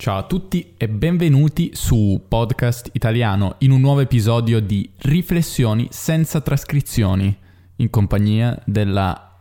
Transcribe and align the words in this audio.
Ciao 0.00 0.16
a 0.16 0.22
tutti 0.22 0.72
e 0.78 0.88
benvenuti 0.88 1.72
su 1.74 2.24
Podcast 2.26 2.88
Italiano 2.92 3.56
in 3.58 3.70
un 3.70 3.82
nuovo 3.82 4.00
episodio 4.00 4.58
di 4.58 4.90
Riflessioni 4.96 5.88
senza 5.90 6.40
trascrizioni 6.40 7.36
in 7.76 7.90
compagnia 7.90 8.58
della 8.64 9.36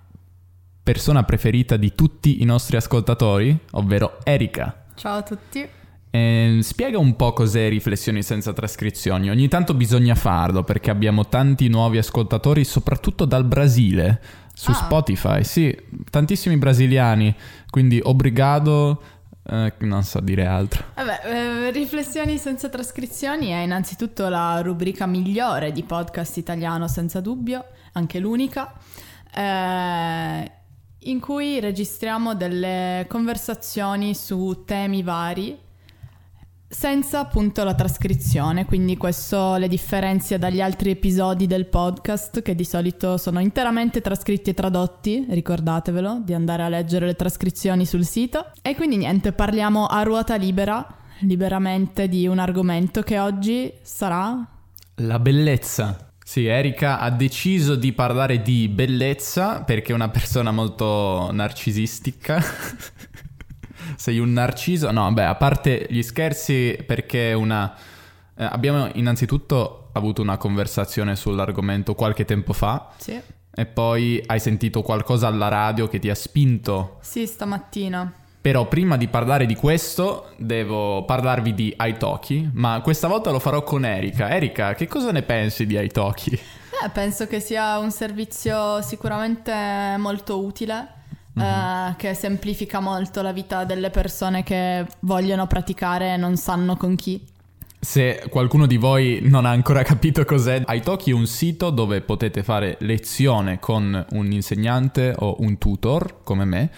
persona 0.83 1.23
preferita 1.23 1.77
di 1.77 1.95
tutti 1.95 2.41
i 2.41 2.43
nostri 2.43 2.75
ascoltatori, 2.75 3.57
ovvero 3.71 4.17
Erika. 4.25 4.87
Ciao 4.95 5.19
a 5.19 5.21
tutti. 5.21 5.65
Eh, 6.11 6.59
spiega 6.61 6.97
un 6.97 7.15
po' 7.15 7.31
cos'è 7.31 7.69
Riflessioni 7.69 8.21
senza 8.21 8.51
trascrizioni. 8.51 9.29
Ogni 9.29 9.47
tanto 9.47 9.73
bisogna 9.73 10.15
farlo 10.15 10.65
perché 10.65 10.91
abbiamo 10.91 11.29
tanti 11.29 11.69
nuovi 11.69 11.99
ascoltatori, 11.99 12.65
soprattutto 12.65 13.23
dal 13.23 13.45
Brasile, 13.45 14.21
su 14.53 14.71
Ah. 14.71 14.73
Spotify. 14.73 15.41
Sì, 15.45 15.73
tantissimi 16.09 16.57
brasiliani. 16.57 17.33
Quindi 17.69 18.01
obrigado, 18.03 19.01
eh, 19.49 19.73
non 19.79 20.03
so 20.03 20.19
dire 20.19 20.45
altro. 20.45 20.83
Vabbè, 20.95 21.21
eh, 21.23 21.71
Riflessioni 21.71 22.37
senza 22.37 22.69
trascrizioni 22.69 23.47
è 23.49 23.57
innanzitutto 23.57 24.27
la 24.29 24.61
rubrica 24.61 25.05
migliore 25.05 25.71
di 25.71 25.83
podcast 25.83 26.37
italiano, 26.37 26.87
senza 26.87 27.19
dubbio, 27.19 27.65
anche 27.93 28.19
l'unica, 28.19 28.73
eh, 29.33 30.51
in 30.99 31.19
cui 31.19 31.59
registriamo 31.59 32.35
delle 32.35 33.05
conversazioni 33.07 34.13
su 34.13 34.63
temi 34.65 35.01
vari 35.03 35.67
senza 36.71 37.19
appunto 37.19 37.63
la 37.63 37.73
trascrizione, 37.73 38.65
quindi 38.65 38.95
questo 38.95 39.55
le 39.55 39.67
differenzia 39.67 40.37
dagli 40.37 40.61
altri 40.61 40.91
episodi 40.91 41.47
del 41.47 41.65
podcast 41.65 42.43
che 42.43 42.53
di 42.53 42.63
solito 42.63 43.17
sono 43.17 43.39
interamente 43.39 44.01
trascritti 44.01 44.51
e 44.51 44.53
tradotti, 44.53 45.25
ricordatevelo 45.27 46.21
di 46.23 46.35
andare 46.35 46.61
a 46.61 46.69
leggere 46.69 47.07
le 47.07 47.15
trascrizioni 47.15 47.87
sul 47.87 48.05
sito. 48.05 48.51
E 48.61 48.75
quindi 48.75 48.97
niente, 48.97 49.31
parliamo 49.31 49.87
a 49.87 50.03
ruota 50.03 50.35
libera, 50.35 50.85
liberamente 51.21 52.07
di 52.07 52.27
un 52.27 52.37
argomento 52.37 53.01
che 53.01 53.17
oggi 53.17 53.73
sarà... 53.81 54.47
La 54.97 55.17
bellezza. 55.17 56.11
Sì, 56.23 56.45
Erika 56.45 56.99
ha 56.99 57.09
deciso 57.09 57.73
di 57.73 57.91
parlare 57.93 58.43
di 58.43 58.67
bellezza 58.67 59.63
perché 59.63 59.91
è 59.91 59.95
una 59.95 60.09
persona 60.09 60.51
molto 60.51 61.31
narcisistica. 61.31 62.39
Sei 63.95 64.19
un 64.19 64.33
narciso? 64.33 64.91
No, 64.91 65.11
beh, 65.11 65.25
a 65.25 65.35
parte 65.35 65.87
gli 65.89 66.01
scherzi, 66.01 66.77
perché 66.85 67.31
è 67.31 67.33
una... 67.33 67.75
eh, 68.35 68.43
abbiamo 68.43 68.89
innanzitutto 68.93 69.89
avuto 69.93 70.21
una 70.21 70.37
conversazione 70.37 71.15
sull'argomento 71.15 71.95
qualche 71.95 72.23
tempo 72.25 72.53
fa 72.53 72.89
Sì, 72.97 73.19
e 73.51 73.65
poi 73.65 74.23
hai 74.27 74.39
sentito 74.39 74.81
qualcosa 74.81 75.27
alla 75.27 75.47
radio 75.47 75.87
che 75.87 75.99
ti 75.99 76.09
ha 76.09 76.15
spinto. 76.15 76.97
sì 77.01 77.25
stamattina. 77.25 78.13
Però 78.41 78.67
prima 78.69 78.95
di 78.95 79.09
parlare 79.09 79.45
di 79.45 79.55
questo 79.55 80.29
devo 80.37 81.03
parlarvi 81.03 81.53
di 81.53 81.75
Italki, 81.77 82.49
ma 82.53 82.79
questa 82.81 83.07
volta 83.07 83.31
lo 83.31 83.39
farò 83.39 83.63
con 83.63 83.83
Erika. 83.83 84.29
Erika, 84.29 84.75
che 84.75 84.87
cosa 84.87 85.11
ne 85.11 85.23
pensi 85.23 85.65
di 85.65 85.77
Italki? 85.77 86.31
Eh, 86.31 86.89
penso 86.93 87.27
che 87.27 87.41
sia 87.41 87.77
un 87.79 87.91
servizio 87.91 88.81
sicuramente 88.81 89.53
molto 89.97 90.39
utile, 90.41 90.87
eh, 91.37 91.95
che 91.97 92.13
semplifica 92.13 92.79
molto 92.79 93.21
la 93.21 93.31
vita 93.31 93.63
delle 93.63 93.89
persone 93.89 94.43
che 94.43 94.85
vogliono 95.01 95.47
praticare 95.47 96.13
e 96.13 96.17
non 96.17 96.35
sanno 96.37 96.75
con 96.75 96.95
chi. 96.95 97.23
Se 97.81 98.25
qualcuno 98.29 98.65
di 98.65 98.75
voi 98.75 99.19
non 99.23 99.45
ha 99.45 99.51
ancora 99.51 99.83
capito 99.83 100.25
cos'è, 100.25 100.63
Italki 100.67 101.11
è 101.11 101.13
un 101.13 101.25
sito 101.25 101.69
dove 101.69 102.01
potete 102.01 102.43
fare 102.43 102.77
lezione 102.81 103.59
con 103.59 104.05
un 104.11 104.31
insegnante 104.31 105.13
o 105.17 105.37
un 105.39 105.57
tutor 105.57 106.23
come 106.23 106.45
me 106.45 106.71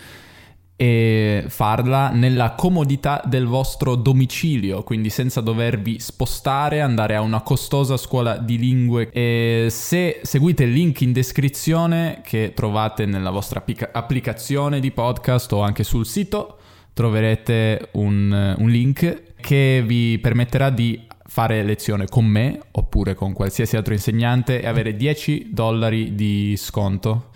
e 0.82 1.44
farla 1.48 2.10
nella 2.10 2.56
comodità 2.56 3.22
del 3.24 3.46
vostro 3.46 3.94
domicilio, 3.94 4.82
quindi 4.82 5.12
senza 5.12 5.40
dovervi 5.40 6.00
spostare, 6.00 6.82
andare 6.82 7.16
a 7.16 7.22
una 7.22 7.42
costosa 7.42 7.98
scuola 7.98 8.38
di 8.38 8.58
lingue. 8.58 9.12
E 9.12 9.68
se 9.70 10.22
seguite 10.24 10.64
il 10.64 10.72
link 10.72 11.02
in 11.02 11.12
descrizione 11.12 12.22
che 12.26 12.54
trovate 12.56 13.06
nella 13.06 13.30
vostra 13.30 13.60
applica- 13.60 13.92
applicazione 13.94 14.80
di 14.80 14.90
podcast 14.90 15.54
o 15.54 15.62
anche 15.62 15.84
sul 15.84 16.08
sito, 16.08 16.58
troverete 16.94 17.90
un, 17.92 18.56
un 18.58 18.70
link 18.72 19.36
che 19.40 19.84
vi 19.86 20.18
permetterà 20.18 20.72
di 20.72 21.00
fare 21.28 21.62
lezione 21.62 22.08
con 22.08 22.26
me 22.26 22.60
oppure 22.72 23.14
con 23.14 23.34
qualsiasi 23.34 23.78
altro 23.78 23.94
insegnante 23.94 24.60
e 24.60 24.66
avere 24.66 24.96
10 24.96 25.50
dollari 25.52 26.16
di 26.16 26.56
sconto. 26.58 27.30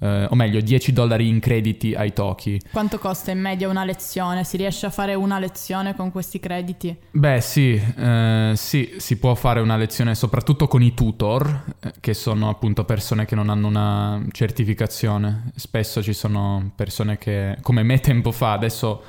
Eh, 0.00 0.26
o 0.30 0.34
meglio 0.34 0.60
10 0.60 0.92
dollari 0.92 1.28
in 1.28 1.40
crediti 1.40 1.94
ai 1.94 2.12
Toki. 2.12 2.60
Quanto 2.70 2.98
costa 2.98 3.30
in 3.30 3.40
media 3.40 3.68
una 3.68 3.84
lezione? 3.84 4.44
Si 4.44 4.56
riesce 4.56 4.86
a 4.86 4.90
fare 4.90 5.14
una 5.14 5.38
lezione 5.38 5.94
con 5.96 6.12
questi 6.12 6.38
crediti? 6.38 6.96
Beh 7.10 7.40
sì, 7.40 7.72
eh, 7.74 8.52
sì, 8.54 8.94
si 8.98 9.18
può 9.18 9.34
fare 9.34 9.60
una 9.60 9.76
lezione 9.76 10.14
soprattutto 10.14 10.68
con 10.68 10.82
i 10.82 10.94
tutor, 10.94 11.64
eh, 11.80 11.92
che 12.00 12.14
sono 12.14 12.48
appunto 12.48 12.84
persone 12.84 13.24
che 13.24 13.34
non 13.34 13.48
hanno 13.48 13.66
una 13.66 14.22
certificazione. 14.30 15.50
Spesso 15.56 16.02
ci 16.02 16.12
sono 16.12 16.70
persone 16.74 17.18
che, 17.18 17.58
come 17.62 17.82
me 17.82 17.98
tempo 17.98 18.30
fa, 18.30 18.52
adesso 18.52 19.02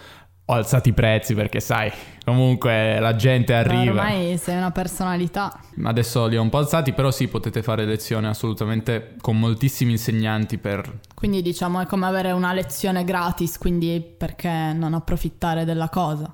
ho 0.50 0.54
alzato 0.54 0.90
i 0.90 0.94
prezzi 0.94 1.36
perché 1.36 1.60
sai, 1.60 1.92
comunque 2.26 3.00
la 3.00 3.16
gente 3.16 3.54
arriva. 3.54 4.02
Ormai 4.02 4.36
sei 4.38 4.58
una 4.58 4.72
personalità. 4.72 5.60
Adesso 5.84 6.26
li 6.26 6.38
ho 6.38 6.42
un 6.42 6.50
po' 6.50 6.58
alzati, 6.58 6.92
però 6.92 7.12
sì, 7.12 7.28
potete 7.28 7.62
fare 7.62 7.86
lezione 7.86 8.28
assolutamente 8.28 9.16
con 9.22 9.38
moltissimi 9.38 9.92
insegnanti 9.92 10.58
per... 10.58 11.02
Quindi 11.14 11.44
diciamo 11.44 11.82
è 11.82 11.86
come 11.86 12.08
avere 12.08 12.32
una 12.32 12.52
lezione 12.52 13.04
gratis, 13.04 13.60
quindi 13.60 14.04
perché 14.18 14.74
non 14.74 14.96
approfittare 14.96 15.66
della 15.66 15.90
cosa? 15.90 16.34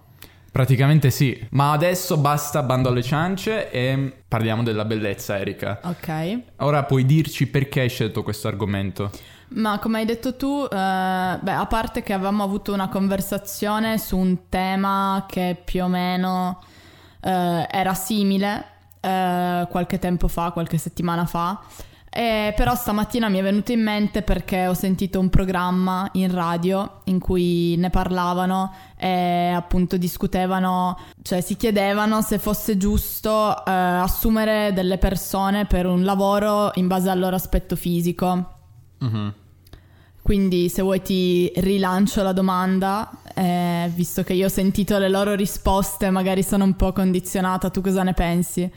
Praticamente 0.49 1.11
sì, 1.11 1.37
ma 1.49 1.73
adesso 1.73 2.15
basta 2.15 2.63
bando 2.63 2.87
alle 2.87 3.03
ciance 3.03 3.69
e 3.69 4.13
parliamo 4.25 4.63
della 4.63 4.85
bellezza, 4.85 5.37
Erika. 5.37 5.81
Ok. 5.83 6.39
Ora 6.59 6.83
puoi 6.83 7.05
dirci 7.05 7.47
perché 7.47 7.81
hai 7.81 7.89
scelto 7.89 8.23
questo 8.23 8.47
argomento? 8.47 9.11
Ma 9.47 9.79
come 9.79 9.99
hai 9.99 10.05
detto 10.05 10.35
tu, 10.35 10.63
eh, 10.63 10.67
beh, 10.69 11.51
a 11.51 11.65
parte 11.67 12.01
che 12.03 12.13
avevamo 12.13 12.43
avuto 12.43 12.73
una 12.73 12.89
conversazione 12.89 13.97
su 13.97 14.17
un 14.17 14.49
tema 14.49 15.25
che 15.27 15.61
più 15.63 15.83
o 15.83 15.87
meno 15.87 16.61
eh, 17.21 17.67
era 17.69 17.93
simile 17.93 18.65
eh, 18.99 19.67
qualche 19.69 19.99
tempo 19.99 20.27
fa, 20.27 20.51
qualche 20.51 20.77
settimana 20.77 21.25
fa, 21.25 21.61
e 22.09 22.53
però 22.55 22.73
stamattina 22.75 23.27
mi 23.27 23.39
è 23.39 23.43
venuto 23.43 23.71
in 23.71 23.83
mente 23.83 24.21
perché 24.21 24.67
ho 24.67 24.73
sentito 24.73 25.19
un 25.19 25.29
programma 25.29 26.09
in 26.13 26.33
radio 26.33 27.01
in 27.05 27.19
cui 27.19 27.75
ne 27.77 27.89
parlavano 27.89 28.73
e 28.97 29.51
appunto 29.53 29.97
discutevano, 29.97 30.97
cioè 31.21 31.41
si 31.41 31.57
chiedevano 31.57 32.21
se 32.21 32.39
fosse 32.39 32.77
giusto 32.77 33.65
eh, 33.65 33.71
assumere 33.71 34.71
delle 34.73 34.97
persone 34.97 35.65
per 35.65 35.85
un 35.85 36.03
lavoro 36.03 36.71
in 36.75 36.87
base 36.87 37.09
al 37.09 37.19
loro 37.19 37.35
aspetto 37.35 37.75
fisico. 37.75 38.54
Mhm. 38.99 39.33
Quindi 40.21 40.69
se 40.69 40.81
vuoi 40.81 41.03
ti 41.03 41.51
rilancio 41.57 42.23
la 42.23 42.31
domanda, 42.33 43.11
eh, 43.35 43.91
visto 43.93 44.23
che 44.23 44.33
io 44.33 44.47
ho 44.47 44.49
sentito 44.49 44.97
le 44.97 45.07
loro 45.07 45.35
risposte, 45.35 46.09
magari 46.09 46.41
sono 46.41 46.63
un 46.63 46.75
po' 46.75 46.91
condizionata, 46.93 47.69
tu 47.69 47.81
cosa 47.81 48.01
ne 48.01 48.13
pensi? 48.13 48.67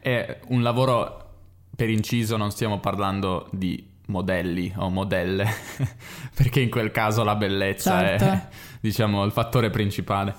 È 0.00 0.40
un 0.48 0.62
lavoro, 0.62 1.32
per 1.76 1.90
inciso, 1.90 2.38
non 2.38 2.50
stiamo 2.50 2.80
parlando 2.80 3.48
di 3.52 3.86
modelli 4.06 4.72
o 4.76 4.88
modelle, 4.88 5.46
perché 6.34 6.60
in 6.60 6.70
quel 6.70 6.90
caso 6.90 7.22
la 7.22 7.34
bellezza 7.36 8.00
è, 8.12 8.18
Certo. 8.18 8.56
diciamo, 8.80 9.24
il 9.24 9.32
fattore 9.32 9.68
principale. 9.68 10.34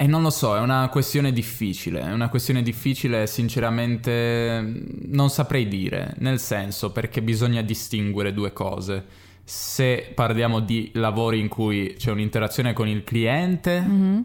E 0.00 0.06
non 0.06 0.22
lo 0.22 0.30
so, 0.30 0.54
è 0.56 0.60
una 0.60 0.88
questione 0.90 1.32
difficile, 1.32 2.00
è 2.00 2.12
una 2.12 2.28
questione 2.28 2.62
difficile, 2.62 3.26
sinceramente 3.26 4.62
non 5.06 5.28
saprei 5.28 5.66
dire, 5.66 6.14
nel 6.18 6.38
senso 6.38 6.92
perché 6.92 7.20
bisogna 7.20 7.62
distinguere 7.62 8.32
due 8.32 8.52
cose. 8.52 9.04
Se 9.42 10.12
parliamo 10.14 10.60
di 10.60 10.92
lavori 10.94 11.40
in 11.40 11.48
cui 11.48 11.94
c'è 11.98 12.12
un'interazione 12.12 12.74
con 12.74 12.86
il 12.86 13.02
cliente, 13.02 13.80
Mhm. 13.80 14.24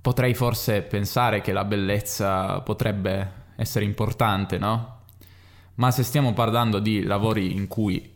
potrei 0.00 0.32
forse 0.32 0.80
pensare 0.80 1.42
che 1.42 1.52
la 1.52 1.64
bellezza 1.64 2.60
potrebbe 2.60 3.30
essere 3.56 3.84
importante, 3.84 4.56
no? 4.56 5.00
Ma 5.74 5.90
se 5.90 6.02
stiamo 6.02 6.32
parlando 6.32 6.78
di 6.78 7.02
lavori 7.02 7.52
in 7.52 7.66
cui 7.68 8.10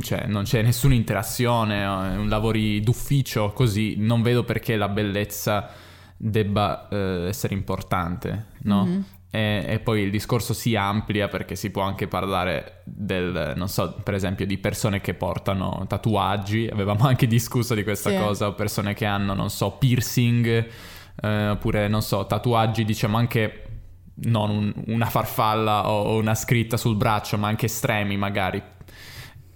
cioè, 0.00 0.26
non 0.26 0.44
c'è 0.44 0.62
nessuna 0.62 0.94
interazione, 0.94 1.82
eh, 1.82 2.16
un 2.16 2.28
lavori 2.28 2.80
d'ufficio 2.80 3.52
così, 3.52 3.96
non 3.98 4.22
vedo 4.22 4.44
perché 4.44 4.76
la 4.76 4.88
bellezza 4.88 5.70
debba 6.16 6.88
eh, 6.88 7.26
essere 7.28 7.54
importante, 7.54 8.46
no? 8.62 8.84
Mhm. 8.86 9.04
E, 9.28 9.64
e 9.68 9.80
poi 9.80 10.02
il 10.02 10.10
discorso 10.10 10.54
si 10.54 10.76
amplia 10.76 11.28
perché 11.28 11.56
si 11.56 11.70
può 11.70 11.82
anche 11.82 12.06
parlare 12.08 12.82
del, 12.84 13.52
non 13.56 13.68
so, 13.68 13.94
per 14.02 14.14
esempio 14.14 14.46
di 14.46 14.56
persone 14.56 15.00
che 15.00 15.12
portano 15.14 15.84
tatuaggi, 15.88 16.68
avevamo 16.72 17.04
anche 17.08 17.26
discusso 17.26 17.74
di 17.74 17.82
questa 17.82 18.10
Sì. 18.10 18.16
cosa, 18.16 18.46
o 18.46 18.54
persone 18.54 18.94
che 18.94 19.04
hanno, 19.04 19.34
non 19.34 19.50
so, 19.50 19.72
piercing, 19.72 20.66
eh, 21.20 21.48
oppure, 21.48 21.88
non 21.88 22.02
so, 22.02 22.24
tatuaggi, 22.24 22.84
diciamo 22.84 23.16
anche 23.18 23.62
non 24.18 24.48
un- 24.48 24.72
una 24.86 25.06
farfalla 25.06 25.90
o 25.90 26.04
o 26.14 26.18
una 26.18 26.34
scritta 26.34 26.78
sul 26.78 26.96
braccio, 26.96 27.36
ma 27.36 27.48
anche 27.48 27.66
estremi 27.66 28.16
magari. 28.16 28.62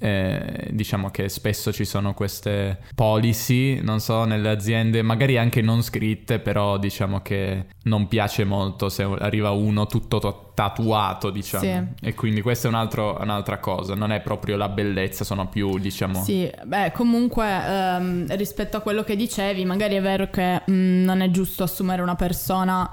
Eh, 0.01 0.69
diciamo 0.71 1.11
che 1.11 1.29
spesso 1.29 1.73
ci 1.73 1.85
sono 1.85 2.15
queste 2.15 2.79
policy, 2.95 3.81
non 3.83 4.01
so, 4.01 4.25
nelle 4.25 4.49
aziende, 4.49 5.03
magari 5.03 5.37
anche 5.37 5.61
non 5.61 5.83
scritte, 5.83 6.39
però 6.39 6.79
diciamo 6.79 7.21
che 7.21 7.67
non 7.85 8.09
piace 8.09 8.45
molto 8.45 8.89
se 8.89 9.03
arriva 9.03 9.51
uno 9.51 9.87
tutto 9.87 10.19
to- 10.19 10.51
tatuato, 10.55 11.31
diciamo. 11.31 11.65
Sì. 11.65 12.07
E 12.07 12.15
quindi 12.15 12.41
questa 12.41 12.69
è 12.69 12.71
un 12.71 12.77
altro, 12.77 13.19
un'altra 13.21 13.59
cosa, 13.59 13.95
non 13.95 14.11
è 14.11 14.21
proprio 14.21 14.57
la 14.57 14.69
bellezza, 14.69 15.23
sono 15.23 15.49
più, 15.49 15.79
diciamo... 15.79 16.23
Sì, 16.23 16.51
beh, 16.65 16.93
comunque 16.93 17.47
ehm, 17.47 18.37
rispetto 18.37 18.79
a 18.79 18.81
quello 18.81 19.03
che 19.05 19.17
dicevi, 19.17 19.65
magari 19.65 19.97
è 19.97 20.01
vero 20.01 20.29
che 20.31 20.63
mh, 20.65 20.73
mm, 20.73 21.05
non 21.05 21.21
è 21.21 21.31
giusto 21.31 21.63
assumere 21.63 22.01
una 22.01 22.15
persona 22.15 22.91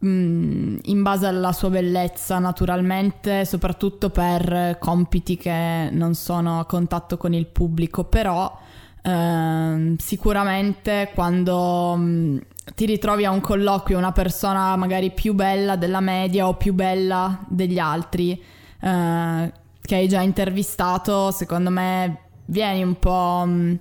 in 0.00 1.02
base 1.02 1.26
alla 1.26 1.52
sua 1.52 1.70
bellezza 1.70 2.38
naturalmente, 2.38 3.44
soprattutto 3.44 4.10
per 4.10 4.76
compiti 4.78 5.36
che 5.36 5.88
non 5.90 6.14
sono 6.14 6.60
a 6.60 6.66
contatto 6.66 7.16
con 7.16 7.34
il 7.34 7.46
pubblico, 7.46 8.04
però 8.04 8.56
eh, 9.02 9.94
sicuramente 9.98 11.10
quando 11.14 11.94
mm, 11.96 12.38
ti 12.74 12.86
ritrovi 12.86 13.24
a 13.24 13.30
un 13.30 13.40
colloquio 13.40 13.98
una 13.98 14.12
persona 14.12 14.76
magari 14.76 15.10
più 15.10 15.34
bella 15.34 15.76
della 15.76 16.00
media 16.00 16.46
o 16.46 16.54
più 16.54 16.74
bella 16.74 17.44
degli 17.48 17.78
altri 17.78 18.40
eh, 18.80 19.52
che 19.80 19.94
hai 19.94 20.06
già 20.06 20.20
intervistato, 20.20 21.32
secondo 21.32 21.70
me 21.70 22.20
vieni 22.44 22.84
un 22.84 22.98
po' 23.00 23.42
mh, 23.44 23.50
mm, 23.50 23.74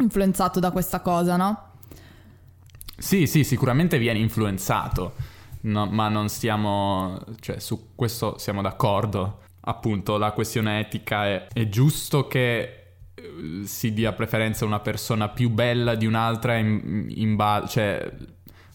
influenzato 0.00 0.60
da 0.60 0.70
questa 0.72 1.00
cosa, 1.00 1.36
no? 1.36 1.62
Sì, 2.98 3.26
sì, 3.26 3.44
sicuramente 3.44 3.96
vieni 3.96 4.20
influenzato 4.20 5.27
no, 5.62 5.86
ma 5.86 6.08
non 6.08 6.28
stiamo, 6.28 7.18
cioè 7.40 7.58
su 7.58 7.94
questo 7.94 8.38
siamo 8.38 8.62
d'accordo. 8.62 9.40
Appunto, 9.60 10.16
la 10.16 10.32
questione 10.32 10.80
etica 10.80 11.26
è, 11.26 11.46
è 11.52 11.68
giusto 11.68 12.26
che 12.26 12.60
eh, 13.14 13.62
si 13.64 13.92
dia 13.92 14.12
preferenza 14.12 14.64
a 14.64 14.68
una 14.68 14.80
persona 14.80 15.28
più 15.28 15.50
bella 15.50 15.94
di 15.94 16.06
un'altra 16.06 16.56
in, 16.56 17.06
in 17.08 17.36
base, 17.36 17.68
cioè 17.68 18.12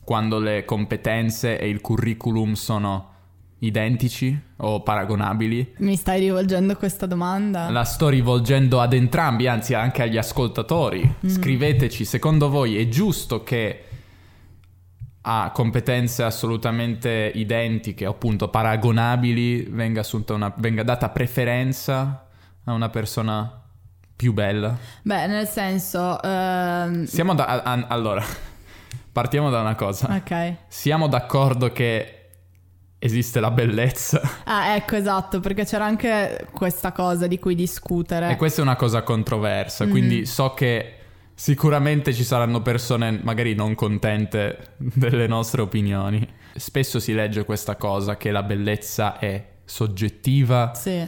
quando 0.03 0.39
le 0.39 0.65
competenze 0.65 1.57
e 1.57 1.69
il 1.69 1.81
curriculum 1.81 2.53
sono 2.53 3.11
identici 3.59 4.37
o 4.57 4.81
paragonabili? 4.81 5.75
Mi 5.77 5.95
stai 5.95 6.19
rivolgendo 6.19 6.75
questa 6.75 7.05
domanda? 7.05 7.69
La 7.69 7.85
sto 7.85 8.09
rivolgendo 8.09 8.81
ad 8.81 8.93
entrambi, 8.93 9.47
anzi 9.47 9.73
anche 9.73 10.01
agli 10.01 10.17
ascoltatori. 10.17 11.01
Mm. 11.25 11.29
Scriveteci, 11.29 12.05
secondo 12.05 12.49
voi 12.49 12.77
è 12.77 12.87
giusto 12.87 13.43
che 13.43 13.85
ha 15.25 15.51
competenze 15.53 16.23
assolutamente 16.23 17.31
identiche, 17.33 18.05
appunto 18.05 18.49
paragonabili, 18.49 19.63
venga, 19.69 20.03
una, 20.29 20.53
venga 20.57 20.83
data 20.83 21.09
preferenza 21.09 22.27
a 22.65 22.73
una 22.73 22.89
persona 22.89 23.61
più 24.15 24.33
bella? 24.33 24.75
Beh, 25.01 25.27
nel 25.27 25.47
senso... 25.47 26.21
Ehm... 26.21 27.05
Siamo 27.05 27.33
da... 27.35 27.45
A, 27.45 27.61
a, 27.63 27.85
allora, 27.87 28.23
partiamo 29.11 29.49
da 29.49 29.61
una 29.61 29.75
cosa. 29.75 30.13
Ok. 30.13 30.55
Siamo 30.67 31.07
d'accordo 31.07 31.71
che 31.71 32.23
esiste 32.99 33.39
la 33.39 33.51
bellezza. 33.51 34.21
Ah, 34.45 34.75
ecco, 34.75 34.97
esatto, 34.97 35.39
perché 35.39 35.63
c'era 35.63 35.85
anche 35.85 36.47
questa 36.51 36.91
cosa 36.91 37.27
di 37.27 37.39
cui 37.39 37.55
discutere. 37.55 38.29
E 38.29 38.35
questa 38.35 38.59
è 38.59 38.63
una 38.63 38.75
cosa 38.75 39.03
controversa, 39.03 39.85
mm. 39.85 39.89
quindi 39.89 40.25
so 40.25 40.53
che 40.53 40.97
Sicuramente 41.35 42.13
ci 42.13 42.23
saranno 42.23 42.61
persone 42.61 43.19
magari 43.23 43.55
non 43.55 43.75
contente 43.75 44.75
delle 44.77 45.27
nostre 45.27 45.61
opinioni. 45.61 46.25
Spesso 46.55 46.99
si 46.99 47.13
legge 47.13 47.43
questa 47.43 47.75
cosa 47.75 48.17
che 48.17 48.31
la 48.31 48.43
bellezza 48.43 49.17
è 49.17 49.51
soggettiva 49.65 50.73
sì. 50.75 51.05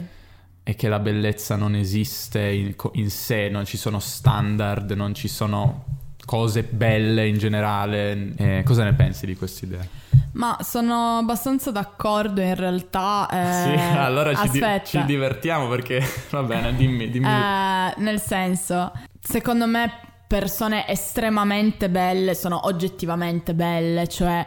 e 0.62 0.74
che 0.74 0.88
la 0.88 0.98
bellezza 0.98 1.56
non 1.56 1.74
esiste 1.74 2.40
in, 2.50 2.74
in 2.92 3.10
sé, 3.10 3.48
non 3.48 3.64
ci 3.64 3.76
sono 3.76 4.00
standard, 4.00 4.90
non 4.92 5.14
ci 5.14 5.28
sono 5.28 5.84
cose 6.24 6.64
belle 6.64 7.28
in 7.28 7.38
generale. 7.38 8.34
Eh, 8.36 8.62
cosa 8.64 8.82
ne 8.82 8.92
pensi 8.92 9.26
di 9.26 9.36
questa 9.36 9.64
idea? 9.64 9.86
Ma 10.32 10.58
sono 10.60 11.18
abbastanza 11.18 11.70
d'accordo 11.70 12.42
in 12.42 12.54
realtà. 12.54 13.28
Eh, 13.30 13.78
sì, 13.78 13.96
allora 13.96 14.34
ci, 14.34 14.50
di- 14.50 14.62
ci, 14.84 15.04
divertiamo 15.04 15.68
perché 15.68 16.02
va 16.30 16.42
bene, 16.42 16.74
dimmi. 16.74 17.08
dimmi. 17.08 17.26
Eh, 17.26 17.94
nel 17.98 18.20
senso, 18.20 18.92
secondo 19.20 19.66
me 19.66 20.00
persone 20.26 20.88
estremamente 20.88 21.88
belle 21.88 22.34
sono 22.34 22.66
oggettivamente 22.66 23.54
belle, 23.54 24.08
cioè 24.08 24.46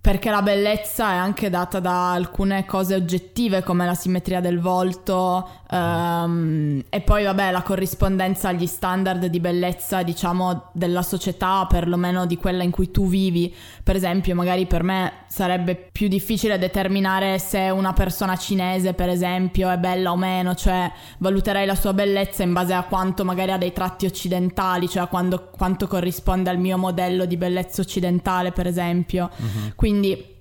perché 0.00 0.30
la 0.30 0.42
bellezza 0.42 1.10
è 1.12 1.16
anche 1.16 1.50
data 1.50 1.80
da 1.80 2.12
alcune 2.12 2.64
cose 2.64 2.94
oggettive 2.94 3.62
come 3.62 3.84
la 3.84 3.94
simmetria 3.94 4.40
del 4.40 4.60
volto 4.60 5.48
um, 5.70 6.82
e 6.88 7.00
poi 7.00 7.24
vabbè 7.24 7.50
la 7.50 7.62
corrispondenza 7.62 8.48
agli 8.48 8.66
standard 8.66 9.26
di 9.26 9.40
bellezza 9.40 10.02
diciamo 10.02 10.70
della 10.72 11.02
società, 11.02 11.66
perlomeno 11.68 12.26
di 12.26 12.36
quella 12.36 12.62
in 12.62 12.70
cui 12.70 12.90
tu 12.90 13.08
vivi. 13.08 13.52
Per 13.82 13.96
esempio 13.96 14.34
magari 14.34 14.66
per 14.66 14.82
me 14.82 15.12
sarebbe 15.26 15.88
più 15.90 16.08
difficile 16.08 16.58
determinare 16.58 17.38
se 17.38 17.70
una 17.70 17.92
persona 17.92 18.36
cinese 18.36 18.94
per 18.94 19.08
esempio 19.08 19.68
è 19.68 19.78
bella 19.78 20.12
o 20.12 20.16
meno, 20.16 20.54
cioè 20.54 20.90
valuterei 21.18 21.66
la 21.66 21.74
sua 21.74 21.92
bellezza 21.92 22.42
in 22.42 22.52
base 22.52 22.72
a 22.72 22.84
quanto 22.84 23.24
magari 23.24 23.50
ha 23.52 23.58
dei 23.58 23.72
tratti 23.72 24.06
occidentali, 24.06 24.88
cioè 24.88 25.08
quando, 25.08 25.50
quanto 25.56 25.86
corrisponde 25.88 26.50
al 26.50 26.58
mio 26.58 26.78
modello 26.78 27.24
di 27.24 27.36
bellezza 27.36 27.80
occidentale 27.80 28.52
per 28.52 28.66
esempio. 28.66 29.30
Uh-huh. 29.36 29.72
Quindi 29.88 30.36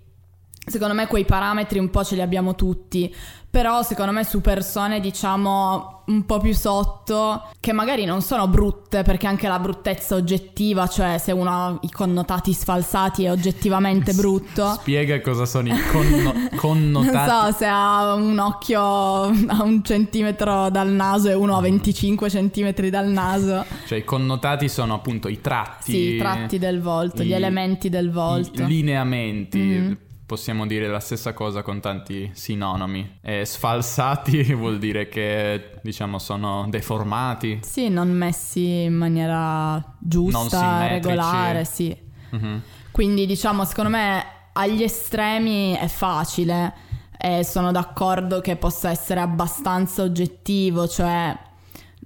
secondo 0.65 0.93
me 0.93 1.07
quei 1.07 1.23
parametri 1.23 1.79
un 1.79 1.89
po' 1.89 2.03
ce 2.03 2.15
li 2.15 2.21
abbiamo 2.21 2.53
tutti, 2.53 3.15
però 3.57 3.81
secondo 3.81 4.11
me 4.11 4.23
su 4.23 4.39
persone 4.39 4.99
diciamo 4.99 6.03
un 6.05 6.25
po' 6.27 6.39
più 6.39 6.53
sotto, 6.53 7.49
che 7.59 7.73
magari 7.73 8.05
non 8.05 8.21
sono 8.21 8.47
brutte, 8.47 9.01
perché 9.01 9.25
anche 9.25 9.47
la 9.47 9.57
bruttezza 9.57 10.13
oggettiva, 10.13 10.87
cioè 10.87 11.17
se 11.17 11.31
uno 11.31 11.49
ha 11.49 11.79
i 11.81 11.89
connotati 11.89 12.53
sfalsati 12.53 13.23
è 13.23 13.31
oggettivamente 13.31 14.13
brutto. 14.13 14.73
Spiega 14.75 15.19
cosa 15.21 15.47
sono 15.47 15.69
i 15.69 15.81
conno- 15.91 16.33
connotati. 16.55 17.15
Non 17.15 17.51
so 17.51 17.57
se 17.57 17.65
ha 17.65 18.13
un 18.13 18.37
occhio 18.37 18.79
a 19.25 19.63
un 19.63 19.81
centimetro 19.83 20.69
dal 20.69 20.89
naso 20.89 21.29
e 21.29 21.33
uno 21.33 21.57
a 21.57 21.61
25 21.61 22.29
centimetri 22.29 22.91
dal 22.91 23.07
naso. 23.07 23.65
Cioè 23.87 23.97
i 23.97 24.03
connotati 24.03 24.69
sono 24.69 24.93
appunto 24.93 25.27
i 25.29 25.41
tratti. 25.41 25.91
Sì, 25.91 25.97
i 26.13 26.17
tratti 26.19 26.59
del 26.59 26.79
volto, 26.79 27.23
i, 27.23 27.25
gli 27.25 27.33
elementi 27.33 27.89
del 27.89 28.11
volto. 28.11 28.61
I 28.61 28.67
lineamenti. 28.67 29.59
Mm 29.59 29.93
possiamo 30.27 30.67
dire 30.67 30.87
la 30.89 30.99
stessa 30.99 31.33
cosa 31.33 31.63
con 31.63 31.79
tanti 31.79 32.29
sinonimi. 32.33 33.19
E 33.21 33.45
sfalsati 33.45 34.43
vuol 34.53 34.77
dire 34.77 35.07
che, 35.07 35.79
diciamo, 35.81 36.19
sono 36.19 36.67
deformati. 36.69 37.61
Sì, 37.63 37.89
non 37.89 38.11
messi 38.11 38.83
in 38.83 38.93
maniera 38.93 39.81
giusta, 39.97 40.87
regolare, 40.87 41.63
sì. 41.63 41.95
Mm-hmm. 42.35 42.57
Quindi, 42.91 43.25
diciamo, 43.25 43.63
secondo 43.63 43.89
me 43.89 44.25
agli 44.51 44.83
estremi 44.83 45.73
è 45.73 45.87
facile 45.87 46.73
e 47.17 47.43
sono 47.45 47.71
d'accordo 47.71 48.41
che 48.41 48.57
possa 48.57 48.89
essere 48.89 49.21
abbastanza 49.21 50.03
oggettivo, 50.03 50.87
cioè 50.87 51.35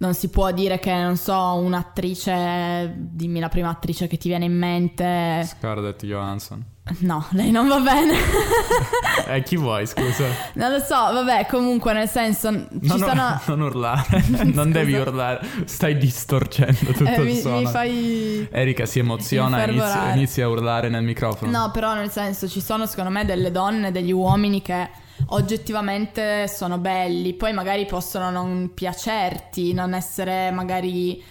non 0.01 0.15
si 0.15 0.29
può 0.29 0.51
dire 0.51 0.79
che, 0.79 0.91
non 0.91 1.15
so, 1.15 1.37
un'attrice, 1.37 2.91
dimmi 2.95 3.39
la 3.39 3.49
prima 3.49 3.69
attrice 3.69 4.07
che 4.07 4.17
ti 4.17 4.29
viene 4.29 4.45
in 4.45 4.57
mente. 4.57 5.47
Scarlett 5.47 6.03
Johansson. 6.03 6.65
No, 7.01 7.27
lei 7.33 7.51
non 7.51 7.67
va 7.67 7.79
bene. 7.79 8.15
eh, 9.29 9.43
chi 9.43 9.57
vuoi, 9.57 9.85
scusa? 9.85 10.25
Non 10.53 10.71
lo 10.71 10.79
so, 10.79 10.95
vabbè, 10.95 11.45
comunque 11.45 11.93
nel 11.93 12.09
senso... 12.09 12.51
Ci 12.51 12.67
non, 12.81 12.97
sono... 12.97 13.41
non 13.45 13.61
urlare, 13.61 14.23
non 14.51 14.71
devi 14.71 14.95
urlare, 14.95 15.45
stai 15.65 15.95
distorcendo 15.95 16.91
tutto 16.93 17.03
eh, 17.03 17.21
il 17.21 17.21
mi, 17.21 17.39
suono. 17.39 17.57
Mi 17.59 17.67
fai... 17.67 18.47
Erika 18.51 18.87
si 18.87 18.97
emoziona 18.97 19.63
e 19.63 19.69
inizia, 19.71 20.13
inizia 20.13 20.45
a 20.45 20.49
urlare 20.49 20.89
nel 20.89 21.03
microfono. 21.03 21.51
No, 21.51 21.69
però 21.69 21.93
nel 21.93 22.09
senso 22.09 22.49
ci 22.49 22.59
sono 22.59 22.87
secondo 22.87 23.11
me 23.11 23.23
delle 23.23 23.51
donne, 23.51 23.91
degli 23.91 24.11
uomini 24.11 24.63
che 24.63 24.89
oggettivamente 25.27 26.47
sono 26.47 26.77
belli, 26.77 27.33
poi 27.33 27.53
magari 27.53 27.85
possono 27.85 28.29
non 28.29 28.71
piacerti, 28.73 29.73
non 29.73 29.93
essere 29.93 30.51
magari 30.51 31.23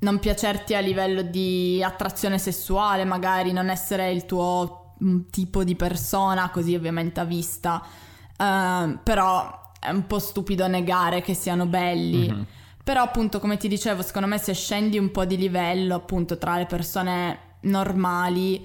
non 0.00 0.18
piacerti 0.18 0.74
a 0.74 0.80
livello 0.80 1.22
di 1.22 1.82
attrazione 1.82 2.38
sessuale, 2.38 3.04
magari 3.04 3.52
non 3.52 3.70
essere 3.70 4.10
il 4.10 4.26
tuo 4.26 4.94
tipo 5.30 5.64
di 5.64 5.74
persona, 5.74 6.50
così 6.50 6.74
ovviamente 6.74 7.20
a 7.20 7.24
vista. 7.24 7.82
Uh, 8.36 8.98
però 9.02 9.70
è 9.78 9.90
un 9.90 10.06
po' 10.06 10.18
stupido 10.18 10.66
negare 10.66 11.22
che 11.22 11.34
siano 11.34 11.66
belli. 11.66 12.28
Mm-hmm. 12.28 12.42
Però 12.84 13.02
appunto, 13.02 13.38
come 13.38 13.56
ti 13.56 13.68
dicevo, 13.68 14.02
secondo 14.02 14.26
me 14.26 14.38
se 14.38 14.54
scendi 14.54 14.98
un 14.98 15.10
po' 15.10 15.24
di 15.24 15.36
livello, 15.36 15.94
appunto, 15.94 16.36
tra 16.38 16.56
le 16.56 16.66
persone 16.66 17.38
normali, 17.62 18.64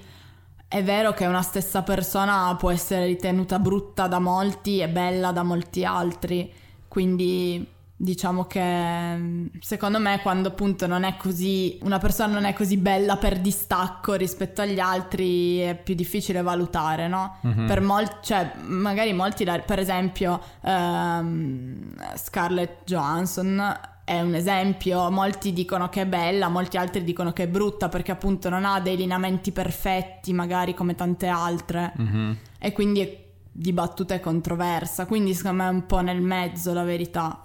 è 0.68 0.82
vero 0.84 1.12
che 1.12 1.26
una 1.26 1.42
stessa 1.42 1.82
persona 1.82 2.54
può 2.56 2.70
essere 2.70 3.06
ritenuta 3.06 3.58
brutta 3.58 4.06
da 4.06 4.18
molti 4.18 4.80
e 4.80 4.88
bella 4.88 5.32
da 5.32 5.42
molti 5.42 5.84
altri. 5.84 6.52
Quindi 6.86 7.76
Diciamo 8.00 8.44
che 8.44 9.50
secondo 9.58 9.98
me 9.98 10.20
quando 10.22 10.50
appunto 10.50 10.86
non 10.86 11.02
è 11.02 11.16
così, 11.16 11.80
una 11.82 11.98
persona 11.98 12.32
non 12.32 12.44
è 12.44 12.52
così 12.52 12.76
bella 12.76 13.16
per 13.16 13.40
distacco 13.40 14.14
rispetto 14.14 14.62
agli 14.62 14.78
altri 14.78 15.58
è 15.58 15.74
più 15.74 15.96
difficile 15.96 16.40
valutare, 16.40 17.08
no? 17.08 17.38
Mm-hmm. 17.44 17.66
Per 17.66 17.80
molti, 17.80 18.14
cioè 18.22 18.52
magari 18.66 19.12
molti, 19.12 19.44
per 19.66 19.80
esempio 19.80 20.40
um, 20.60 21.92
Scarlett 22.14 22.84
Johansson 22.84 23.76
è 24.08 24.22
un 24.22 24.34
esempio, 24.34 25.10
molti 25.10 25.52
dicono 25.52 25.90
che 25.90 26.00
è 26.00 26.06
bella, 26.06 26.48
molti 26.48 26.78
altri 26.78 27.04
dicono 27.04 27.34
che 27.34 27.42
è 27.42 27.46
brutta 27.46 27.90
perché 27.90 28.10
appunto 28.10 28.48
non 28.48 28.64
ha 28.64 28.80
dei 28.80 28.96
lineamenti 28.96 29.52
perfetti 29.52 30.32
magari 30.32 30.72
come 30.72 30.94
tante 30.94 31.26
altre 31.26 31.92
mm-hmm. 32.00 32.32
e 32.58 32.72
quindi 32.72 33.00
è 33.00 33.24
dibattuta 33.52 34.14
e 34.14 34.20
controversa, 34.20 35.04
quindi 35.04 35.34
secondo 35.34 35.62
me 35.62 35.68
è 35.68 35.72
un 35.72 35.84
po' 35.84 36.00
nel 36.00 36.22
mezzo 36.22 36.72
la 36.72 36.84
verità. 36.84 37.42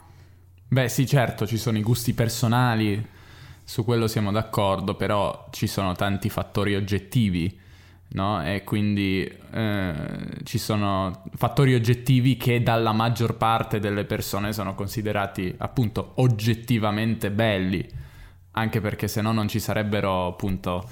Beh 0.69 0.87
sì, 0.87 1.05
certo, 1.05 1.45
ci 1.45 1.57
sono 1.57 1.77
i 1.77 1.83
gusti 1.83 2.13
personali, 2.13 3.05
su 3.61 3.83
quello 3.83 4.07
siamo 4.07 4.31
d'accordo, 4.31 4.95
però 4.95 5.49
ci 5.51 5.67
sono 5.67 5.93
tanti 5.95 6.29
fattori 6.29 6.75
oggettivi, 6.75 7.59
no? 8.13 8.43
E 8.43 8.63
quindi 8.63 9.29
eh, 9.51 9.93
ci 10.43 10.57
sono 10.57 11.23
fattori 11.35 11.75
oggettivi 11.75 12.35
che 12.35 12.63
dalla 12.63 12.91
maggior 12.91 13.37
parte 13.37 13.79
delle 13.79 14.05
persone 14.05 14.53
sono 14.53 14.73
considerati 14.73 15.53
appunto 15.57 16.13
oggettivamente 16.15 17.29
belli, 17.29 17.87
anche 18.51 18.81
perché 18.81 19.07
se 19.07 19.21
no 19.21 19.31
non 19.31 19.47
ci 19.47 19.59
sarebbero 19.59 20.27
appunto 20.27 20.89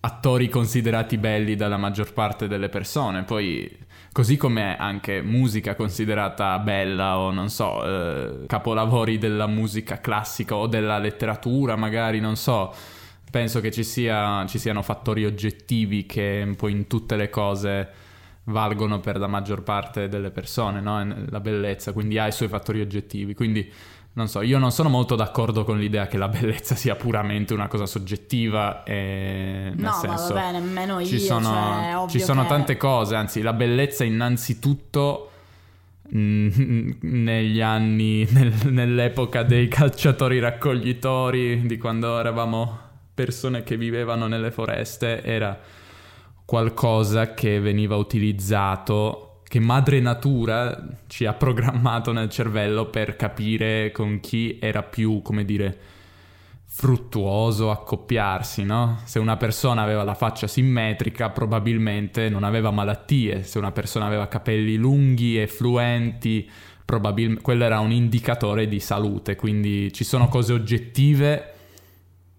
attori 0.00 0.48
considerati 0.48 1.18
belli 1.18 1.56
dalla 1.56 1.76
maggior 1.76 2.12
parte 2.12 2.46
delle 2.46 2.68
persone. 2.68 3.24
Poi 3.24 3.84
Così 4.16 4.38
come 4.38 4.78
anche 4.78 5.20
musica 5.20 5.74
considerata 5.74 6.58
bella 6.58 7.18
o 7.18 7.30
non 7.32 7.50
so, 7.50 7.84
eh, 7.84 8.46
capolavori 8.46 9.18
della 9.18 9.46
musica 9.46 10.00
classica 10.00 10.56
o 10.56 10.66
della 10.66 10.96
letteratura 10.96 11.76
magari, 11.76 12.18
non 12.18 12.34
so. 12.34 12.72
Penso 13.36 13.60
che 13.60 13.70
ci, 13.70 13.84
sia, 13.84 14.46
ci 14.46 14.58
siano 14.58 14.80
fattori 14.80 15.26
oggettivi 15.26 16.06
che 16.06 16.42
un 16.42 16.54
po' 16.54 16.68
in 16.68 16.86
tutte 16.86 17.16
le 17.16 17.28
cose 17.28 17.88
valgono 18.44 18.98
per 19.00 19.18
la 19.18 19.26
maggior 19.26 19.62
parte 19.62 20.08
delle 20.08 20.30
persone, 20.30 20.80
no? 20.80 21.06
La 21.28 21.40
bellezza, 21.40 21.92
quindi 21.92 22.18
ha 22.18 22.26
i 22.26 22.32
suoi 22.32 22.48
fattori 22.48 22.80
oggettivi. 22.80 23.34
Quindi 23.34 23.70
non 24.14 24.28
so, 24.28 24.40
io 24.40 24.56
non 24.56 24.72
sono 24.72 24.88
molto 24.88 25.16
d'accordo 25.16 25.64
con 25.64 25.78
l'idea 25.78 26.06
che 26.06 26.16
la 26.16 26.28
bellezza 26.28 26.74
sia 26.74 26.96
puramente 26.96 27.52
una 27.52 27.68
cosa 27.68 27.84
soggettiva 27.84 28.82
e 28.84 29.70
nel 29.74 29.84
no, 29.84 29.92
senso 29.92 30.32
ma 30.32 30.40
va 30.40 30.46
bene, 30.46 30.60
nemmeno 30.60 31.04
ci 31.04 31.16
io, 31.16 31.20
sono, 31.20 31.42
cioè, 31.42 32.08
ci 32.08 32.20
sono 32.20 32.40
che... 32.40 32.48
tante 32.48 32.76
cose, 32.78 33.16
anzi 33.16 33.42
la 33.42 33.52
bellezza 33.52 34.02
innanzitutto 34.02 35.30
mm, 36.16 36.90
negli 37.02 37.60
anni, 37.60 38.26
nel, 38.30 38.54
nell'epoca 38.70 39.42
dei 39.42 39.68
calciatori 39.68 40.38
raccoglitori, 40.38 41.66
di 41.66 41.76
quando 41.76 42.18
eravamo 42.18 42.84
persone 43.16 43.62
che 43.62 43.78
vivevano 43.78 44.26
nelle 44.26 44.50
foreste, 44.50 45.22
era 45.22 45.58
qualcosa 46.44 47.32
che 47.32 47.58
veniva 47.60 47.96
utilizzato 47.96 49.40
che 49.48 49.58
madre 49.58 50.00
natura 50.00 50.86
ci 51.06 51.24
ha 51.24 51.32
programmato 51.32 52.12
nel 52.12 52.28
cervello 52.28 52.86
per 52.90 53.16
capire 53.16 53.90
con 53.90 54.20
chi 54.20 54.58
era 54.60 54.82
più, 54.82 55.22
come 55.22 55.46
dire, 55.46 55.78
fruttuoso 56.66 57.70
accoppiarsi, 57.70 58.64
no? 58.64 58.98
Se 59.04 59.18
una 59.18 59.38
persona 59.38 59.80
aveva 59.80 60.02
la 60.02 60.14
faccia 60.14 60.46
simmetrica, 60.46 61.30
probabilmente 61.30 62.28
non 62.28 62.44
aveva 62.44 62.70
malattie, 62.70 63.44
se 63.44 63.56
una 63.56 63.72
persona 63.72 64.04
aveva 64.04 64.28
capelli 64.28 64.76
lunghi 64.76 65.40
e 65.40 65.46
fluenti, 65.46 66.46
probabilmente 66.84 67.40
quello 67.40 67.64
era 67.64 67.80
un 67.80 67.92
indicatore 67.92 68.68
di 68.68 68.78
salute, 68.78 69.36
quindi 69.36 69.90
ci 69.92 70.04
sono 70.04 70.28
cose 70.28 70.52
oggettive 70.52 71.54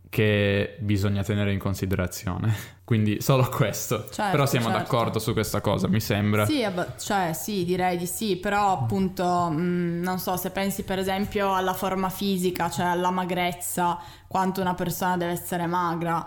che 0.09 0.77
bisogna 0.79 1.23
tenere 1.23 1.51
in 1.51 1.59
considerazione. 1.59 2.75
Quindi 2.83 3.21
solo 3.21 3.49
questo. 3.49 4.05
Certo, 4.09 4.31
però 4.31 4.45
siamo 4.45 4.67
certo. 4.67 4.81
d'accordo 4.81 5.19
su 5.19 5.33
questa 5.33 5.59
cosa, 5.59 5.87
mi 5.87 5.99
sembra. 5.99 6.45
Sì, 6.45 6.65
cioè 6.99 7.33
sì, 7.33 7.65
direi 7.65 7.97
di 7.97 8.05
sì, 8.05 8.37
però 8.37 8.71
appunto 8.71 9.49
mh, 9.49 9.59
mm, 9.59 10.03
non 10.03 10.19
so 10.19 10.37
se 10.37 10.51
pensi 10.51 10.83
per 10.83 10.99
esempio 10.99 11.53
alla 11.53 11.73
forma 11.73 12.09
fisica, 12.09 12.69
cioè 12.69 12.85
alla 12.85 13.11
magrezza, 13.11 13.99
quanto 14.27 14.61
una 14.61 14.73
persona 14.73 15.17
deve 15.17 15.33
essere 15.33 15.65
magra. 15.65 16.25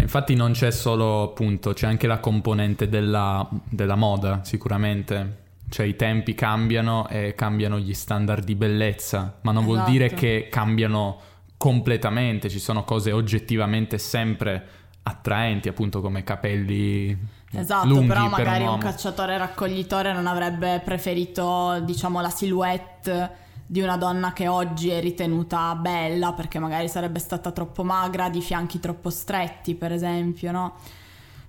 Infatti 0.00 0.34
non 0.34 0.52
c'è 0.52 0.72
solo 0.72 1.22
appunto, 1.22 1.72
c'è 1.72 1.86
anche 1.86 2.08
la 2.08 2.18
componente 2.18 2.88
della, 2.88 3.48
della 3.68 3.94
moda 3.94 4.40
sicuramente. 4.42 5.42
Cioè 5.68 5.86
i 5.86 5.96
tempi 5.96 6.34
cambiano 6.34 7.08
e 7.08 7.34
cambiano 7.34 7.78
gli 7.78 7.94
standard 7.94 8.44
di 8.44 8.54
bellezza, 8.54 9.38
ma 9.42 9.52
non 9.52 9.62
esatto. 9.62 9.80
vuol 9.80 9.90
dire 9.90 10.10
che 10.10 10.48
cambiano 10.50 11.32
completamente, 11.64 12.50
ci 12.50 12.58
sono 12.58 12.84
cose 12.84 13.10
oggettivamente 13.10 13.96
sempre 13.96 14.68
attraenti, 15.04 15.66
appunto 15.66 16.02
come 16.02 16.22
capelli 16.22 17.16
Esatto, 17.52 17.88
lunghi 17.88 18.08
però 18.08 18.28
per 18.28 18.44
magari 18.44 18.64
un, 18.64 18.74
un 18.74 18.78
cacciatore 18.78 19.38
raccoglitore 19.38 20.12
non 20.12 20.26
avrebbe 20.26 20.82
preferito, 20.84 21.80
diciamo, 21.82 22.20
la 22.20 22.28
silhouette 22.28 23.30
di 23.64 23.80
una 23.80 23.96
donna 23.96 24.34
che 24.34 24.46
oggi 24.46 24.90
è 24.90 25.00
ritenuta 25.00 25.74
bella 25.76 26.34
perché 26.34 26.58
magari 26.58 26.86
sarebbe 26.86 27.18
stata 27.18 27.50
troppo 27.50 27.82
magra, 27.82 28.28
di 28.28 28.42
fianchi 28.42 28.78
troppo 28.78 29.08
stretti, 29.08 29.74
per 29.74 29.90
esempio, 29.90 30.52
no? 30.52 30.74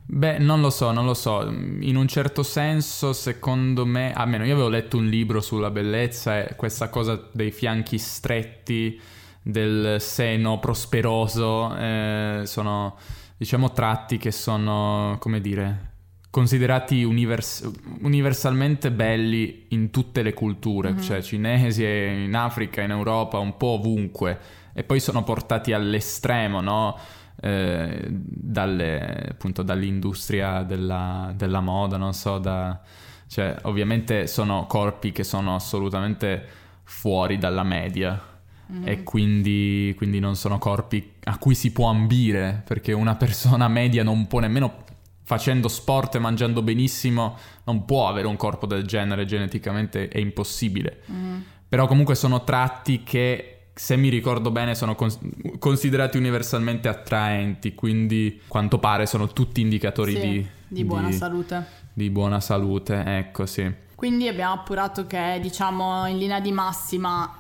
Beh, 0.06 0.38
non 0.38 0.62
lo 0.62 0.70
so, 0.70 0.94
non 0.94 1.04
lo 1.04 1.14
so. 1.14 1.46
In 1.46 1.98
un 1.98 2.08
certo 2.08 2.42
senso, 2.42 3.12
secondo 3.12 3.86
me, 3.86 4.14
almeno 4.14 4.46
io 4.46 4.54
avevo 4.54 4.70
letto 4.70 4.96
un 4.96 5.08
libro 5.08 5.42
sulla 5.42 5.72
bellezza 5.72 6.40
e 6.40 6.56
questa 6.56 6.88
cosa 6.88 7.22
dei 7.34 7.52
fianchi 7.52 7.98
stretti 7.98 8.98
del 9.48 10.02
seno 10.02 10.58
prosperoso, 10.58 11.76
eh, 11.78 12.42
sono 12.46 12.98
diciamo 13.38 13.72
tratti 13.74 14.18
che 14.18 14.32
sono, 14.32 15.18
come 15.20 15.40
dire, 15.40 15.92
considerati 16.32 17.04
univers- 17.04 17.70
universalmente 18.02 18.92
belli 18.92 19.68
in 19.70 19.92
tutte 19.92 20.24
le 20.24 20.34
culture, 20.34 20.94
mm-hmm. 20.94 21.02
cioè 21.02 21.22
cinesi, 21.22 21.84
in 21.86 22.34
Africa, 22.36 22.82
in 22.82 22.90
Europa, 22.90 23.38
un 23.38 23.56
po' 23.56 23.74
ovunque, 23.80 24.40
e 24.74 24.84
poi 24.84 25.00
sono 25.00 25.24
portati 25.24 25.74
all'estremo, 25.74 26.60
no? 26.60 26.98
Eh, 27.40 28.08
dalle, 28.10 29.28
appunto 29.30 29.62
dall'industria 29.62 30.64
della, 30.64 31.32
della, 31.36 31.60
moda, 31.60 31.98
non 31.98 32.14
so, 32.14 32.40
da, 32.40 32.82
cioè 33.28 33.56
ovviamente 33.64 34.26
sono 34.26 34.66
corpi 34.66 35.12
che 35.12 35.24
sono 35.24 35.54
assolutamente 35.54 36.48
fuori 36.84 37.38
dalla 37.38 37.64
media 37.64 38.34
mm. 38.72 38.88
e 38.88 39.04
quindi, 39.04 39.94
quindi 39.98 40.20
non 40.20 40.36
sono 40.36 40.58
corpi 40.58 41.14
a 41.26 41.38
cui 41.38 41.56
si 41.56 41.72
può 41.72 41.90
ambire, 41.90 42.64
perché 42.66 42.94
una 42.94 43.16
persona 43.16 43.68
media 43.68 44.04
non 44.04 44.28
può 44.28 44.40
nemmeno 44.40 44.84
facendo 45.26 45.68
sport 45.68 46.16
e 46.16 46.20
mangiando 46.20 46.62
benissimo, 46.62 47.38
non 47.64 47.84
può 47.84 48.08
avere 48.08 48.28
un 48.28 48.38
corpo 48.38 48.68
del 48.68 48.86
genere 48.86 49.26
geneticamente, 49.26 50.08
è 50.08 50.20
impossibile. 50.20 51.02
Mm. 51.12 51.40
Però 51.68 51.88
comunque 51.88 52.14
sono 52.14 52.44
tratti 52.44 53.02
che, 53.04 53.70
se 53.74 53.98
mi 53.98 54.10
ricordo 54.10 54.52
bene, 54.52 54.76
sono 54.76 54.94
cons- 54.94 55.20
considerati 55.58 56.18
universalmente 56.18 56.88
attraenti, 56.88 57.74
quindi 57.74 58.40
quanto 58.48 58.78
pare 58.78 59.08
sono 59.08 59.28
tutti 59.30 59.62
indicatori 59.62 60.14
sì, 60.14 60.20
di, 60.20 60.48
di, 60.68 60.84
buona 60.86 61.08
di, 61.08 61.14
salute. 61.14 61.66
Di 61.92 62.10
buona 62.12 62.40
salute, 62.40 63.04
ecco 63.04 63.48
sì. 63.48 63.74
Quindi 63.96 64.28
abbiamo 64.28 64.54
appurato 64.54 65.08
che, 65.08 65.40
diciamo, 65.42 66.06
in 66.06 66.20
linea 66.20 66.40
di 66.40 66.52
massima 66.52 67.40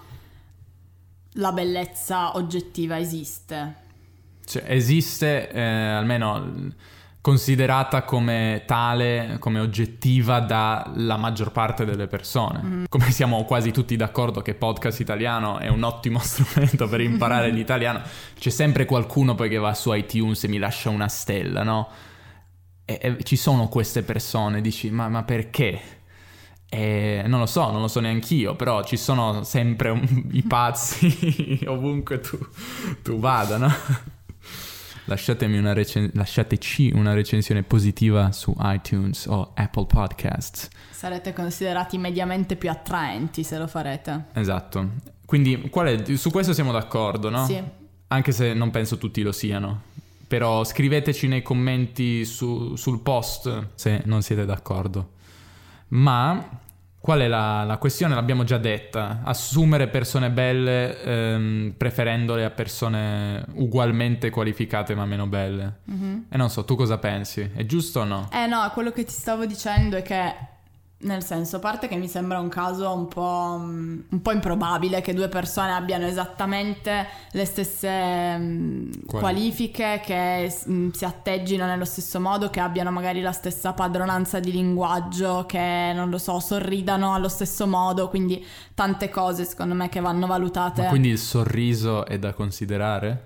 la 1.36 1.51
bellezza 1.51 2.36
oggettiva 2.36 2.98
esiste. 3.00 3.84
Cioè, 4.46 4.63
esiste 4.68 5.50
eh, 5.50 5.62
almeno 5.62 6.74
considerata 7.25 8.04
come 8.04 8.63
tale, 8.68 9.38
come 9.39 9.60
oggettiva 9.60 10.42
dalla 10.42 11.18
maggior 11.18 11.51
parte 11.51 11.84
delle 11.84 12.06
persone. 12.06 12.62
Mm. 12.63 12.84
Come 12.88 13.10
siamo 13.10 13.44
quasi 13.46 13.72
tutti 13.72 13.96
d'accordo 13.96 14.42
che 14.42 14.54
podcast 14.54 15.00
italiano 15.00 15.58
è 15.58 15.68
un 15.68 15.82
ottimo 15.82 16.20
strumento 16.24 16.88
per 16.88 17.01
imparare 17.01 17.50
l'italiano, 17.51 18.01
c'è 18.38 18.51
sempre 18.51 18.86
qualcuno 18.86 19.34
poi 19.34 19.50
che 19.50 19.58
va 19.58 19.74
su 19.74 19.92
iTunes 19.94 20.44
e 20.44 20.48
mi 20.48 20.60
lascia 20.60 20.89
una 20.89 21.08
stella, 21.08 21.63
no? 21.63 21.89
E, 22.86 23.00
e 23.01 23.24
ci 23.24 23.36
sono 23.36 23.68
queste 23.70 24.04
persone, 24.04 24.62
dici, 24.62 24.92
ma, 24.92 25.10
ma 25.10 25.24
perché? 25.24 25.82
E 26.75 27.24
non 27.27 27.39
lo 27.39 27.46
so, 27.46 27.72
non 27.72 27.79
lo 27.79 27.88
so 27.88 28.01
neanch'io, 28.01 28.53
però 28.53 28.84
ci 28.84 28.98
sono 28.98 29.44
sempre 29.44 29.91
un, 29.91 30.25
i 30.32 30.44
pazzi 30.44 31.62
ovunque 31.67 32.20
tu, 32.20 32.38
tu 33.01 33.17
vada, 33.17 33.55
no? 33.55 33.74
Lasciatemi 35.05 35.58
una 35.58 35.72
recen- 35.72 36.12
lasciateci 36.13 36.91
una 36.94 37.13
recensione 37.13 37.63
positiva 37.63 38.34
su 38.34 38.53
iTunes 38.60 39.25
o 39.27 39.53
Apple 39.55 39.86
Podcasts. 39.86 40.67
Sarete 40.89 41.32
considerati 41.32 41.98
mediamente 41.98 42.58
più 42.58 42.70
attraenti 42.70 43.46
se 43.46 43.58
lo 43.58 43.67
farete. 43.67 44.25
Esatto. 44.34 44.89
Quindi 45.24 45.70
è, 45.72 46.15
su 46.17 46.29
questo 46.29 46.51
siamo 46.51 46.74
d'accordo, 46.74 47.29
no? 47.29 47.46
Sì. 47.46 47.63
Anche 48.08 48.34
se 48.34 48.53
non 48.53 48.70
penso 48.72 48.98
tutti 48.98 49.22
lo 49.22 49.32
siano. 49.32 49.94
Però 50.27 50.65
scriveteci 50.65 51.29
nei 51.29 51.41
commenti 51.41 52.25
su, 52.25 52.75
sul 52.75 53.00
post 53.00 53.67
se 53.75 54.01
non 54.03 54.22
siete 54.22 54.44
d'accordo. 54.44 55.13
Ma 55.89 56.63
Qual 57.05 57.19
è 57.19 57.27
la, 57.27 57.63
la 57.65 57.77
questione? 57.77 58.15
L'abbiamo 58.15 58.43
già 58.43 58.57
detta. 58.57 59.21
Assumere 59.24 59.89
persone 59.89 60.31
belle 60.31 61.03
ehm, 61.03 61.74
preferendole 61.77 62.43
a 62.43 62.50
persone 62.50 63.45
ugualmente 63.53 64.31
qualificate 64.31 64.95
ma 64.95 65.05
meno 65.05 65.27
belle. 65.27 65.81
Mm-hmm. 65.91 66.19
E 66.29 66.35
non 66.35 66.50
so, 66.50 66.65
tu 66.65 66.75
cosa 66.75 66.97
pensi? 66.97 67.47
È 67.53 67.63
giusto 67.67 68.00
o 68.00 68.05
no? 68.05 68.27
Eh 68.33 68.47
no, 68.47 68.67
quello 68.74 68.89
che 68.89 69.03
ti 69.03 69.12
stavo 69.12 69.45
dicendo 69.45 69.97
è 69.97 70.01
che 70.01 70.33
nel 70.98 71.24
senso, 71.24 71.58
a 71.58 71.60
parte 71.60 71.88
che 71.88 71.98
mi 71.98 72.08
sembra 72.08 72.40
un 72.40 72.48
caso 72.50 72.92
un 72.92 73.08
po', 73.08 73.58
mm, 73.60 74.00
un 74.10 74.22
po 74.22 74.32
improbabile 74.32 75.02
che 75.02 75.14
due 75.14 75.28
persone 75.28 75.72
abbiano 75.74 76.06
esattamente 76.08 77.06
le 77.32 77.46
stesse 77.46 78.38
mm, 78.38 78.92
Quali- 79.06 79.24
qualifiche, 79.24 80.02
che 80.04 80.52
mm, 80.70 80.90
si 80.92 81.06
atteggino 81.06 81.66
nello 81.66 81.86
stesso 81.86 82.20
modo, 82.20 82.50
che 82.50 82.60
abbiano 82.60 82.92
magari 82.92 83.22
la 83.22 83.34
stessa 83.34 83.74
padronanza 83.74 84.40
di 84.40 84.52
linguaggio, 84.52 85.46
che 85.46 85.92
non 85.94 86.10
lo 86.10 86.18
so, 86.18 86.40
sorridano 86.40 87.14
allo 87.14 87.30
stesso 87.30 87.68
modo, 87.68 88.08
quindi 88.10 88.44
tante 88.74 89.10
cose 89.10 89.44
secondo 89.46 89.75
me 89.75 89.90
che 89.90 90.00
vanno 90.00 90.25
valutate. 90.28 90.82
Ma 90.84 90.88
quindi 90.88 91.10
il 91.10 91.20
sorriso 91.20 92.06
è 92.06 92.18
da 92.18 92.34
considerare 92.34 93.24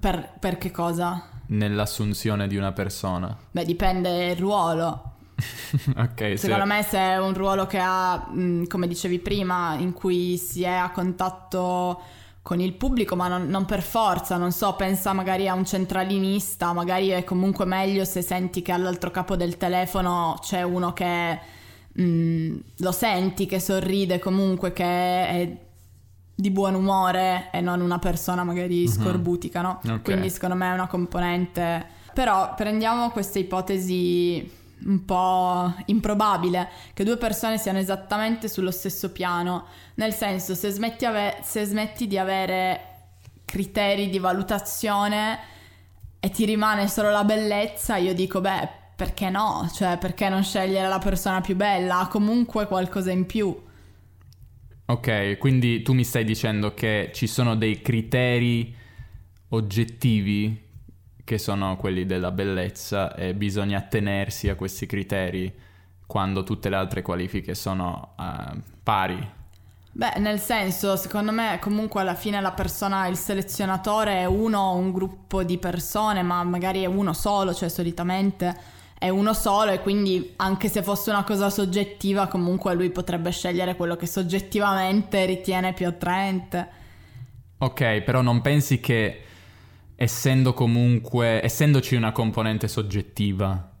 Per, 0.00 0.32
per 0.40 0.58
che 0.58 0.70
cosa? 0.70 1.22
nell'assunzione 1.50 2.46
di 2.48 2.56
una 2.56 2.72
persona? 2.72 3.36
Beh, 3.50 3.64
dipende 3.64 4.30
il 4.30 4.36
ruolo. 4.36 5.12
ok, 5.96 6.34
Secondo 6.36 6.62
se... 6.62 6.68
me 6.68 6.82
se 6.82 6.98
è 6.98 7.18
un 7.18 7.32
ruolo 7.34 7.66
che 7.66 7.78
ha, 7.80 8.28
come 8.66 8.88
dicevi 8.88 9.18
prima, 9.20 9.74
in 9.78 9.92
cui 9.92 10.36
si 10.36 10.62
è 10.62 10.72
a 10.72 10.90
contatto 10.90 12.00
con 12.42 12.60
il 12.60 12.72
pubblico, 12.74 13.14
ma 13.14 13.28
non, 13.28 13.48
non 13.48 13.64
per 13.66 13.82
forza, 13.82 14.36
non 14.36 14.52
so, 14.52 14.74
pensa 14.74 15.12
magari 15.12 15.48
a 15.48 15.54
un 15.54 15.66
centralinista, 15.66 16.72
magari 16.72 17.08
è 17.08 17.22
comunque 17.22 17.66
meglio 17.66 18.04
se 18.04 18.22
senti 18.22 18.62
che 18.62 18.72
all'altro 18.72 19.10
capo 19.10 19.36
del 19.36 19.56
telefono 19.58 20.38
c'è 20.40 20.62
uno 20.62 20.92
che 20.92 21.38
mh, 21.92 22.56
lo 22.78 22.92
senti, 22.92 23.46
che 23.46 23.60
sorride 23.60 24.18
comunque, 24.18 24.72
che 24.72 24.84
è 24.84 25.58
di 26.34 26.50
buon 26.50 26.74
umore 26.74 27.50
e 27.52 27.60
non 27.60 27.80
una 27.80 27.98
persona 27.98 28.44
magari 28.44 28.88
scorbutica, 28.88 29.60
no? 29.60 29.80
Ok. 29.84 30.02
Quindi 30.02 30.30
secondo 30.30 30.54
me 30.54 30.70
è 30.70 30.72
una 30.72 30.86
componente... 30.86 31.96
Però 32.14 32.54
prendiamo 32.56 33.10
questa 33.10 33.38
ipotesi 33.38 34.50
un 34.84 35.04
po' 35.04 35.74
improbabile, 35.86 36.68
che 36.94 37.04
due 37.04 37.16
persone 37.16 37.58
siano 37.58 37.78
esattamente 37.78 38.48
sullo 38.48 38.70
stesso 38.70 39.10
piano, 39.10 39.66
nel 39.94 40.12
senso 40.12 40.54
se 40.54 40.70
smetti, 40.70 41.04
ave- 41.04 41.38
se 41.42 41.64
smetti 41.64 42.06
di 42.06 42.18
avere 42.18 42.80
criteri 43.44 44.10
di 44.10 44.18
valutazione 44.18 45.38
e 46.20 46.30
ti 46.30 46.44
rimane 46.44 46.88
solo 46.88 47.10
la 47.10 47.24
bellezza, 47.24 47.96
io 47.96 48.14
dico 48.14 48.40
beh, 48.40 48.68
perché 48.96 49.30
no? 49.30 49.70
Cioè, 49.72 49.96
perché 49.98 50.28
non 50.28 50.42
scegliere 50.42 50.88
la 50.88 50.98
persona 50.98 51.40
più 51.40 51.54
bella? 51.54 52.00
Ha 52.00 52.08
comunque 52.08 52.66
qualcosa 52.66 53.10
in 53.12 53.26
più. 53.26 53.56
Ok, 54.86 55.36
quindi 55.38 55.82
tu 55.82 55.92
mi 55.92 56.02
stai 56.02 56.24
dicendo 56.24 56.74
che 56.74 57.10
ci 57.14 57.26
sono 57.26 57.54
dei 57.54 57.80
criteri 57.82 58.74
oggettivi 59.50 60.67
che 61.28 61.36
sono 61.36 61.76
quelli 61.76 62.06
della 62.06 62.30
bellezza 62.30 63.14
e 63.14 63.34
bisogna 63.34 63.76
attenersi 63.76 64.48
a 64.48 64.54
questi 64.54 64.86
criteri 64.86 65.54
quando 66.06 66.42
tutte 66.42 66.70
le 66.70 66.76
altre 66.76 67.02
qualifiche 67.02 67.54
sono 67.54 68.14
eh, 68.18 68.58
pari. 68.82 69.30
Beh, 69.92 70.14
nel 70.20 70.40
senso, 70.40 70.96
secondo 70.96 71.30
me 71.30 71.58
comunque 71.60 72.00
alla 72.00 72.14
fine 72.14 72.40
la 72.40 72.52
persona, 72.52 73.08
il 73.08 73.18
selezionatore 73.18 74.20
è 74.20 74.24
uno 74.24 74.58
o 74.58 74.76
un 74.76 74.90
gruppo 74.90 75.42
di 75.42 75.58
persone, 75.58 76.22
ma 76.22 76.42
magari 76.44 76.82
è 76.82 76.86
uno 76.86 77.12
solo, 77.12 77.52
cioè 77.52 77.68
solitamente 77.68 78.56
è 78.98 79.10
uno 79.10 79.34
solo 79.34 79.70
e 79.70 79.82
quindi 79.82 80.32
anche 80.36 80.70
se 80.70 80.82
fosse 80.82 81.10
una 81.10 81.24
cosa 81.24 81.50
soggettiva 81.50 82.26
comunque 82.26 82.72
lui 82.72 82.88
potrebbe 82.88 83.30
scegliere 83.32 83.76
quello 83.76 83.96
che 83.96 84.06
soggettivamente 84.06 85.26
ritiene 85.26 85.74
più 85.74 85.86
attraente. 85.86 86.68
Ok, 87.58 88.00
però 88.00 88.22
non 88.22 88.40
pensi 88.40 88.80
che 88.80 89.24
essendo 90.00 90.54
comunque, 90.54 91.42
essendoci 91.44 91.96
una 91.96 92.12
componente 92.12 92.68
soggettiva, 92.68 93.72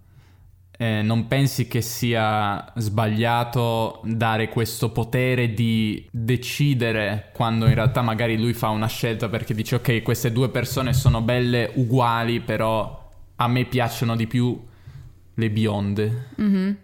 eh, 0.76 1.00
non 1.02 1.28
pensi 1.28 1.68
che 1.68 1.80
sia 1.80 2.72
sbagliato 2.76 4.00
dare 4.04 4.48
questo 4.48 4.90
potere 4.90 5.54
di 5.54 6.08
decidere 6.10 7.30
quando 7.32 7.66
in 7.66 7.74
realtà 7.74 8.02
magari 8.02 8.36
lui 8.36 8.52
fa 8.52 8.68
una 8.70 8.88
scelta 8.88 9.28
perché 9.28 9.54
dice 9.54 9.76
ok, 9.76 10.02
queste 10.02 10.32
due 10.32 10.48
persone 10.48 10.92
sono 10.92 11.20
belle 11.20 11.70
uguali, 11.74 12.40
però 12.40 13.10
a 13.36 13.46
me 13.46 13.64
piacciono 13.66 14.16
di 14.16 14.26
più 14.26 14.60
le 15.34 15.50
bionde 15.50 16.26
Mhm. 16.36 16.76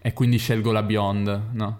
e 0.00 0.12
quindi 0.12 0.38
scelgo 0.38 0.70
la 0.70 0.84
bionda, 0.84 1.42
no? 1.50 1.78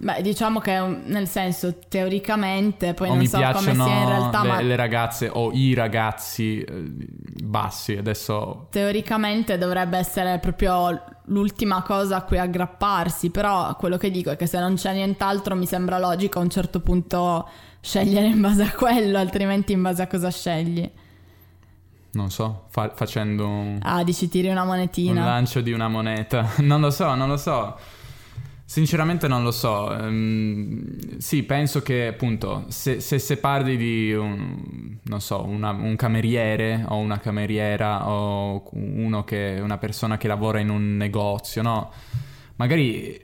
Beh, 0.00 0.22
diciamo 0.22 0.60
che 0.60 0.78
un- 0.78 1.02
nel 1.06 1.26
senso 1.26 1.74
teoricamente, 1.88 2.94
poi 2.94 3.08
o 3.08 3.10
non 3.10 3.18
mi 3.18 3.26
so 3.26 3.38
come 3.38 3.74
sia 3.74 3.98
in 4.02 4.06
realtà, 4.08 4.42
le, 4.42 4.48
ma 4.48 4.60
le 4.60 4.76
ragazze 4.76 5.28
o 5.32 5.50
i 5.52 5.74
ragazzi 5.74 6.60
eh, 6.60 6.84
bassi, 7.42 7.96
adesso 7.96 8.68
teoricamente 8.70 9.58
dovrebbe 9.58 9.98
essere 9.98 10.38
proprio 10.38 11.02
l'ultima 11.24 11.82
cosa 11.82 12.18
a 12.18 12.22
cui 12.22 12.38
aggrapparsi, 12.38 13.30
però 13.30 13.74
quello 13.74 13.96
che 13.96 14.12
dico 14.12 14.30
è 14.30 14.36
che 14.36 14.46
se 14.46 14.60
non 14.60 14.74
c'è 14.76 14.92
nient'altro 14.92 15.56
mi 15.56 15.66
sembra 15.66 15.98
logico 15.98 16.38
a 16.38 16.42
un 16.42 16.50
certo 16.50 16.78
punto 16.78 17.48
scegliere 17.80 18.26
in 18.28 18.40
base 18.40 18.62
a 18.62 18.70
quello, 18.70 19.18
altrimenti 19.18 19.72
in 19.72 19.82
base 19.82 20.02
a 20.02 20.06
cosa 20.06 20.30
scegli? 20.30 20.88
non 22.10 22.30
so, 22.30 22.64
fa- 22.70 22.90
facendo 22.94 23.46
un, 23.46 23.78
Ah, 23.82 24.02
dici 24.02 24.28
tiri 24.28 24.48
una 24.48 24.62
un 24.62 24.68
monetina. 24.68 25.24
lancio 25.24 25.60
di 25.60 25.72
una 25.72 25.88
moneta. 25.88 26.48
Non 26.62 26.80
lo 26.80 26.90
so, 26.90 27.14
non 27.14 27.28
lo 27.28 27.36
so. 27.36 27.76
Sinceramente 28.70 29.28
non 29.28 29.42
lo 29.42 29.50
so. 29.50 29.90
Ehm, 29.96 31.16
sì, 31.16 31.42
penso 31.44 31.80
che 31.80 32.08
appunto 32.08 32.66
se, 32.68 33.00
se, 33.00 33.18
se 33.18 33.38
parli 33.38 33.78
di 33.78 34.12
un, 34.12 34.98
non 35.04 35.22
so, 35.22 35.42
una- 35.42 35.70
un 35.70 35.96
cameriere 35.96 36.84
o 36.88 36.96
una 36.98 37.18
cameriera 37.18 38.06
o 38.10 38.62
che, 39.24 39.58
una 39.62 39.78
persona 39.78 40.18
che 40.18 40.28
lavora 40.28 40.60
in 40.60 40.68
un 40.68 40.98
negozio, 40.98 41.62
no? 41.62 41.90
Magari 42.56 43.18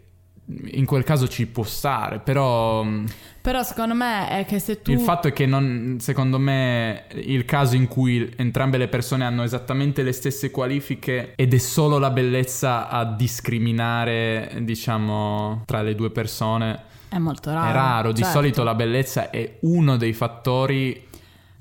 in 0.73 0.85
quel 0.85 1.05
caso 1.05 1.27
ci 1.29 1.47
può 1.47 1.65
stare, 1.65 2.19
però 2.19 2.85
mm, 2.85 3.07
Però 3.45 3.63
secondo 3.63 3.95
me 3.95 4.29
è 4.29 4.47
che 4.47 4.59
se 4.59 4.81
tu... 4.81 4.91
il 4.91 5.01
fatto 5.01 5.29
è 5.29 5.33
che 5.35 5.45
non, 5.45 5.99
secondo 6.01 6.39
me 6.39 7.05
il 7.15 7.45
caso 7.45 7.77
in 7.77 7.89
cui 7.89 8.33
entrambe 8.37 8.79
le 8.79 8.89
persone 8.89 9.25
hanno 9.25 9.43
esattamente 9.43 10.03
le 10.03 10.13
stesse 10.13 10.51
qualifiche 10.51 11.35
ed 11.37 11.53
è 11.53 11.59
solo 11.59 11.99
la 11.99 12.09
bellezza 12.09 12.89
a 12.89 13.05
discriminare, 13.05 14.57
diciamo, 14.63 15.63
tra 15.67 15.83
le 15.83 15.95
due 15.95 16.11
persone 16.11 16.81
È 17.09 17.19
molto 17.19 17.53
raro. 17.53 17.69
è 17.69 17.73
raro. 17.73 18.13
Di 18.13 18.23
certo. 18.23 18.39
solito 18.39 18.63
la 18.63 18.75
bellezza 18.75 19.29
è 19.29 19.59
uno 19.61 19.97
dei 19.97 20.15
fattori 20.15 21.13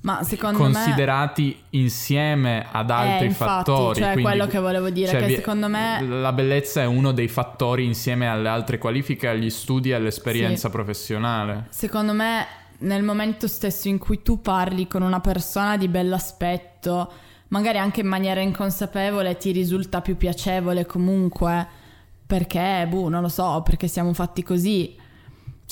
Ma 0.04 0.22
secondo 0.24 0.58
me... 0.58 0.64
considerati 0.74 1.58
insieme 1.72 2.66
ad 2.72 2.90
altri 2.92 3.26
Eh, 3.26 3.30
infatti, 3.30 3.72
fattori. 3.72 4.00
cioè 4.00 4.12
quindi- 4.12 4.22
quello 4.30 4.48
che 4.48 4.60
volevo 4.60 4.90
dire, 4.90 5.08
cioè, 5.12 5.26
che 5.26 5.36
secondo 5.36 5.68
me- 5.70 6.02
la 6.06 6.34
bellezza 6.34 6.82
è 6.82 6.86
uno 6.86 7.12
dei 7.14 7.28
fattori 7.30 7.86
insieme 7.86 8.28
alle 8.28 8.50
altre 8.50 8.78
qualifiche, 8.78 9.28
agli 9.30 9.50
studi 9.50 9.92
e 9.92 9.94
all'esperienza 9.94 10.68
Sì. 10.68 10.74
professionale. 10.74 11.68
Secondo 11.70 12.12
me, 12.14 12.46
nel 12.80 13.02
momento 13.04 13.48
stesso 13.48 13.88
in 13.88 13.98
cui 13.98 14.22
tu 14.22 14.42
parli 14.42 14.88
con 14.88 15.04
una 15.04 15.22
persona 15.22 15.78
di 15.78 15.88
bell'aspetto, 15.88 17.12
magari 17.50 17.78
anche 17.78 18.02
in 18.02 18.08
maniera 18.08 18.42
inconsapevole 18.42 19.38
ti 19.38 19.52
risulta 19.52 20.02
più 20.02 20.18
piacevole 20.18 20.86
comunque, 20.86 21.66
perché, 22.28 22.86
boh, 22.90 23.08
non 23.08 23.22
lo 23.22 23.30
so, 23.30 23.62
perché 23.64 23.88
siamo 23.88 24.12
fatti 24.14 24.44
così. 24.44 24.98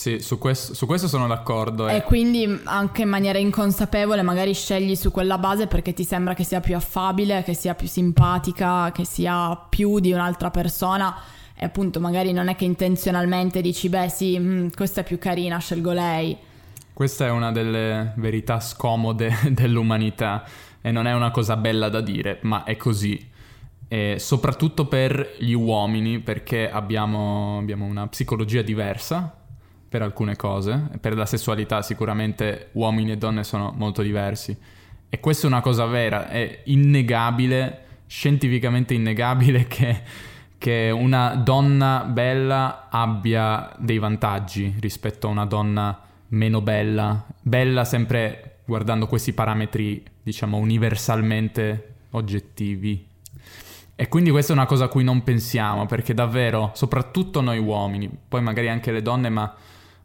Sì, 0.01 0.19
su 0.19 0.39
questo, 0.39 0.73
su 0.73 0.87
questo 0.87 1.07
sono 1.07 1.27
d'accordo. 1.27 1.87
eh. 1.87 1.97
E 1.97 2.01
quindi 2.01 2.59
anche 2.63 3.03
in 3.03 3.09
maniera 3.09 3.37
inconsapevole 3.37 4.23
magari 4.23 4.55
scegli 4.55 4.95
su 4.95 5.11
quella 5.11 5.37
base 5.37 5.67
perché 5.67 5.93
ti 5.93 6.03
sembra 6.03 6.33
che 6.33 6.43
sia 6.43 6.59
più 6.59 6.75
affabile, 6.75 7.43
che 7.43 7.53
sia 7.53 7.75
più 7.75 7.85
simpatica, 7.85 8.91
che 8.91 9.05
sia 9.05 9.55
più 9.55 9.99
di 9.99 10.11
un'altra 10.11 10.49
persona. 10.49 11.15
E 11.53 11.65
appunto 11.65 11.99
magari 11.99 12.31
non 12.31 12.47
è 12.47 12.55
che 12.55 12.65
intenzionalmente 12.65 13.61
dici, 13.61 13.89
beh 13.89 14.09
sì, 14.09 14.39
mm, 14.39 14.67
questa 14.75 15.01
è 15.01 15.03
più 15.03 15.19
carina, 15.19 15.59
scelgo 15.59 15.91
lei. 15.91 16.35
Questa 16.91 17.27
è 17.27 17.29
una 17.29 17.51
delle 17.51 18.13
verità 18.15 18.59
scomode 18.59 19.31
dell'umanità 19.53 20.43
e 20.81 20.89
non 20.89 21.05
è 21.05 21.13
una 21.13 21.29
cosa 21.29 21.55
bella 21.57 21.89
da 21.89 22.01
dire, 22.01 22.39
ma 22.41 22.63
è 22.63 22.75
così. 22.75 23.29
E 23.87 24.15
soprattutto 24.17 24.87
per 24.87 25.35
gli 25.37 25.53
uomini, 25.53 26.17
perché 26.21 26.71
abbiamo, 26.71 27.59
abbiamo 27.59 27.85
una 27.85 28.07
psicologia 28.07 28.63
diversa 28.63 29.35
per 29.91 30.01
alcune 30.01 30.37
cose. 30.37 30.87
Per 31.01 31.17
la 31.17 31.25
sessualità 31.25 31.81
sicuramente 31.81 32.69
uomini 32.71 33.11
e 33.11 33.17
donne 33.17 33.43
sono 33.43 33.73
molto 33.75 34.01
diversi. 34.01 34.57
E 35.09 35.19
questa 35.19 35.47
è 35.47 35.49
una 35.49 35.59
cosa 35.59 35.85
vera, 35.85 36.29
è 36.29 36.61
innegabile, 36.63 37.83
scientificamente 38.07 38.93
innegabile 38.93 39.67
che, 39.67 40.01
che 40.57 40.91
una 40.91 41.35
donna 41.35 42.05
bella 42.05 42.87
abbia 42.89 43.69
dei 43.79 43.97
vantaggi 43.97 44.73
rispetto 44.79 45.27
a 45.27 45.31
una 45.31 45.45
donna 45.45 45.99
meno 46.29 46.61
bella. 46.61 47.25
Bella 47.41 47.83
sempre 47.83 48.59
guardando 48.63 49.07
questi 49.07 49.33
parametri, 49.33 50.01
diciamo, 50.23 50.55
universalmente 50.55 51.95
oggettivi. 52.11 53.07
E 53.93 54.07
quindi 54.07 54.29
questa 54.29 54.53
è 54.53 54.55
una 54.55 54.65
cosa 54.65 54.85
a 54.85 54.87
cui 54.87 55.03
non 55.03 55.21
pensiamo, 55.23 55.85
perché 55.85 56.13
davvero, 56.13 56.71
soprattutto 56.75 57.41
noi 57.41 57.59
uomini, 57.59 58.09
poi 58.29 58.41
magari 58.41 58.69
anche 58.69 58.93
le 58.93 59.01
donne, 59.01 59.27
ma 59.27 59.53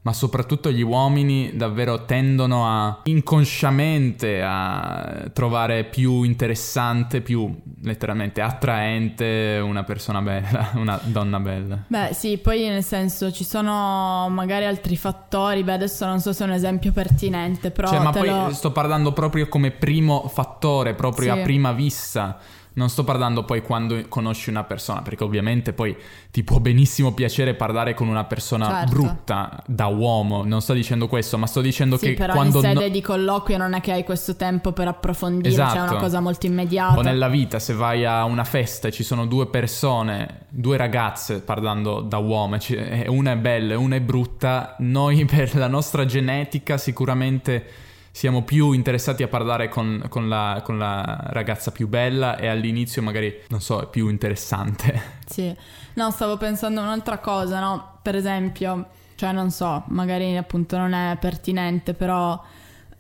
ma 0.07 0.13
soprattutto 0.13 0.71
gli 0.71 0.83
uomini 0.83 1.57
davvero 1.57 2.05
tendono 2.05 2.65
a 2.65 3.01
inconsciamente 3.03 4.41
a 4.41 5.29
trovare 5.33 5.83
più 5.83 6.23
interessante, 6.23 7.21
più 7.21 7.53
letteralmente 7.83 8.41
attraente 8.41 9.61
una 9.61 9.83
persona 9.83 10.23
bella, 10.23 10.71
una 10.79 11.01
donna 11.03 11.41
bella. 11.41 11.83
Beh, 11.89 12.11
sì, 12.13 12.39
poi 12.39 12.69
nel 12.69 12.85
senso 12.85 13.33
ci 13.33 13.43
sono 13.43 14.29
magari 14.31 14.65
altri 14.65 14.97
fattori, 14.97 15.65
beh, 15.65 15.73
adesso 15.73 16.07
non 16.07 16.21
so 16.21 16.33
se 16.33 16.45
è 16.45 16.47
un 16.47 16.53
esempio 16.53 16.93
pertinente, 16.93 17.73
però 17.73 17.89
cioè, 17.89 17.99
ma 17.99 18.13
poi 18.13 18.29
lo... 18.29 18.53
sto 18.53 18.71
parlando 18.71 19.13
proprio 19.13 19.49
come 19.49 19.73
primo 19.73 20.31
fattore, 20.33 20.95
proprio 20.95 21.35
sì. 21.35 21.41
a 21.41 21.43
prima 21.43 21.73
vista. 21.73 22.39
Non 22.77 22.91
sto 22.91 23.05
parlando 23.05 23.43
poi 23.45 23.63
quando 23.63 24.05
conosci 24.07 24.51
una 24.51 24.63
persona, 24.65 25.01
perché 25.01 25.25
ovviamente 25.25 25.73
poi 25.73 25.97
ti 26.31 26.45
può 26.45 26.59
benissimo 26.61 27.15
piacere 27.15 27.55
parlare 27.55 27.95
con 27.95 28.07
una 28.07 28.25
persona 28.25 28.69
certo. 28.69 28.93
brutta 28.93 29.63
da 29.67 29.87
uomo, 29.87 30.45
non 30.45 30.61
sto 30.61 30.75
dicendo 30.75 31.09
questo, 31.09 31.39
ma 31.39 31.47
sto 31.47 31.63
dicendo 31.63 31.97
sì, 31.97 32.09
che 32.09 32.15
però 32.15 32.35
quando... 32.35 32.59
in 32.59 32.65
sede 32.65 32.87
no... 32.87 32.89
di 32.91 33.01
colloquio 33.01 33.57
non 33.57 33.73
è 33.73 33.81
che 33.81 33.93
hai 33.93 34.05
questo 34.05 34.37
tempo 34.37 34.73
per 34.73 34.89
approfondire, 34.89 35.49
esatto. 35.49 35.69
cioè 35.69 35.77
è 35.77 35.81
una 35.81 35.91
esatto. 35.93 36.05
cosa 36.05 36.21
molto 36.21 36.45
immediata. 36.45 36.99
O 36.99 37.01
nella 37.01 37.29
vita, 37.29 37.59
se 37.59 37.73
vai 37.73 38.05
a 38.05 38.25
una 38.25 38.45
festa 38.45 38.89
e 38.89 38.93
ci 38.93 39.03
sono 39.03 39.25
due 39.25 39.47
persone, 39.47 40.41
due 40.51 40.77
ragazze 40.77 41.41
parlando 41.41 42.03
da 42.03 42.19
uomo, 42.19 42.59
una 43.07 43.33
è 43.33 43.37
bella 43.39 43.73
e 43.73 43.77
una 43.77 43.97
è 43.97 44.01
brutta, 44.03 44.77
noi 44.81 45.25
per 45.25 45.57
la 45.57 45.69
nostra 45.69 46.05
genetica 46.05 46.77
sicuramente 46.77 47.86
siamo 48.17 48.45
più 48.45 48.73
interessati 48.73 49.23
a 49.23 49.29
parlare 49.29 49.69
con, 49.69 50.07
con, 50.09 50.27
la, 50.27 50.63
con, 50.65 50.79
la, 50.79 51.21
ragazza 51.25 51.71
più 51.71 51.87
bella 51.87 52.39
e 52.39 52.47
all'inizio 52.47 53.03
magari, 53.03 53.43
non 53.49 53.61
so, 53.61 53.83
è 53.83 53.89
più 53.89 54.09
interessante. 54.09 55.15
Sì, 55.27 55.55
no, 55.95 56.11
stavo 56.13 56.39
pensando 56.39 56.81
a 56.81 56.85
un'altra 56.85 57.19
cosa, 57.19 57.61
no? 57.61 57.99
Per 58.01 58.15
esempio, 58.15 58.87
cioè 59.17 59.33
non 59.33 59.51
so, 59.51 59.83
magari 59.89 60.35
appunto 60.35 60.79
non 60.79 60.95
è 60.95 61.19
pertinente, 61.21 61.93
però 61.93 62.43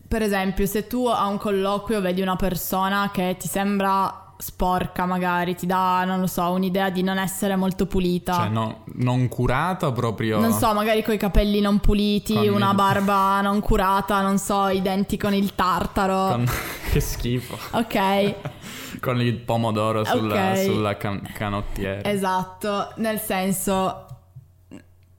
per 0.06 0.20
esempio 0.20 0.66
se 0.66 0.86
tu 0.86 1.06
a 1.06 1.24
un 1.26 1.38
colloquio 1.38 2.02
vedi 2.02 2.20
una 2.20 2.36
persona 2.36 3.10
che 3.10 3.36
ti 3.38 3.48
sembra 3.48 4.25
sporca 4.38 5.06
magari, 5.06 5.54
ti 5.54 5.66
dà, 5.66 6.04
non 6.04 6.20
lo 6.20 6.26
so, 6.26 6.50
un'idea 6.50 6.90
di 6.90 7.02
non 7.02 7.18
essere 7.18 7.56
molto 7.56 7.86
pulita. 7.86 8.34
Cioè, 8.34 8.48
no, 8.48 8.82
non 8.94 9.28
curata 9.28 9.92
proprio... 9.92 10.38
Non 10.40 10.52
so, 10.52 10.72
magari 10.74 11.02
con 11.02 11.14
i 11.14 11.18
capelli 11.18 11.60
non 11.60 11.78
puliti, 11.78 12.34
con 12.34 12.48
una 12.48 12.70
il... 12.70 12.76
barba 12.76 13.40
non 13.40 13.60
curata, 13.60 14.20
non 14.20 14.38
so, 14.38 14.68
i 14.68 14.82
denti 14.82 15.16
con 15.16 15.34
il 15.34 15.54
tartaro. 15.54 16.28
Con... 16.34 16.46
che 16.92 17.00
schifo. 17.00 17.58
Ok. 17.72 18.34
con 19.00 19.20
il 19.20 19.34
pomodoro 19.36 20.04
sulla, 20.04 20.34
okay. 20.34 20.64
sulla 20.64 20.96
can- 20.96 21.30
canottiera. 21.34 22.08
Esatto, 22.08 22.92
nel 22.96 23.20
senso... 23.20 24.02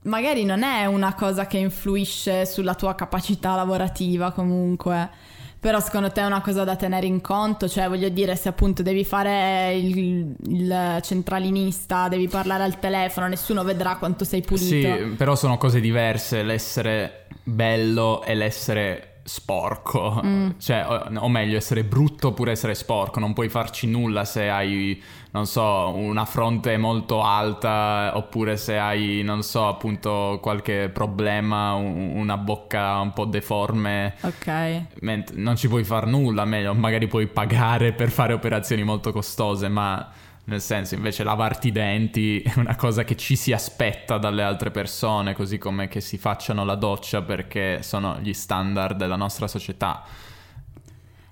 Magari 0.03 0.45
non 0.45 0.63
è 0.63 0.85
una 0.85 1.15
cosa 1.15 1.47
che 1.47 1.57
influisce 1.57 2.45
sulla 2.45 2.75
tua 2.75 2.95
capacità 2.95 3.55
lavorativa 3.55 4.31
comunque 4.31 5.09
però 5.59 5.79
secondo 5.79 6.11
te 6.11 6.21
è 6.21 6.25
una 6.25 6.41
cosa 6.41 6.63
da 6.63 6.75
tenere 6.75 7.05
in 7.05 7.21
conto? 7.21 7.67
Cioè, 7.67 7.87
voglio 7.87 8.09
dire, 8.09 8.35
se 8.35 8.49
appunto 8.49 8.83
devi 8.83 9.03
fare 9.03 9.75
il, 9.75 10.35
il 10.47 10.99
centralinista, 11.01 12.07
devi 12.07 12.27
parlare 12.27 12.63
al 12.63 12.79
telefono, 12.79 13.27
nessuno 13.27 13.63
vedrà 13.63 13.97
quanto 13.97 14.23
sei 14.23 14.41
pulito. 14.41 14.65
Sì, 14.65 15.15
però 15.17 15.35
sono 15.35 15.57
cose 15.57 15.79
diverse 15.79 16.43
l'essere 16.43 17.25
bello 17.43 18.23
e 18.23 18.35
l'essere 18.35 19.06
sporco, 19.27 20.21
mm. 20.23 20.49
cioè, 20.57 20.85
o, 20.87 21.19
o, 21.19 21.27
meglio, 21.27 21.57
essere 21.57 21.83
brutto 21.83 22.29
oppure 22.29 22.51
essere 22.51 22.73
sporco, 22.75 23.19
non 23.19 23.33
puoi 23.33 23.49
farci 23.49 23.85
nulla 23.85 24.23
se 24.23 24.47
hai, 24.47 25.01
non 25.31 25.45
so, 25.45 25.93
una 25.93 26.23
fronte 26.23 26.77
molto 26.77 27.21
alta 27.21 28.13
oppure 28.15 28.55
se 28.55 28.77
hai, 28.77 29.23
non 29.23 29.43
so, 29.43 29.67
appunto 29.67 30.39
qualche 30.41 30.89
problema, 30.89 31.73
un, 31.73 32.13
una 32.15 32.37
bocca 32.37 32.99
un 32.99 33.11
po' 33.11 33.25
deforme. 33.25 34.15
Ok. 34.21 34.83
Ment- 35.01 35.33
non 35.33 35.57
ci 35.57 35.67
puoi 35.67 35.83
far 35.83 36.07
nulla, 36.07 36.45
meglio, 36.45 36.73
magari 36.73 37.07
puoi 37.07 37.27
pagare 37.27 37.91
per 37.91 38.09
fare 38.09 38.31
operazioni 38.31 38.83
molto 38.83 39.11
costose, 39.11 39.67
ma 39.67 40.09
nel 40.47 40.61
senso, 40.61 40.95
invece, 40.95 41.23
lavarti 41.23 41.67
i 41.67 41.71
denti 41.71 42.39
è 42.41 42.53
una 42.55 42.75
cosa 42.77 43.03
che 43.03 43.17
ci 43.17 43.35
si 43.35 43.51
aspetta 43.51 44.17
dalle 44.17 44.43
altre 44.43 44.71
persone, 44.71 45.33
così 45.33 45.57
come 45.57 45.89
che 45.89 45.99
si 45.99 46.17
facciano 46.17 46.63
la 46.63 46.75
doccia 46.75 47.21
perché 47.21 47.83
sono 47.83 48.17
gli 48.21 48.33
standard 48.33 48.95
della 48.95 49.17
nostra 49.17 49.47
società. 49.47 50.03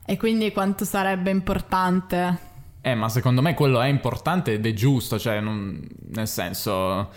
E 0.06 0.18
quindi 0.18 0.52
quanto 0.52 0.84
sarebbe 0.84 1.30
importante? 1.30 2.54
Eh, 2.82 2.94
ma 2.94 3.08
secondo 3.08 3.42
me 3.42 3.54
quello 3.54 3.80
è 3.80 3.88
importante 3.88 4.54
ed 4.54 4.66
è 4.66 4.74
giusto, 4.74 5.18
cioè, 5.18 5.40
non, 5.40 5.82
nel 6.10 6.28
senso, 6.28 7.10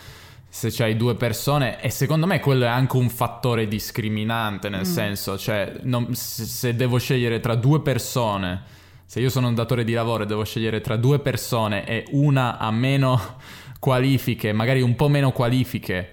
se 0.49 0.71
c'hai 0.71 0.97
due 0.97 1.17
persone, 1.17 1.81
e 1.81 1.91
secondo 1.91 2.27
me 2.27 2.39
quello 2.39 2.65
è 2.65 2.69
anche 2.69 2.97
un 2.97 3.09
fattore 3.11 3.67
discriminante, 3.67 4.69
nel 4.69 4.83
mm. 4.83 4.85
senso, 4.85 5.37
cioè, 5.37 5.81
non, 5.83 6.15
se, 6.15 6.45
se 6.45 6.77
devo 6.77 6.99
scegliere 6.99 7.41
tra 7.41 7.57
due 7.57 7.83
persone 7.83 8.77
se 9.09 9.21
io 9.21 9.31
sono 9.31 9.49
un 9.49 9.55
datore 9.55 9.85
di 9.85 9.95
lavoro 9.95 10.25
e 10.25 10.27
devo 10.27 10.45
scegliere 10.45 10.83
tra 10.83 10.97
due 10.97 11.19
persone 11.19 11.87
e 11.87 12.05
una 12.11 12.59
ha 12.59 12.71
meno 12.71 13.19
qualifiche, 13.81 14.53
magari 14.53 14.83
un 14.83 14.97
po' 14.97 15.09
meno 15.09 15.33
qualifiche, 15.33 16.13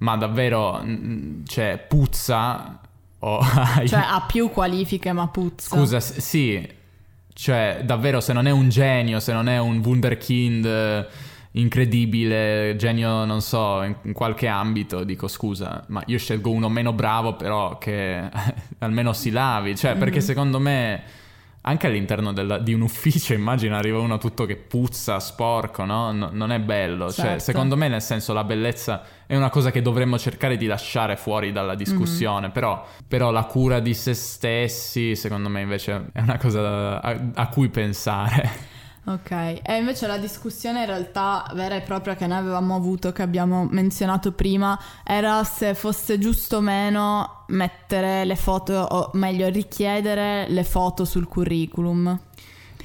ma 0.00 0.18
davvero 0.18 0.84
cioè, 1.46 1.82
puzza. 1.88 2.78
O 3.20 3.38
hai... 3.40 3.88
Cioè 3.88 4.00
ha 4.00 4.22
più 4.28 4.50
qualifiche 4.50 5.12
ma 5.12 5.28
puzza. 5.28 5.76
Scusa, 5.76 5.98
sì, 5.98 6.68
cioè 7.32 7.80
davvero 7.82 8.20
se 8.20 8.34
non 8.34 8.46
è 8.46 8.50
un 8.50 8.68
genio, 8.68 9.18
se 9.18 9.32
non 9.32 9.48
è 9.48 9.58
un 9.58 9.78
wunderkind 9.82 10.66
eh, 10.66 11.06
incredibile, 11.52 12.76
genio 12.76 13.24
non 13.24 13.40
so, 13.40 13.82
in, 13.82 13.96
in, 14.02 14.12
qualche 14.12 14.46
ambito, 14.46 15.04
dico 15.04 15.26
scusa, 15.26 15.82
ma 15.88 16.02
io 16.04 16.18
scelgo 16.18 16.50
uno 16.50 16.68
meno 16.68 16.92
bravo 16.92 17.34
però 17.34 17.78
che 17.78 18.28
almeno 18.80 19.14
si 19.14 19.30
lavi, 19.30 19.74
cioè 19.74 19.92
mm-hmm. 19.92 20.00
perché 20.00 20.20
secondo 20.20 20.60
me 20.60 21.24
anche 21.68 21.88
all'interno 21.88 22.32
della, 22.32 22.58
di 22.58 22.72
un 22.72 22.82
ufficio, 22.82 23.32
immagino 23.34 23.76
arriva 23.76 23.98
uno 23.98 24.18
tutto 24.18 24.44
che 24.44 24.56
puzza, 24.56 25.18
sporco, 25.20 25.84
no? 25.84 26.12
no 26.12 26.30
non 26.32 26.52
è 26.52 26.60
bello. 26.60 27.06
Cioè, 27.06 27.14
certo. 27.14 27.30
Cioè, 27.30 27.38
secondo 27.40 27.76
me, 27.76 27.88
nel 27.88 28.02
senso, 28.02 28.32
la 28.32 28.44
bellezza 28.44 29.02
è 29.26 29.36
una 29.36 29.50
cosa 29.50 29.70
che 29.70 29.82
dovremmo 29.82 30.18
cercare 30.18 30.56
di 30.56 30.66
lasciare 30.66 31.16
fuori 31.16 31.52
dalla 31.52 31.74
discussione. 31.74 32.46
Mm-hmm. 32.46 32.52
Però, 32.52 32.86
però, 33.06 33.30
la 33.30 33.44
cura 33.44 33.80
di 33.80 33.94
se 33.94 34.14
stessi, 34.14 35.16
secondo 35.16 35.48
me, 35.48 35.60
invece, 35.60 36.06
è 36.12 36.20
una 36.20 36.38
cosa 36.38 37.00
a, 37.00 37.20
a 37.34 37.48
cui 37.48 37.68
pensare. 37.68 38.74
Ok, 39.08 39.30
e 39.30 39.76
invece 39.78 40.08
la 40.08 40.18
discussione 40.18 40.80
in 40.80 40.86
realtà 40.86 41.48
vera 41.54 41.76
e 41.76 41.80
propria 41.82 42.16
che 42.16 42.26
noi 42.26 42.38
avevamo 42.38 42.74
avuto, 42.74 43.12
che 43.12 43.22
abbiamo 43.22 43.64
menzionato 43.70 44.32
prima, 44.32 44.76
era 45.04 45.44
se 45.44 45.74
fosse 45.74 46.18
giusto 46.18 46.56
o 46.56 46.60
meno 46.60 47.44
mettere 47.48 48.24
le 48.24 48.34
foto, 48.34 48.72
o 48.72 49.10
meglio 49.12 49.48
richiedere 49.48 50.48
le 50.48 50.64
foto 50.64 51.04
sul 51.04 51.28
curriculum. 51.28 52.18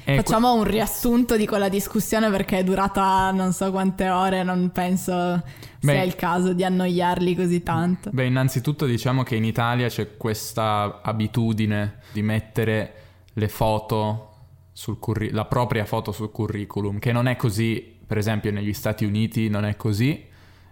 E 0.04 0.14
Facciamo 0.14 0.50
que- 0.50 0.58
un 0.60 0.64
riassunto 0.64 1.36
di 1.36 1.44
quella 1.44 1.68
discussione 1.68 2.30
perché 2.30 2.58
è 2.58 2.64
durata 2.64 3.32
non 3.32 3.52
so 3.52 3.72
quante 3.72 4.08
ore, 4.08 4.44
non 4.44 4.70
penso 4.70 5.42
beh, 5.80 5.92
sia 5.92 6.02
il 6.02 6.14
caso 6.14 6.52
di 6.52 6.62
annoiarli 6.62 7.34
così 7.34 7.64
tanto. 7.64 8.10
Beh, 8.12 8.26
innanzitutto 8.26 8.86
diciamo 8.86 9.24
che 9.24 9.34
in 9.34 9.44
Italia 9.44 9.88
c'è 9.88 10.16
questa 10.16 11.00
abitudine 11.02 11.98
di 12.12 12.22
mettere 12.22 12.94
le 13.32 13.48
foto 13.48 14.31
curri- 14.98 15.30
la 15.30 15.44
propria 15.44 15.84
foto 15.84 16.12
sul 16.12 16.30
curriculum, 16.30 16.98
che 16.98 17.12
non 17.12 17.26
è 17.28 17.36
così, 17.36 17.98
per 18.06 18.18
esempio 18.18 18.50
negli 18.50 18.72
Stati 18.72 19.04
Uniti 19.04 19.48
non 19.48 19.64
è 19.64 19.76
così. 19.76 20.30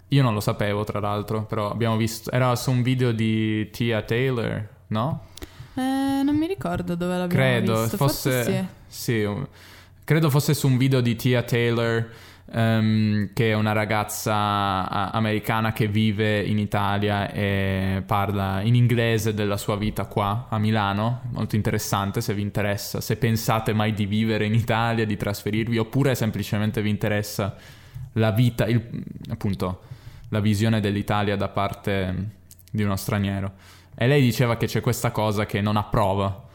Io 0.08 0.22
non 0.22 0.34
lo 0.34 0.40
sapevo, 0.40 0.82
tra 0.84 0.98
l'altro, 0.98 1.44
però 1.44 1.70
abbiamo 1.70 1.96
visto, 1.96 2.30
era 2.30 2.56
su 2.56 2.70
un 2.70 2.82
video 2.82 3.12
di 3.12 3.70
Tia 3.70 4.02
Taylor, 4.02 4.68
no? 4.88 5.26
Eh, 5.74 6.22
non 6.22 6.36
mi 6.36 6.46
ricordo 6.46 6.96
dove 6.96 7.16
l'abbiamo 7.16 7.42
credo, 7.42 7.82
visto, 7.82 7.96
fosse, 7.96 8.44
sì. 8.44 8.64
sì. 8.88 9.28
Credo 10.02 10.30
fosse 10.30 10.52
su 10.54 10.66
un 10.66 10.76
video 10.76 11.00
di 11.00 11.14
Tia 11.14 11.42
Taylor 11.42 12.10
um, 12.52 13.30
che 13.32 13.50
è 13.50 13.54
una 13.54 13.72
ragazza 13.72 15.12
americana 15.12 15.72
che 15.72 15.88
vive 15.88 16.42
in 16.42 16.58
Italia 16.58 17.30
e 17.30 18.02
parla 18.04 18.60
in 18.62 18.74
inglese 18.74 19.34
della 19.34 19.56
sua 19.56 19.76
vita 19.76 20.06
qua 20.06 20.46
a 20.48 20.58
Milano. 20.58 21.22
Molto 21.32 21.56
interessante 21.56 22.20
se 22.20 22.34
vi 22.34 22.42
interessa, 22.42 23.00
se 23.00 23.16
pensate 23.16 23.72
mai 23.72 23.92
di 23.92 24.06
vivere 24.06 24.46
in 24.46 24.54
Italia, 24.54 25.04
di 25.04 25.16
trasferirvi, 25.16 25.78
oppure 25.78 26.14
semplicemente 26.14 26.82
vi 26.82 26.90
interessa 26.90 27.56
la 28.14 28.32
vita, 28.32 28.66
il, 28.66 28.82
appunto, 29.30 29.82
la 30.28 30.40
visione 30.40 30.80
dell'Italia 30.80 31.36
da 31.36 31.48
parte 31.48 32.28
di 32.70 32.82
uno 32.82 32.96
straniero. 32.96 33.52
E 33.94 34.06
lei 34.06 34.22
diceva 34.22 34.56
che 34.56 34.66
c'è 34.66 34.80
questa 34.80 35.10
cosa 35.10 35.46
che 35.46 35.60
non 35.60 35.76
approva 35.76 36.48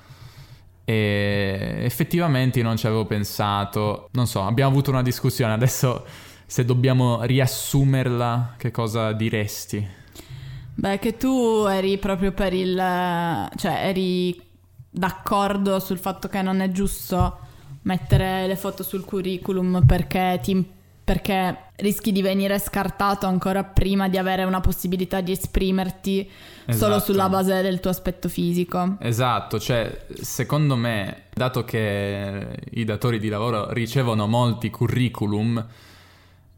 e 0.86 1.80
effettivamente 1.82 2.62
non 2.62 2.78
ci 2.78 2.86
avevo 2.86 3.06
pensato. 3.06 4.10
Non 4.12 4.28
so, 4.28 4.44
abbiamo 4.44 4.70
avuto 4.72 4.92
una 4.92 5.02
discussione. 5.02 5.54
Adesso, 5.54 6.06
se 6.46 6.64
dobbiamo 6.64 7.24
riassumerla, 7.24 8.54
che 8.58 8.72
cosa 8.72 9.12
diresti? 9.12 9.86
Beh, 10.76 11.00
che 11.00 11.18
tu 11.18 11.66
eri 11.68 11.98
proprio 11.98 12.32
per 12.32 12.54
il. 12.54 12.76
cioè, 13.56 13.88
eri 13.88 14.40
d'accordo 14.90 15.80
sul 15.80 15.98
fatto 15.98 16.28
che 16.30 16.42
non 16.42 16.62
è 16.62 16.72
giusto 16.72 17.40
mettere 17.82 18.48
le 18.48 18.56
foto 18.56 18.84
sul 18.84 19.04
curriculum 19.04 19.86
perché 19.86 20.40
ti 20.42 20.74
perché 21.06 21.66
rischi 21.76 22.12
di 22.12 22.24
venire 22.24 22.58
scartato 22.58 23.28
ancora 23.28 23.64
prima 23.64 24.10
di 24.10 24.18
avere 24.18 24.44
una 24.44 24.60
possibilità 24.60 25.22
di 25.22 25.32
esprimerti 25.32 26.28
esatto. 26.66 26.84
solo 26.84 27.00
sulla 27.00 27.30
base 27.30 27.62
del 27.62 27.80
tuo 27.80 27.92
aspetto 27.92 28.28
fisico. 28.28 28.98
Esatto, 29.00 29.60
cioè 29.60 30.08
secondo 30.20 30.76
me, 30.76 31.26
dato 31.32 31.64
che 31.64 32.48
i 32.72 32.84
datori 32.86 33.20
di 33.20 33.30
lavoro 33.30 33.72
ricevono 33.72 34.26
molti 34.26 34.72
curriculum, 34.72 35.64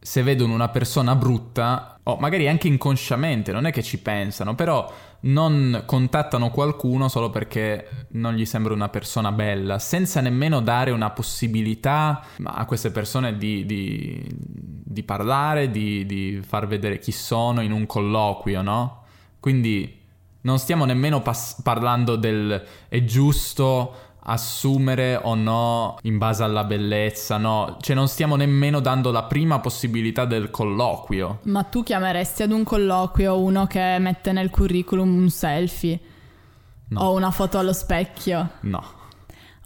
se 0.08 0.24
vedono 0.24 0.54
una 0.54 0.70
persona 0.70 1.16
brutta, 1.16 2.00
o 2.04 2.16
magari 2.16 2.48
anche 2.48 2.70
inconsciamente, 2.70 3.52
non 3.52 3.66
è 3.66 3.74
che 3.74 3.84
ci 3.84 4.00
pensano, 4.00 4.56
però 4.56 4.90
non 5.22 5.84
contattano 5.86 6.50
qualcuno 6.50 7.10
solo 7.10 7.30
perché 7.30 8.06
non 8.12 8.34
gli 8.34 8.46
sembra 8.46 8.74
una 8.74 8.88
persona 8.88 9.34
bella, 9.34 9.80
senza 9.80 10.22
nemmeno 10.22 10.62
dare 10.62 10.92
una 10.92 11.10
possibilità 11.10 12.24
a 12.42 12.66
queste 12.66 12.92
persone 12.92 13.38
di, 13.38 13.66
di, 13.66 14.26
di 14.34 15.04
parlare, 15.04 15.70
di, 15.70 16.06
di, 16.06 16.40
far 16.42 16.68
vedere 16.68 17.00
chi 17.00 17.12
sono 17.12 17.60
in 17.60 17.74
un 17.74 17.86
colloquio, 17.86 18.62
no? 18.62 19.04
Quindi 19.42 19.94
non 20.40 20.58
stiamo 20.58 20.86
nemmeno 20.86 21.20
pas- 21.20 21.62
parlando 21.62 22.16
del 22.16 22.64
è 22.88 23.04
giusto 23.04 24.07
assumere 24.30 25.20
o 25.22 25.36
no 25.36 25.98
in 26.04 26.18
base 26.18 26.44
alla 26.44 26.64
bellezza, 26.64 27.38
no? 27.38 27.78
Cioè 27.80 27.96
non 27.96 28.08
stiamo 28.08 28.36
nemmeno 28.36 28.80
dando 28.80 29.12
la 29.12 29.24
prima 29.24 29.60
possibilità 29.60 30.26
del 30.26 30.52
colloquio. 30.52 31.40
Ma 31.44 31.64
tu 31.64 31.84
chiameresti 31.84 32.44
ad 32.44 32.52
un 32.52 32.64
colloquio 32.64 33.40
uno 33.40 33.68
che 33.68 33.98
mette 34.00 34.32
nel 34.32 34.50
curriculum 34.50 35.16
un 35.16 35.30
selfie? 35.30 36.00
No. 36.90 37.02
O 37.02 37.14
una 37.14 37.32
foto 37.32 37.58
allo 37.58 37.74
specchio? 37.74 38.50
No. 38.62 38.84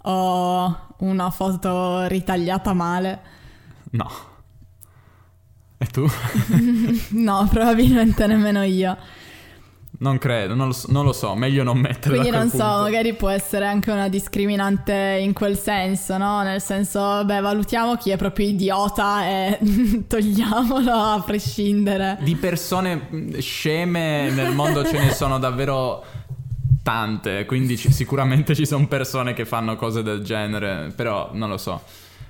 O 0.02 0.78
una 0.98 1.30
foto 1.30 2.06
ritagliata 2.06 2.72
male? 2.72 3.20
No. 3.90 4.10
E 5.78 5.86
tu? 5.86 6.06
no, 7.10 7.48
probabilmente 7.50 8.26
nemmeno 8.26 8.62
io. 8.62 8.96
Non 10.02 10.18
credo, 10.18 10.56
non 10.56 10.66
lo, 10.66 10.72
so, 10.72 10.88
non 10.90 11.04
lo 11.04 11.12
so, 11.12 11.36
meglio 11.36 11.62
non 11.62 11.78
metterla 11.78 12.18
Quindi 12.18 12.36
non 12.36 12.48
so, 12.48 12.56
punto. 12.56 12.82
magari 12.82 13.14
può 13.14 13.28
essere 13.28 13.66
anche 13.66 13.92
una 13.92 14.08
discriminante 14.08 15.20
in 15.22 15.32
quel 15.32 15.56
senso, 15.56 16.18
no? 16.18 16.42
Nel 16.42 16.60
senso, 16.60 17.24
beh, 17.24 17.38
valutiamo 17.38 17.94
chi 17.94 18.10
è 18.10 18.16
proprio 18.16 18.48
idiota 18.48 19.24
e 19.24 19.58
togliamolo 20.08 20.90
a 20.90 21.22
prescindere. 21.24 22.18
Di 22.20 22.34
persone 22.34 23.00
mm, 23.14 23.38
sceme 23.38 24.28
nel 24.30 24.52
mondo 24.52 24.84
ce 24.84 24.98
ne 24.98 25.12
sono 25.12 25.38
davvero 25.38 26.04
tante, 26.82 27.46
quindi 27.46 27.76
ci, 27.76 27.92
sicuramente 27.92 28.56
ci 28.56 28.66
sono 28.66 28.88
persone 28.88 29.34
che 29.34 29.44
fanno 29.44 29.76
cose 29.76 30.02
del 30.02 30.24
genere, 30.24 30.92
però 30.96 31.30
non 31.32 31.48
lo 31.48 31.58
so. 31.58 31.80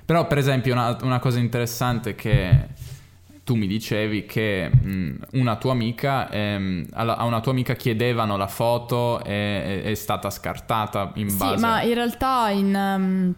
Però 0.05 0.27
per 0.27 0.37
esempio 0.37 0.73
una, 0.73 0.95
una 1.01 1.17
cosa 1.17 1.39
interessante 1.39 2.13
che 2.13 2.67
tu 3.43 3.55
mi 3.55 3.67
dicevi 3.67 4.25
che 4.25 4.69
mh, 4.69 5.15
una 5.33 5.57
tua 5.57 5.73
amica, 5.73 6.29
ehm, 6.29 6.87
a 6.93 7.25
una 7.25 7.41
tua 7.41 7.51
amica 7.51 7.75
chiedevano 7.75 8.37
la 8.37 8.47
foto 8.47 9.21
e 9.23 9.81
è, 9.83 9.83
è 9.83 9.93
stata 9.95 10.29
scartata 10.29 11.11
in 11.15 11.35
base... 11.37 11.55
Sì, 11.55 11.61
ma 11.61 11.81
in 11.81 11.93
realtà 11.93 12.49
in... 12.49 12.75
Um, 12.75 13.35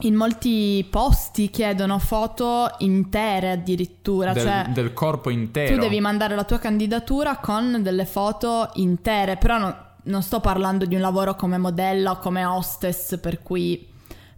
in 0.00 0.14
molti 0.14 0.86
posti 0.90 1.48
chiedono 1.48 1.98
foto 1.98 2.74
intere 2.80 3.52
addirittura, 3.52 4.34
del, 4.34 4.42
cioè 4.42 4.66
del 4.68 4.92
corpo 4.92 5.30
intero. 5.30 5.74
Tu 5.74 5.80
devi 5.80 6.00
mandare 6.00 6.34
la 6.34 6.44
tua 6.44 6.58
candidatura 6.58 7.38
con 7.38 7.82
delle 7.82 8.04
foto 8.04 8.68
intere, 8.74 9.38
però 9.38 9.56
no, 9.56 9.76
non 10.02 10.22
sto 10.22 10.40
parlando 10.40 10.84
di 10.84 10.94
un 10.96 11.00
lavoro 11.00 11.34
come 11.34 11.56
modella 11.56 12.10
o 12.10 12.18
come 12.18 12.44
hostess 12.44 13.18
per 13.18 13.42
cui 13.42 13.88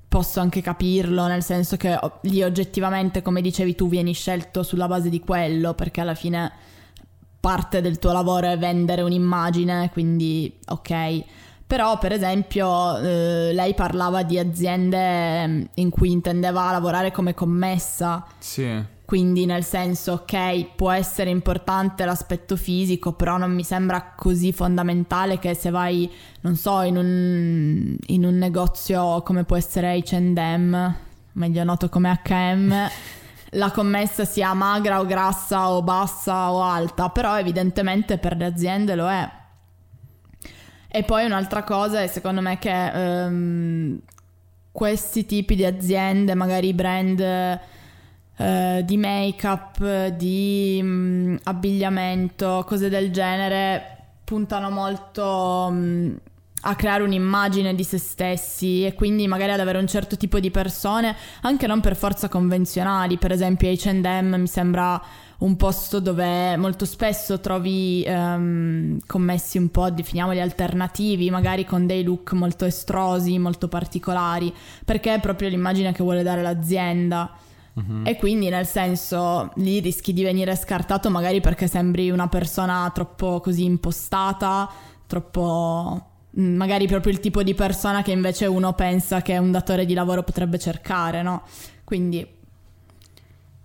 posso 0.08 0.40
anche 0.40 0.62
capirlo, 0.62 1.26
nel 1.26 1.42
senso 1.42 1.76
che 1.76 1.98
lì 2.22 2.42
oggettivamente, 2.42 3.22
come 3.22 3.42
dicevi 3.42 3.74
tu, 3.74 3.88
vieni 3.88 4.14
scelto 4.14 4.62
sulla 4.62 4.88
base 4.88 5.10
di 5.10 5.20
quello, 5.20 5.74
perché 5.74 6.00
alla 6.00 6.14
fine 6.14 6.50
parte 7.40 7.80
del 7.80 7.98
tuo 7.98 8.12
lavoro 8.12 8.48
è 8.48 8.58
vendere 8.58 9.02
un'immagine, 9.02 9.90
quindi 9.92 10.52
ok. 10.66 11.24
Però, 11.66 11.98
per 11.98 12.12
esempio, 12.12 12.96
eh, 12.98 13.52
lei 13.52 13.74
parlava 13.74 14.22
di 14.22 14.38
aziende 14.38 15.46
mm, 15.46 15.62
in 15.74 15.90
cui 15.90 16.10
intendeva 16.10 16.70
lavorare 16.72 17.12
come 17.12 17.34
commessa. 17.34 18.24
Sì. 18.38 18.96
Quindi 19.08 19.46
nel 19.46 19.64
senso, 19.64 20.12
ok, 20.12 20.74
può 20.76 20.90
essere 20.90 21.30
importante 21.30 22.04
l'aspetto 22.04 22.56
fisico, 22.56 23.14
però 23.14 23.38
non 23.38 23.54
mi 23.54 23.64
sembra 23.64 24.12
così 24.14 24.52
fondamentale 24.52 25.38
che 25.38 25.54
se 25.54 25.70
vai, 25.70 26.12
non 26.42 26.56
so, 26.56 26.82
in 26.82 26.98
un, 26.98 27.96
in 28.08 28.24
un 28.26 28.36
negozio 28.36 29.22
come 29.22 29.44
può 29.44 29.56
essere 29.56 29.96
H&M, 29.96 30.94
meglio 31.32 31.64
noto 31.64 31.88
come 31.88 32.20
H&M, 32.22 32.86
la 33.52 33.70
commessa 33.70 34.26
sia 34.26 34.52
magra 34.52 35.00
o 35.00 35.06
grassa 35.06 35.70
o 35.70 35.82
bassa 35.82 36.52
o 36.52 36.60
alta, 36.62 37.08
però 37.08 37.38
evidentemente 37.38 38.18
per 38.18 38.36
le 38.36 38.44
aziende 38.44 38.94
lo 38.94 39.08
è. 39.08 39.26
E 40.86 41.02
poi 41.04 41.24
un'altra 41.24 41.62
cosa 41.62 42.02
è 42.02 42.08
secondo 42.08 42.42
me 42.42 42.58
che 42.58 42.90
um, 42.92 43.98
questi 44.70 45.24
tipi 45.24 45.54
di 45.54 45.64
aziende, 45.64 46.34
magari 46.34 46.74
brand 46.74 47.58
eh, 48.38 48.82
di 48.84 48.96
make-up, 48.96 50.08
di 50.08 50.80
mh, 50.82 50.86
mm, 50.86 51.36
abbigliamento, 51.44 52.64
cose 52.66 52.88
del 52.88 53.10
genere, 53.10 53.96
puntano 54.24 54.70
molto 54.70 55.68
mh, 55.70 55.76
mm, 55.76 56.16
a 56.62 56.74
creare 56.74 57.02
un'immagine 57.02 57.74
di 57.74 57.84
se 57.84 57.98
stessi 57.98 58.84
e 58.84 58.94
quindi 58.94 59.26
magari 59.28 59.52
ad 59.52 59.60
avere 59.60 59.78
un 59.78 59.86
certo 59.86 60.16
tipo 60.16 60.40
di 60.40 60.50
persone, 60.50 61.14
anche 61.42 61.66
non 61.66 61.80
per 61.80 61.96
forza 61.96 62.28
convenzionali, 62.28 63.16
per 63.16 63.32
esempio 63.32 63.70
H&M 63.70 64.34
mi 64.36 64.46
sembra 64.46 65.00
un 65.38 65.56
posto 65.56 66.00
dove 66.00 66.56
molto 66.56 66.84
spesso 66.84 67.38
trovi 67.40 68.04
um, 68.08 68.98
commessi 69.06 69.56
un 69.56 69.70
po', 69.70 69.88
definiamoli 69.90 70.40
alternativi, 70.40 71.30
magari 71.30 71.64
con 71.64 71.86
dei 71.86 72.02
look 72.02 72.32
molto 72.32 72.64
estrosi, 72.64 73.38
molto 73.38 73.68
particolari, 73.68 74.52
perché 74.84 75.14
è 75.14 75.20
proprio 75.20 75.48
l'immagine 75.48 75.92
che 75.92 76.02
vuole 76.02 76.24
dare 76.24 76.42
l'azienda. 76.42 77.30
Uh-huh. 77.78 78.02
E 78.04 78.16
quindi 78.16 78.48
nel 78.48 78.66
senso 78.66 79.52
lì 79.56 79.78
rischi 79.80 80.12
di 80.12 80.22
venire 80.22 80.56
scartato 80.56 81.10
magari 81.10 81.40
perché 81.40 81.68
sembri 81.68 82.10
una 82.10 82.28
persona 82.28 82.90
troppo 82.92 83.40
così 83.40 83.64
impostata, 83.64 84.68
troppo 85.06 86.06
mm, 86.38 86.56
magari 86.56 86.86
proprio 86.86 87.12
il 87.12 87.20
tipo 87.20 87.42
di 87.42 87.54
persona 87.54 88.02
che 88.02 88.10
invece 88.10 88.46
uno 88.46 88.72
pensa 88.72 89.22
che 89.22 89.38
un 89.38 89.52
datore 89.52 89.86
di 89.86 89.94
lavoro 89.94 90.22
potrebbe 90.22 90.58
cercare, 90.58 91.22
no? 91.22 91.42
Quindi 91.84 92.36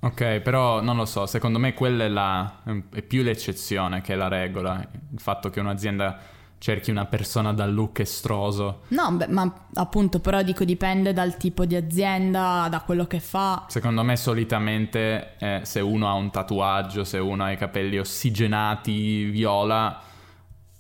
Ok, 0.03 0.41
però 0.41 0.81
non 0.81 0.97
lo 0.97 1.05
so, 1.05 1.25
secondo 1.25 1.59
me 1.59 1.73
quella 1.73 2.03
è, 2.03 2.09
la, 2.09 2.59
è 2.91 3.01
più 3.01 3.23
l'eccezione 3.23 4.01
che 4.01 4.15
la 4.15 4.27
regola, 4.27 4.85
il 5.13 5.19
fatto 5.19 5.49
che 5.49 5.61
un'azienda 5.61 6.19
cerchi 6.63 6.91
una 6.91 7.03
persona 7.03 7.51
dal 7.51 7.73
look 7.73 7.99
estroso. 7.99 8.83
No, 8.87 9.11
beh, 9.11 9.27
ma 9.27 9.67
appunto, 9.73 10.21
però 10.21 10.41
dico 10.43 10.63
dipende 10.63 11.11
dal 11.11 11.35
tipo 11.35 11.65
di 11.65 11.75
azienda, 11.75 12.69
da 12.69 12.79
quello 12.79 13.05
che 13.05 13.19
fa. 13.19 13.65
Secondo 13.67 14.01
me 14.01 14.15
solitamente 14.15 15.35
eh, 15.39 15.59
se 15.63 15.81
uno 15.81 16.07
ha 16.07 16.13
un 16.13 16.31
tatuaggio, 16.31 17.03
se 17.03 17.17
uno 17.17 17.43
ha 17.43 17.51
i 17.51 17.57
capelli 17.57 17.99
ossigenati 17.99 19.25
viola, 19.25 19.99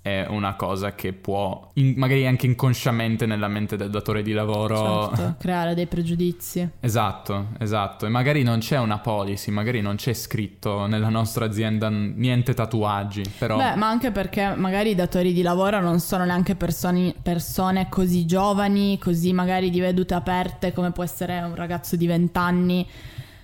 è 0.03 0.25
una 0.27 0.55
cosa 0.55 0.95
che 0.95 1.13
può, 1.13 1.71
in, 1.75 1.93
magari 1.95 2.27
anche 2.27 2.45
inconsciamente 2.45 3.25
nella 3.25 3.47
mente 3.47 3.77
del 3.77 3.89
datore 3.89 4.21
di 4.21 4.33
lavoro... 4.33 5.09
Certo, 5.15 5.35
creare 5.39 5.73
dei 5.75 5.87
pregiudizi. 5.87 6.67
Esatto, 6.81 7.47
esatto. 7.57 8.05
E 8.05 8.09
magari 8.09 8.43
non 8.43 8.59
c'è 8.59 8.77
una 8.79 8.99
policy, 8.99 9.49
magari 9.49 9.79
non 9.79 9.95
c'è 9.95 10.11
scritto 10.11 10.87
nella 10.87 11.07
nostra 11.07 11.45
azienda 11.45 11.87
niente 11.87 12.53
tatuaggi, 12.53 13.23
però... 13.37 13.55
Beh, 13.55 13.77
ma 13.77 13.87
anche 13.87 14.11
perché 14.11 14.53
magari 14.57 14.89
i 14.89 14.95
datori 14.95 15.31
di 15.31 15.41
lavoro 15.41 15.79
non 15.79 16.01
sono 16.01 16.25
neanche 16.25 16.55
persone, 16.55 17.15
persone 17.21 17.87
così 17.87 18.25
giovani, 18.25 18.99
così 18.99 19.31
magari 19.31 19.69
di 19.69 19.79
vedute 19.79 20.15
aperte 20.15 20.73
come 20.73 20.91
può 20.91 21.05
essere 21.05 21.39
un 21.39 21.55
ragazzo 21.55 21.95
di 21.95 22.07
20 22.07 22.37
anni 22.37 22.85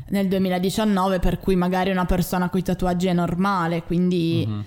nel 0.10 0.28
2019, 0.28 1.20
per 1.20 1.40
cui 1.40 1.56
magari 1.56 1.90
una 1.90 2.06
persona 2.06 2.50
con 2.50 2.60
i 2.60 2.64
tatuaggi 2.64 3.08
è 3.08 3.14
normale, 3.14 3.84
quindi... 3.84 4.46
Mm-hmm. 4.46 4.60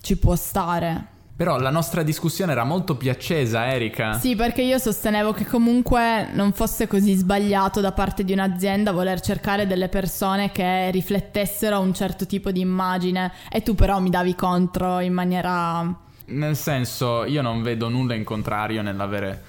Ci 0.00 0.16
può 0.16 0.36
stare. 0.36 1.16
Però 1.38 1.56
la 1.56 1.70
nostra 1.70 2.02
discussione 2.02 2.50
era 2.50 2.64
molto 2.64 2.96
più 2.96 3.12
accesa, 3.12 3.68
Erika. 3.68 4.14
Sì, 4.14 4.34
perché 4.34 4.62
io 4.62 4.76
sostenevo 4.78 5.32
che 5.32 5.46
comunque 5.46 6.28
non 6.32 6.52
fosse 6.52 6.88
così 6.88 7.14
sbagliato 7.14 7.80
da 7.80 7.92
parte 7.92 8.24
di 8.24 8.32
un'azienda 8.32 8.90
voler 8.90 9.20
cercare 9.20 9.68
delle 9.68 9.88
persone 9.88 10.50
che 10.50 10.90
riflettessero 10.90 11.78
un 11.78 11.94
certo 11.94 12.26
tipo 12.26 12.50
di 12.50 12.58
immagine 12.58 13.30
e 13.52 13.62
tu 13.62 13.76
però 13.76 14.00
mi 14.00 14.10
davi 14.10 14.34
contro 14.34 14.98
in 14.98 15.12
maniera... 15.12 15.96
Nel 16.24 16.56
senso, 16.56 17.24
io 17.24 17.40
non 17.40 17.62
vedo 17.62 17.88
nulla 17.88 18.14
in 18.14 18.24
contrario 18.24 18.82
nell'avere 18.82 19.42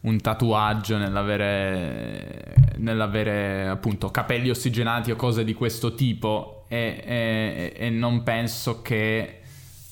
un 0.00 0.18
tatuaggio, 0.18 0.96
nell'avere, 0.96 2.54
nell'avere 2.76 3.68
appunto 3.68 4.10
capelli 4.10 4.48
ossigenati 4.48 5.10
o 5.10 5.16
cose 5.16 5.44
di 5.44 5.52
questo 5.52 5.94
tipo 5.94 6.64
e, 6.68 7.02
e, 7.04 7.72
e 7.76 7.90
non 7.90 8.22
penso 8.22 8.80
che 8.80 9.40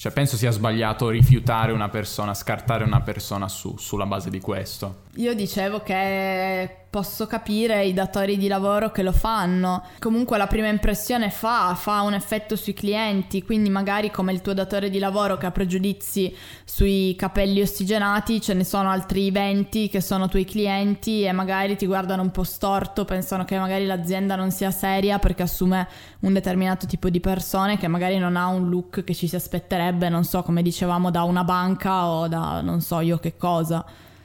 cioè, 0.02 0.10
penso 0.10 0.36
sia 0.36 0.50
sbagliato 0.50 1.10
rifiutare 1.10 1.70
una 1.70 1.88
persona, 1.88 2.34
scartare 2.34 2.82
una 2.82 3.02
persona 3.02 3.46
su, 3.46 3.76
sulla 3.78 4.04
base 4.04 4.30
di 4.30 4.40
questo. 4.40 5.02
Io 5.16 5.34
dicevo 5.34 5.80
che 5.80 6.76
posso 6.88 7.26
capire 7.26 7.84
i 7.84 7.94
datori 7.94 8.36
di 8.36 8.48
lavoro 8.48 8.90
che 8.90 9.02
lo 9.02 9.12
fanno. 9.12 9.82
Comunque 9.98 10.36
la 10.36 10.46
prima 10.46 10.68
impressione 10.68 11.30
fa, 11.30 11.74
fa 11.74 12.02
un 12.02 12.14
effetto 12.14 12.56
sui 12.56 12.74
clienti, 12.74 13.42
quindi 13.42 13.70
magari 13.70 14.10
come 14.10 14.32
il 14.32 14.42
tuo 14.42 14.52
datore 14.52 14.90
di 14.90 14.98
lavoro 14.98 15.36
che 15.38 15.46
ha 15.46 15.50
pregiudizi 15.50 16.34
sui 16.64 17.14
capelli 17.16 17.60
ossigenati, 17.60 18.40
ce 18.40 18.54
ne 18.54 18.64
sono 18.64 18.90
altri 18.90 19.30
20 19.30 19.88
che 19.88 20.00
sono 20.00 20.28
tuoi 20.28 20.44
clienti 20.44 21.22
e 21.22 21.32
magari 21.32 21.76
ti 21.76 21.86
guardano 21.86 22.22
un 22.22 22.30
po' 22.30 22.44
storto, 22.44 23.04
pensano 23.04 23.44
che 23.44 23.58
magari 23.58 23.86
l'azienda 23.86 24.34
non 24.34 24.50
sia 24.50 24.70
seria 24.70 25.18
perché 25.18 25.42
assume 25.42 25.88
un 26.20 26.32
determinato 26.32 26.86
tipo 26.86 27.08
di 27.08 27.20
persone 27.20 27.78
che 27.78 27.88
magari 27.88 28.18
non 28.18 28.36
ha 28.36 28.46
un 28.46 28.68
look 28.68 29.04
che 29.04 29.14
ci 29.14 29.28
si 29.28 29.36
aspetterebbe, 29.36 30.08
non 30.10 30.24
so, 30.24 30.42
come 30.42 30.62
dicevamo, 30.62 31.10
da 31.10 31.22
una 31.22 31.44
banca 31.44 32.06
o 32.06 32.28
da 32.28 32.60
non 32.62 32.80
so 32.80 33.00
io 33.00 33.18
che 33.18 33.36
cosa. 33.36 33.84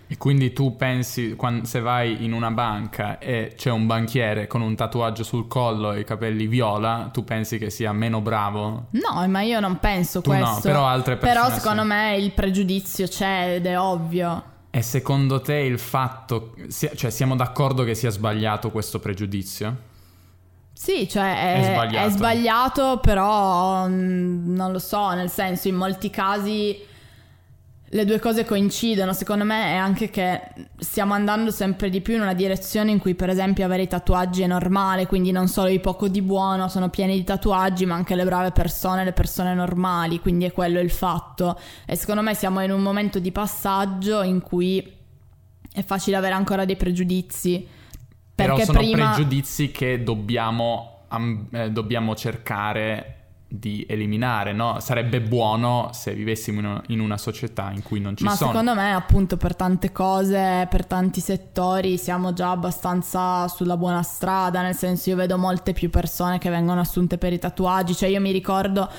E 0.10 0.18
quindi 0.18 0.54
tu 0.54 0.78
pensi, 0.78 1.36
quando, 1.36 1.66
se 1.66 1.82
vai 1.82 2.24
in 2.24 2.32
una 2.32 2.50
banca 2.50 3.20
e 3.20 3.54
c'è 3.58 3.70
un 3.70 3.86
banchiere 3.86 4.48
con 4.48 4.62
un 4.62 4.74
tatuaggio 4.74 5.24
sul 5.24 5.48
collo 5.48 5.92
e 5.92 6.00
i 6.00 6.04
capelli 6.06 6.48
viola, 6.48 7.10
tu 7.12 7.26
pensi 7.26 7.58
che 7.58 7.70
sia 7.70 7.92
meno 7.92 8.22
bravo? 8.22 8.86
No, 8.92 9.28
ma 9.28 9.42
io 9.42 9.60
non 9.60 9.80
penso 9.80 10.22
tu 10.22 10.30
questo. 10.30 10.46
No, 10.46 10.60
però 10.62 10.88
altre 10.88 11.18
persone 11.18 11.42
Però 11.46 11.54
secondo 11.54 11.82
sì. 11.82 11.88
me 11.88 12.16
il 12.18 12.32
pregiudizio 12.32 13.08
c'è 13.08 13.56
ed 13.56 13.66
è 13.66 13.78
ovvio. 13.78 14.44
E 14.70 14.82
secondo 14.82 15.42
te 15.42 15.56
il 15.56 15.80
fatto, 15.80 16.54
cioè 16.70 17.10
siamo 17.10 17.36
d'accordo 17.36 17.84
che 17.84 17.94
sia 17.94 18.10
sbagliato 18.10 18.72
questo 18.72 19.00
pregiudizio? 19.00 19.76
Sì, 20.72 21.10
cioè 21.10 21.56
è, 21.56 21.60
È 21.60 21.74
sbagliato. 21.74 22.08
è 22.08 22.12
sbagliato, 22.12 23.00
però 23.02 23.88
mm, 23.88 24.54
non 24.54 24.72
lo 24.72 24.80
so, 24.80 25.10
nel 25.10 25.30
senso 25.30 25.68
in 25.68 25.76
molti 25.76 26.10
casi 26.12 26.78
le 27.90 28.04
due 28.04 28.20
cose 28.20 28.44
coincidono, 28.44 29.14
secondo 29.14 29.46
me 29.46 29.72
è 29.72 29.76
anche 29.76 30.10
che 30.10 30.42
stiamo 30.78 31.14
andando 31.14 31.52
sempre 31.52 31.90
di 31.90 32.02
più 32.02 32.16
in 32.16 32.22
una 32.22 32.34
direzione 32.34 32.92
in 32.92 33.00
cui 33.00 33.16
per 33.16 33.30
esempio 33.30 33.64
avere 33.64 33.84
i 33.84 33.88
tatuaggi 33.88 34.42
è 34.42 34.48
normale, 34.48 35.08
quindi 35.08 35.32
non 35.32 35.48
solo 35.48 35.70
i 35.70 35.80
poco 35.80 36.10
di 36.10 36.22
buono 36.22 36.68
sono 36.68 36.90
pieni 36.90 37.16
di 37.16 37.24
tatuaggi, 37.24 37.86
ma 37.86 37.96
anche 37.96 38.16
le 38.16 38.26
brave 38.26 38.52
persone, 38.52 39.06
le 39.06 39.14
persone 39.14 39.54
normali, 39.54 40.20
quindi 40.20 40.44
è 40.44 40.52
quello 40.52 40.82
il 40.82 40.92
fatto. 40.92 41.58
E 41.86 41.96
secondo 41.96 42.22
me 42.22 42.34
siamo 42.34 42.62
in 42.62 42.72
un 42.72 42.82
momento 42.82 43.20
di 43.20 43.32
passaggio 43.32 44.22
in 44.22 44.42
cui 44.42 44.96
è 45.72 45.84
facile 45.84 46.18
avere 46.18 46.34
ancora 46.34 46.66
dei 46.66 46.76
pregiudizi. 46.76 47.66
Però 48.36 48.56
Perché 48.56 48.66
sono 48.66 48.80
prima... 48.80 49.14
pregiudizi 49.14 49.72
che 49.72 50.04
dobbiamo, 50.04 51.06
am- 51.08 51.48
eh, 51.52 51.72
dobbiamo 51.72 52.16
cercare 52.16 53.17
di 53.50 53.86
eliminare, 53.88 54.52
no? 54.52 54.80
Sarebbe 54.80 55.22
buono 55.22 55.90
se 55.94 56.14
vivessimo 56.14 56.60
in 56.60 56.66
una, 56.66 56.84
in 56.88 57.00
una 57.00 57.18
società 57.18 57.72
in 57.72 57.82
cui 57.82 58.00
non 58.00 58.16
ci 58.18 58.24
Ma 58.24 58.36
sono. 58.36 58.52
secondo 58.52 58.76
me, 58.76 58.94
appunto, 58.94 59.38
per 59.38 59.56
tante 59.56 59.92
cose, 59.92 60.68
per 60.70 60.86
tanti 60.86 61.22
settori, 61.22 61.98
siamo 61.98 62.34
già 62.34 62.52
abbastanza 62.52 63.48
sulla 63.48 63.78
buona 63.78 64.04
strada. 64.04 64.62
Nel 64.62 64.76
senso, 64.76 65.10
io 65.10 65.16
vedo 65.16 65.38
molte 65.38 65.74
più 65.74 65.90
persone 65.90 66.38
che 66.40 66.50
vengono 66.50 66.82
assunte 66.82 67.18
per 67.18 67.32
i 67.32 67.40
tatuaggi. 67.40 67.96
Cioè, 67.96 68.10
io 68.10 68.20
mi 68.20 68.32
ricordo 68.32 68.90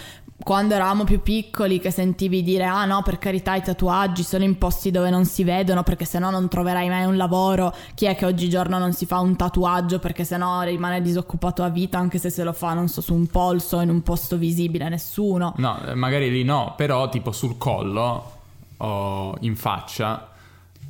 quando 0.42 0.74
eravamo 0.74 1.05
più 1.05 1.20
piccoli 1.20 1.81
che 1.81 1.90
sentivi 1.90 2.42
dire 2.42 2.64
ah 2.64 2.85
no 2.85 3.03
per 3.03 3.18
carità 3.18 3.57
i 3.57 3.62
tatuaggi 3.62 4.22
sono 4.22 4.44
in 4.44 4.57
posti 4.57 4.90
dove 4.90 5.11
non 5.11 5.24
si 5.24 5.42
vedono 5.44 5.83
perché 5.83 6.05
sennò 6.05 6.31
non 6.31 6.48
troverai 6.48 6.88
mai 6.88 7.05
un 7.05 7.16
lavoro. 7.16 7.74
Chi 7.94 8.07
è 8.07 8.14
che 8.14 8.24
oggigiorno 8.24 8.79
non 8.79 8.92
si 8.92 9.05
fa 9.05 9.18
un 9.18 9.37
tatuaggio 9.37 9.98
perché 9.98 10.24
sennò 10.24 10.62
rimane 10.62 11.03
disoccupato 11.03 11.62
a 11.62 11.68
vita 11.68 11.98
anche 11.98 12.18
se 12.18 12.31
se 12.31 12.44
lo 12.44 12.53
fa 12.53 12.72
non 12.72 12.88
so 12.88 13.01
su 13.01 13.14
un 13.14 13.27
polso 13.27 13.81
in 13.81 13.90
un 13.90 14.03
posto 14.03 14.37
visibile 14.37 14.88
nessuno. 14.88 15.55
No, 15.57 15.81
eh, 15.85 15.94
magari 15.94 16.31
lì 16.31 16.44
no, 16.44 16.74
però 16.77 17.09
tipo 17.09 17.33
sul 17.33 17.59
collo 17.59 18.33
o 18.79 19.37
in 19.40 19.57
faccia 19.57 20.29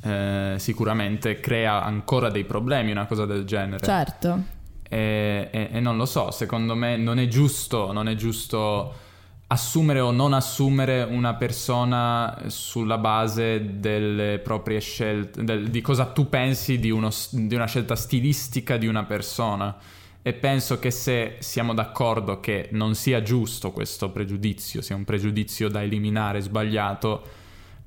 eh, 0.01 0.55
sicuramente 0.57 1.39
crea 1.39 1.83
ancora 1.83 2.29
dei 2.29 2.45
problemi 2.45 2.91
una 2.91 3.07
cosa 3.07 3.25
del 3.25 3.45
genere. 3.45 3.83
certo. 3.83 4.57
E, 4.87 5.49
e- 5.51 5.69
e 5.71 5.79
non 5.79 5.97
lo 5.97 6.05
so, 6.05 6.31
secondo 6.31 6.75
me 6.75 6.97
non 6.97 7.19
è 7.19 7.27
giusto, 7.27 7.91
non 7.91 8.07
è 8.07 8.15
giusto 8.15 9.07
assumere 9.51 9.99
o 9.99 10.11
non 10.11 10.33
assumere 10.33 11.01
una 11.01 11.33
persona 11.33 12.43
sulla 12.47 12.99
base 12.99 13.79
delle 13.79 14.39
proprie 14.39 14.79
scelte, 14.79 15.43
del- 15.43 15.69
di 15.69 15.81
cosa 15.81 16.05
tu 16.05 16.29
pensi 16.29 16.77
di, 16.77 16.91
uno 16.91 17.09
di 17.31 17.55
una 17.55 17.65
scelta 17.65 17.95
stilistica 17.95 18.77
di 18.77 18.85
una 18.85 19.03
persona. 19.05 19.75
E 20.21 20.33
penso 20.33 20.77
che 20.77 20.91
se 20.91 21.37
siamo 21.39 21.73
d'accordo 21.73 22.39
che 22.39 22.69
non 22.73 22.93
sia 22.93 23.23
giusto 23.23 23.71
questo 23.71 24.11
pregiudizio, 24.11 24.81
sia 24.81 24.95
un 24.95 25.05
pregiudizio 25.05 25.69
da 25.69 25.81
eliminare, 25.81 26.41
sbagliato, 26.41 27.23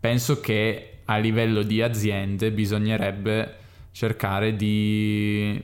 penso 0.00 0.40
che 0.40 1.00
a 1.04 1.18
livello 1.18 1.62
di 1.62 1.80
aziende 1.80 2.50
bisognerebbe 2.50 3.56
cercare 3.92 4.56
di 4.56 5.62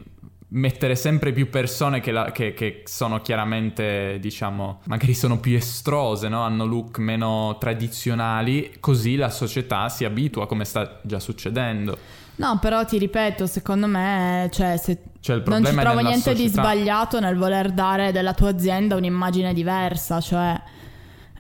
mettere 0.51 0.95
sempre 0.97 1.33
più 1.33 1.51
persone 1.51 2.01
che, 2.01 2.11
la- 2.11 2.33
che- 2.33 2.55
che 2.55 2.83
sono 2.87 3.21
chiaramente, 3.21 4.19
diciamo, 4.21 4.81
magari 4.87 5.13
sono 5.15 5.39
più 5.41 5.55
estrose, 5.57 6.29
no? 6.29 6.43
hanno 6.43 6.65
look 6.65 6.99
meno 6.99 7.57
tradizionali, 7.59 8.77
così 8.81 9.17
la 9.17 9.31
società 9.31 9.89
si 9.89 10.05
abitua, 10.05 10.47
come 10.47 10.65
sta 10.65 11.01
già 11.03 11.21
succedendo. 11.21 11.99
no 12.37 12.59
però 12.61 12.85
ti 12.85 12.99
ripeto 12.99 13.47
secondo 13.49 13.87
me 13.89 14.49
cioè 14.53 14.77
se 14.77 14.99
Cioè 15.21 15.43
non 15.47 15.65
ci 15.65 15.75
trovo 15.75 15.99
niente 16.01 16.33
di 16.35 16.43
società. 16.49 16.63
sbagliato 16.63 17.19
nel 17.19 17.37
voler 17.37 17.73
dare 17.73 18.13
della 18.13 18.33
tua 18.33 18.51
azienda 18.51 18.95
un'immagine 18.95 19.53
diversa, 19.53 20.21
cioè 20.21 20.59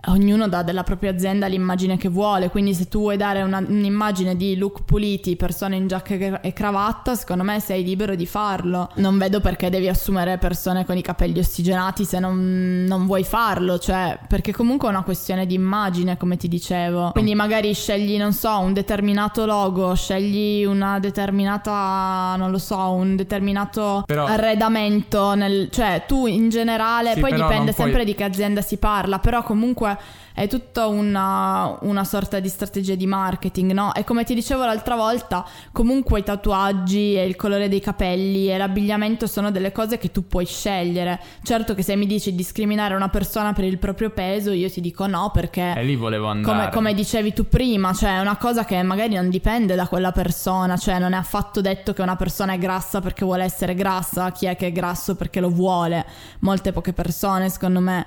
ognuno 0.06 0.48
dà 0.48 0.62
della 0.62 0.82
propria 0.84 1.10
azienda 1.10 1.46
l'immagine 1.46 1.96
che 1.96 2.08
vuole, 2.08 2.48
quindi 2.50 2.74
se 2.74 2.88
tu 2.88 3.00
vuoi 3.00 3.16
dare 3.16 3.42
una- 3.42 3.64
un'immagine 3.66 4.36
di 4.36 4.56
look 4.56 4.82
puliti, 4.84 5.36
persone 5.36 5.76
in 5.76 5.86
giacca 5.86 6.40
e- 6.40 6.52
cravatta, 6.52 7.14
secondo 7.14 7.42
me 7.42 7.60
sei 7.60 7.82
libero 7.84 8.14
di 8.14 8.26
farlo. 8.26 8.90
Non 8.96 9.18
vedo 9.18 9.40
perché 9.40 9.70
devi 9.70 9.88
assumere 9.88 10.38
persone 10.38 10.84
con 10.84 10.96
i 10.96 11.02
capelli 11.02 11.38
ossigenati 11.38 12.04
se 12.04 12.18
non, 12.18 12.84
non 12.86 13.06
vuoi 13.06 13.24
farlo, 13.24 13.78
cioè 13.78 14.18
perché 14.28 14.52
comunque 14.52 14.88
è 14.88 14.90
una 14.90 15.02
questione 15.02 15.46
di 15.46 15.54
immagine, 15.54 16.16
come 16.16 16.36
ti 16.36 16.48
dicevo. 16.48 17.10
Quindi 17.12 17.34
magari 17.34 17.72
scegli, 17.74 18.16
non 18.16 18.32
so, 18.32 18.58
un 18.58 18.72
determinato 18.72 19.44
logo, 19.46 19.94
scegli 19.94 20.64
una 20.64 20.98
determinata, 20.98 22.34
non 22.36 22.50
lo 22.50 22.58
so, 22.58 22.78
un 22.92 23.16
determinato 23.16 24.02
Però- 24.06 24.26
arredamento, 24.26 25.34
nel- 25.34 25.68
cioè 25.70 26.04
tu 26.06 26.26
in 26.26 26.48
generale, 26.48 27.14
Sì, 27.14 27.20
poi 27.20 27.32
dipende 27.32 27.56
non 27.56 27.64
puoi- 27.64 27.74
sempre 27.74 28.04
di 28.04 28.14
che 28.14 28.24
azienda 28.24 28.60
si 28.60 28.76
parla, 28.76 29.18
però 29.18 29.42
comunque 29.42 29.87
è 30.34 30.46
tutta 30.46 30.86
una, 30.86 31.76
una 31.82 32.04
sorta 32.04 32.40
di 32.40 32.48
strategia 32.48 32.94
di 32.94 33.06
marketing, 33.06 33.72
no? 33.72 33.94
E 33.94 34.04
come 34.04 34.24
ti 34.24 34.34
dicevo 34.34 34.64
l'altra 34.64 34.96
volta, 34.96 35.44
comunque 35.72 36.20
i 36.20 36.22
tatuaggi 36.22 37.14
e 37.14 37.24
il 37.24 37.36
colore 37.36 37.68
dei 37.68 37.80
capelli 37.80 38.50
e 38.50 38.56
l'abbigliamento 38.56 39.26
sono 39.26 39.50
delle 39.50 39.72
cose 39.72 39.98
che 39.98 40.10
tu 40.10 40.26
puoi 40.26 40.46
scegliere. 40.46 41.20
Certo 41.42 41.74
che 41.74 41.82
se 41.82 41.96
mi 41.96 42.06
dici 42.06 42.34
discriminare 42.34 42.94
una 42.94 43.08
persona 43.08 43.52
per 43.52 43.64
il 43.64 43.78
proprio 43.78 44.10
peso, 44.10 44.52
io 44.52 44.70
ti 44.70 44.80
dico 44.80 45.06
no 45.06 45.30
perché... 45.32 45.74
E 45.76 45.84
lì 45.84 45.96
volevo 45.96 46.28
andare. 46.28 46.56
Come, 46.56 46.70
come 46.70 46.94
dicevi 46.94 47.32
tu 47.32 47.48
prima, 47.48 47.92
cioè 47.92 48.16
è 48.16 48.20
una 48.20 48.36
cosa 48.36 48.64
che 48.64 48.80
magari 48.82 49.14
non 49.14 49.28
dipende 49.28 49.74
da 49.74 49.88
quella 49.88 50.12
persona, 50.12 50.76
cioè 50.76 50.98
non 50.98 51.12
è 51.12 51.16
affatto 51.16 51.60
detto 51.60 51.92
che 51.92 52.02
una 52.02 52.16
persona 52.16 52.52
è 52.52 52.58
grassa 52.58 53.00
perché 53.00 53.24
vuole 53.24 53.44
essere 53.44 53.74
grassa, 53.74 54.30
chi 54.32 54.46
è 54.46 54.56
che 54.56 54.68
è 54.68 54.72
grasso 54.72 55.16
perché 55.16 55.40
lo 55.40 55.50
vuole, 55.50 56.06
molte 56.40 56.72
poche 56.72 56.92
persone 56.92 57.48
secondo 57.48 57.80
me, 57.80 58.06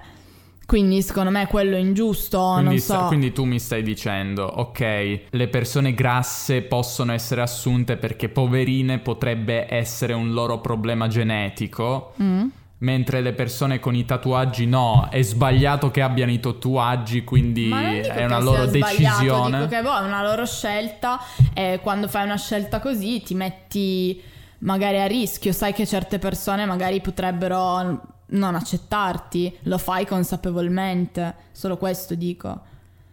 quindi 0.71 1.01
secondo 1.01 1.31
me 1.31 1.47
quello 1.47 1.75
è 1.75 1.79
ingiusto, 1.79 2.53
Quindi, 2.55 2.79
so. 2.79 3.07
quindi 3.07 3.33
tu 3.33 3.43
mi 3.43 3.59
stai 3.59 3.83
dicendo, 3.83 4.45
ok, 4.45 5.23
le 5.29 5.47
persone 5.49 5.93
grasse 5.93 6.61
possono 6.61 7.11
essere 7.11 7.41
assunte 7.41 7.97
perché 7.97 8.29
poverine 8.29 8.99
potrebbe 8.99 9.67
essere 9.69 10.13
un 10.13 10.31
loro 10.31 10.61
problema 10.61 11.09
genetico, 11.09 12.13
Mm? 12.23 12.47
mentre 12.77 13.19
le 13.19 13.33
persone 13.33 13.81
con 13.81 13.95
i 13.95 14.05
tatuaggi 14.05 14.65
no, 14.65 15.09
è 15.11 15.21
sbagliato 15.21 15.91
che 15.91 16.01
abbiano 16.01 16.31
i 16.31 16.39
tatuaggi, 16.39 17.25
quindi 17.25 17.69
è 17.69 18.23
una 18.23 18.39
loro 18.39 18.65
decisione. 18.65 19.57
Dico 19.57 19.75
che 19.75 19.81
boh, 19.81 19.99
è 19.99 20.05
una 20.05 20.23
loro 20.23 20.45
scelta 20.45 21.19
e 21.53 21.81
quando 21.83 22.07
fai 22.07 22.23
una 22.23 22.37
scelta 22.37 22.79
così 22.79 23.21
ti 23.21 23.35
metti 23.35 24.21
magari 24.59 25.01
a 25.01 25.05
rischio, 25.05 25.51
sai 25.51 25.73
che 25.73 25.85
certe 25.85 26.17
persone 26.17 26.65
magari 26.65 27.01
potrebbero 27.01 28.19
non 28.31 28.55
accettarti, 28.55 29.57
lo 29.63 29.77
fai 29.77 30.05
consapevolmente, 30.05 31.35
solo 31.51 31.77
questo 31.77 32.15
dico. 32.15 32.69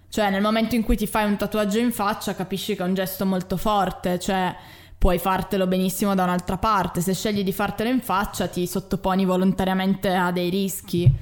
Cioè 0.09 0.31
nel 0.31 0.43
momento 0.43 0.75
in 0.75 0.83
cui 0.83 0.97
ti 0.97 1.07
fai 1.07 1.27
un 1.27 1.37
tatuaggio 1.37 1.79
in 1.79 1.93
faccia 1.93 2.35
capisci 2.35 2.75
che 2.75 2.83
è 2.83 2.87
un 2.87 2.95
gesto 2.95 3.27
molto 3.27 3.57
forte, 3.57 4.19
cioè 4.19 4.55
puoi 4.97 5.19
fartelo 5.19 5.67
benissimo 5.67 6.15
da 6.15 6.25
un'altra 6.25 6.57
parte, 6.57 7.01
se 7.01 7.15
scegli 7.15 7.45
di 7.45 7.53
fartelo 7.53 7.91
in 7.91 8.01
faccia 8.01 8.49
ti 8.49 8.67
sottoponi 8.67 9.25
volontariamente 9.25 10.13
a 10.15 10.33
dei 10.33 10.51
rischi. 10.51 11.13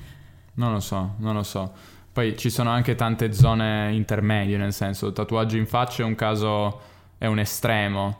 Non 0.54 0.72
lo 0.72 0.80
so, 0.80 1.14
non 1.18 1.34
lo 1.34 1.42
so. 1.42 1.72
Poi 2.12 2.38
ci 2.38 2.48
sono 2.48 2.70
anche 2.70 2.94
tante 2.94 3.34
zone 3.34 3.92
intermedie, 3.92 4.56
nel 4.56 4.72
senso, 4.72 5.08
il 5.08 5.12
tatuaggio 5.12 5.56
in 5.56 5.66
faccia 5.66 6.02
è 6.02 6.06
un 6.06 6.14
caso, 6.14 6.80
è 7.18 7.26
un 7.26 7.38
estremo. 7.38 8.16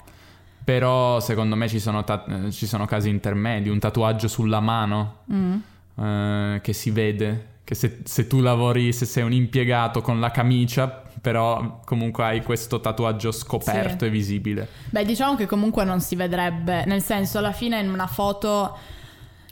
Però 0.66 1.20
secondo 1.20 1.54
me 1.54 1.68
ci 1.68 1.78
sono, 1.78 2.02
ta- 2.02 2.24
ci 2.50 2.66
sono 2.66 2.86
casi 2.86 3.08
intermedi, 3.08 3.68
un 3.68 3.78
tatuaggio 3.78 4.26
sulla 4.26 4.58
mano 4.58 5.18
Mm. 5.32 5.54
eh, 6.02 6.60
che 6.60 6.72
si 6.72 6.90
vede, 6.90 7.46
che 7.62 7.76
se, 7.76 8.00
se 8.02 8.26
tu 8.26 8.40
lavori, 8.40 8.92
se 8.92 9.04
sei 9.06 9.22
un 9.22 9.32
impiegato 9.32 10.00
con 10.00 10.18
la 10.18 10.32
camicia, 10.32 11.04
però 11.20 11.80
comunque 11.84 12.24
hai 12.24 12.42
questo 12.42 12.80
tatuaggio 12.80 13.30
scoperto 13.30 13.98
Sì. 14.00 14.04
e 14.06 14.10
visibile. 14.10 14.68
Beh, 14.90 15.04
diciamo 15.04 15.36
che 15.36 15.46
comunque 15.46 15.84
non 15.84 16.00
si 16.00 16.16
vedrebbe, 16.16 16.84
nel 16.84 17.00
senso 17.00 17.38
alla 17.38 17.52
fine 17.52 17.78
in 17.80 17.88
una 17.88 18.08
foto 18.08 18.76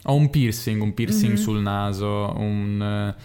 Ho 0.07 0.13
un 0.15 0.29
piercing, 0.29 0.81
un 0.81 0.93
piercing 0.93 1.31
Mhm. 1.31 1.37
sul 1.37 1.61
naso, 1.61 2.33
un... 2.37 2.81
eh, 2.81 3.15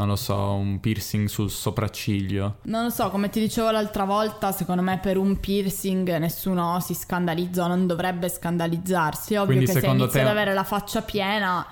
non 0.00 0.08
lo 0.08 0.16
so, 0.16 0.54
un 0.54 0.80
piercing 0.80 1.28
sul 1.28 1.50
sopracciglio. 1.50 2.56
Non 2.62 2.84
lo 2.84 2.90
so, 2.90 3.10
come 3.10 3.28
ti 3.28 3.38
dicevo 3.38 3.70
l'altra 3.70 4.04
volta, 4.04 4.50
secondo 4.50 4.80
me 4.80 4.98
per 4.98 5.18
un 5.18 5.38
piercing 5.38 6.16
nessuno 6.16 6.80
si 6.80 6.94
scandalizza 6.94 7.64
o 7.64 7.66
non 7.66 7.86
dovrebbe 7.86 8.30
scandalizzarsi. 8.30 9.34
Ovvio 9.34 9.46
Quindi 9.46 9.66
che 9.66 9.72
se 9.72 9.80
secondo 9.80 10.04
inizi 10.04 10.16
te- 10.16 10.22
ad 10.24 10.30
avere 10.30 10.54
la 10.54 10.64
faccia 10.64 11.02
piena 11.02 11.66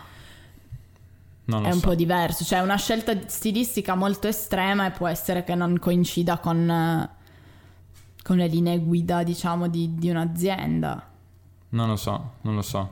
è 1.47 1.53
un 1.53 1.73
so. 1.73 1.81
po' 1.81 1.95
diverso, 1.95 2.45
cioè 2.45 2.59
è 2.59 2.63
una 2.63 2.77
scelta 2.77 3.15
stilistica 3.27 3.95
molto 3.95 4.29
estrema 4.29 4.87
e 4.87 4.91
può 4.91 5.07
essere 5.07 5.43
che 5.43 5.55
non 5.55 5.79
coincida 5.79 6.37
con, 6.37 7.11
con 8.23 8.37
le 8.37 8.47
linee 8.47 8.79
guida, 8.79 9.23
diciamo, 9.23 9.69
di, 9.69 9.95
di 9.95 10.11
un'azienda. 10.11 11.09
Non 11.71 11.89
lo 11.89 11.97
so, 11.97 12.33
non 12.43 12.55
lo 12.55 12.63
so. 12.63 12.91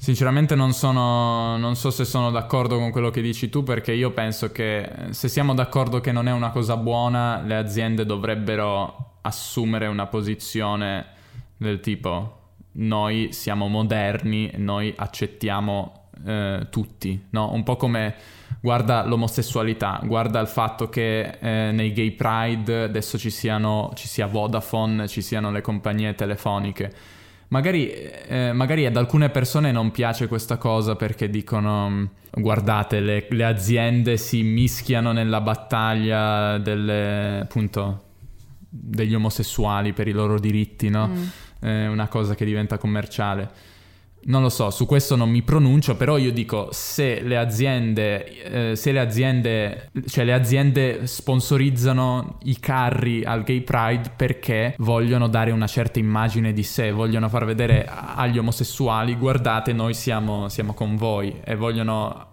Sinceramente 0.00 0.54
non 0.54 0.72
sono, 0.72 1.58
non 1.58 1.76
so 1.76 1.90
se 1.90 2.06
sono 2.06 2.30
d'accordo 2.30 2.78
con 2.78 2.90
quello 2.90 3.10
che 3.10 3.20
dici 3.20 3.50
tu 3.50 3.62
perché 3.62 3.92
io 3.92 4.12
penso 4.12 4.50
che 4.50 4.78
eh, 4.78 5.12
se 5.12 5.28
siamo 5.28 5.52
d'accordo 5.52 6.00
che 6.00 6.10
non 6.10 6.26
è 6.26 6.32
una 6.32 6.48
cosa 6.48 6.78
buona, 6.78 7.42
le 7.42 7.54
aziende 7.54 8.06
dovrebbero 8.06 9.18
assumere 9.20 9.88
una 9.88 10.06
posizione 10.06 11.04
del 11.58 11.80
tipo 11.80 12.54
noi 12.72 13.34
siamo 13.34 13.68
moderni, 13.68 14.50
noi 14.56 14.90
accettiamo 14.96 16.08
eh, 16.24 16.68
tutti, 16.70 17.26
no? 17.32 17.52
Un 17.52 17.62
po' 17.62 17.76
come 17.76 18.14
guarda 18.58 19.04
l'omosessualità, 19.04 20.00
guarda 20.02 20.40
il 20.40 20.48
fatto 20.48 20.88
che 20.88 21.36
eh, 21.40 21.72
nei 21.72 21.92
gay 21.92 22.12
pride 22.12 22.84
adesso 22.84 23.18
ci 23.18 23.28
siano 23.28 23.92
ci 23.94 24.08
sia 24.08 24.24
Vodafone, 24.24 25.08
ci 25.08 25.20
siano 25.20 25.50
le 25.50 25.60
compagnie 25.60 26.14
telefoniche. 26.14 27.18
Magari, 27.50 27.90
eh, 27.90 28.52
magari 28.52 28.86
ad 28.86 28.96
alcune 28.96 29.28
persone 29.28 29.72
non 29.72 29.90
piace 29.90 30.28
questa 30.28 30.56
cosa 30.56 30.94
perché 30.94 31.28
dicono 31.28 31.90
"Mm, 31.90 32.04
guardate 32.34 33.00
le, 33.00 33.26
le 33.28 33.44
aziende 33.44 34.16
si 34.16 34.42
mischiano 34.42 35.10
nella 35.10 35.40
battaglia 35.40 36.58
delle, 36.58 37.40
appunto, 37.40 38.04
degli 38.68 39.14
omosessuali 39.14 39.92
per 39.92 40.06
i 40.06 40.12
loro 40.12 40.38
diritti, 40.38 40.90
no? 40.90 41.08
Mm. 41.08 41.24
È 41.58 41.86
una 41.88 42.06
cosa 42.06 42.36
che 42.36 42.44
diventa 42.44 42.78
commerciale. 42.78 43.50
Non 44.22 44.42
lo 44.42 44.48
so, 44.48 44.70
su 44.70 44.86
questo 44.86 45.16
non 45.16 45.30
mi 45.30 45.42
pronuncio, 45.42 45.96
però 45.96 46.18
io 46.18 46.32
dico 46.32 46.68
se 46.72 47.20
le 47.22 47.36
aziende, 47.36 48.70
eh, 48.70 48.76
se 48.76 48.92
le 48.92 49.00
aziende, 49.00 49.90
cioè 50.06 50.24
le 50.24 50.32
aziende 50.32 51.06
sponsorizzano 51.06 52.38
i 52.44 52.58
carri 52.58 53.24
al 53.24 53.42
Gay 53.42 53.62
Pride 53.62 54.12
perché 54.14 54.74
vogliono 54.78 55.28
dare 55.28 55.50
una 55.52 55.66
certa 55.66 55.98
immagine 55.98 56.52
di 56.52 56.62
sé, 56.62 56.90
vogliono 56.92 57.28
far 57.28 57.44
vedere 57.44 57.88
agli 57.88 58.38
omosessuali 58.38 59.14
guardate 59.14 59.72
noi 59.72 59.94
siamo, 59.94 60.48
siamo 60.48 60.74
con 60.74 60.96
voi 60.96 61.40
e 61.44 61.54
vogliono 61.54 62.29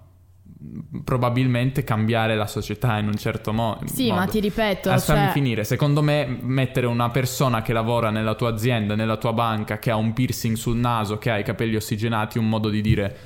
probabilmente 1.04 1.84
cambiare 1.84 2.36
la 2.36 2.48
società 2.48 2.98
in 2.98 3.08
un 3.08 3.16
certo 3.16 3.54
mo- 3.54 3.78
modo. 3.80 3.88
Sì, 3.88 4.12
ma 4.12 4.26
ti 4.26 4.40
ripeto, 4.40 4.90
Lasciami 4.90 5.26
cioè, 5.26 5.32
finire, 5.32 5.64
secondo 5.64 6.02
me 6.02 6.38
mettere 6.42 6.88
una 6.88 7.10
persona 7.10 7.62
che 7.62 7.74
lavora 7.74 8.10
nella 8.10 8.36
tua 8.36 8.50
azienda, 8.50 8.96
nella 8.96 9.18
tua 9.18 9.34
banca, 9.34 9.80
che 9.80 9.92
ha 9.92 9.96
un 9.96 10.14
piercing 10.14 10.56
sul 10.56 10.78
naso, 10.78 11.18
che 11.18 11.32
ha 11.32 11.38
i 11.38 11.44
capelli 11.44 11.76
ossigenati, 11.76 12.38
un 12.38 12.50
modo 12.50 12.70
di 12.70 12.82
dire 12.82 13.18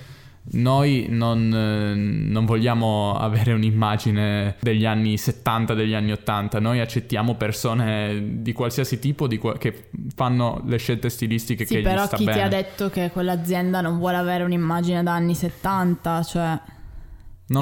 noi 0.44 1.06
non, 1.10 1.54
eh, 1.54 1.94
non 1.94 2.46
vogliamo 2.46 3.16
avere 3.16 3.54
un'immagine 3.54 4.56
degli 4.60 4.86
anni 4.86 5.18
70, 5.18 5.74
degli 5.76 5.94
anni 5.94 6.12
80, 6.12 6.60
noi 6.60 6.80
accettiamo 6.80 7.36
persone 7.36 8.42
di 8.42 8.52
qualsiasi 8.52 8.98
tipo 8.98 9.28
di 9.28 9.38
qua- 9.38 9.58
che 9.58 9.89
fanno 10.16 10.62
le 10.66 10.78
scelte 10.78 11.10
stilistiche 11.10 11.66
sì, 11.66 11.76
che 11.76 11.80
gli 11.82 11.84
però 11.84 12.06
sta 12.06 12.18
chi 12.18 12.26
bene. 12.26 12.38
ti 12.38 12.44
ha 12.44 12.48
detto 12.50 12.89
che 12.89 13.12
quell'azienda 13.12 13.82
non 13.82 14.00
vuole 14.00 14.18
avere 14.18 14.44
un'immagine 14.44 15.04
da 15.04 15.14
anni 15.14 15.36
70, 15.36 16.24
cioè... 16.24 16.60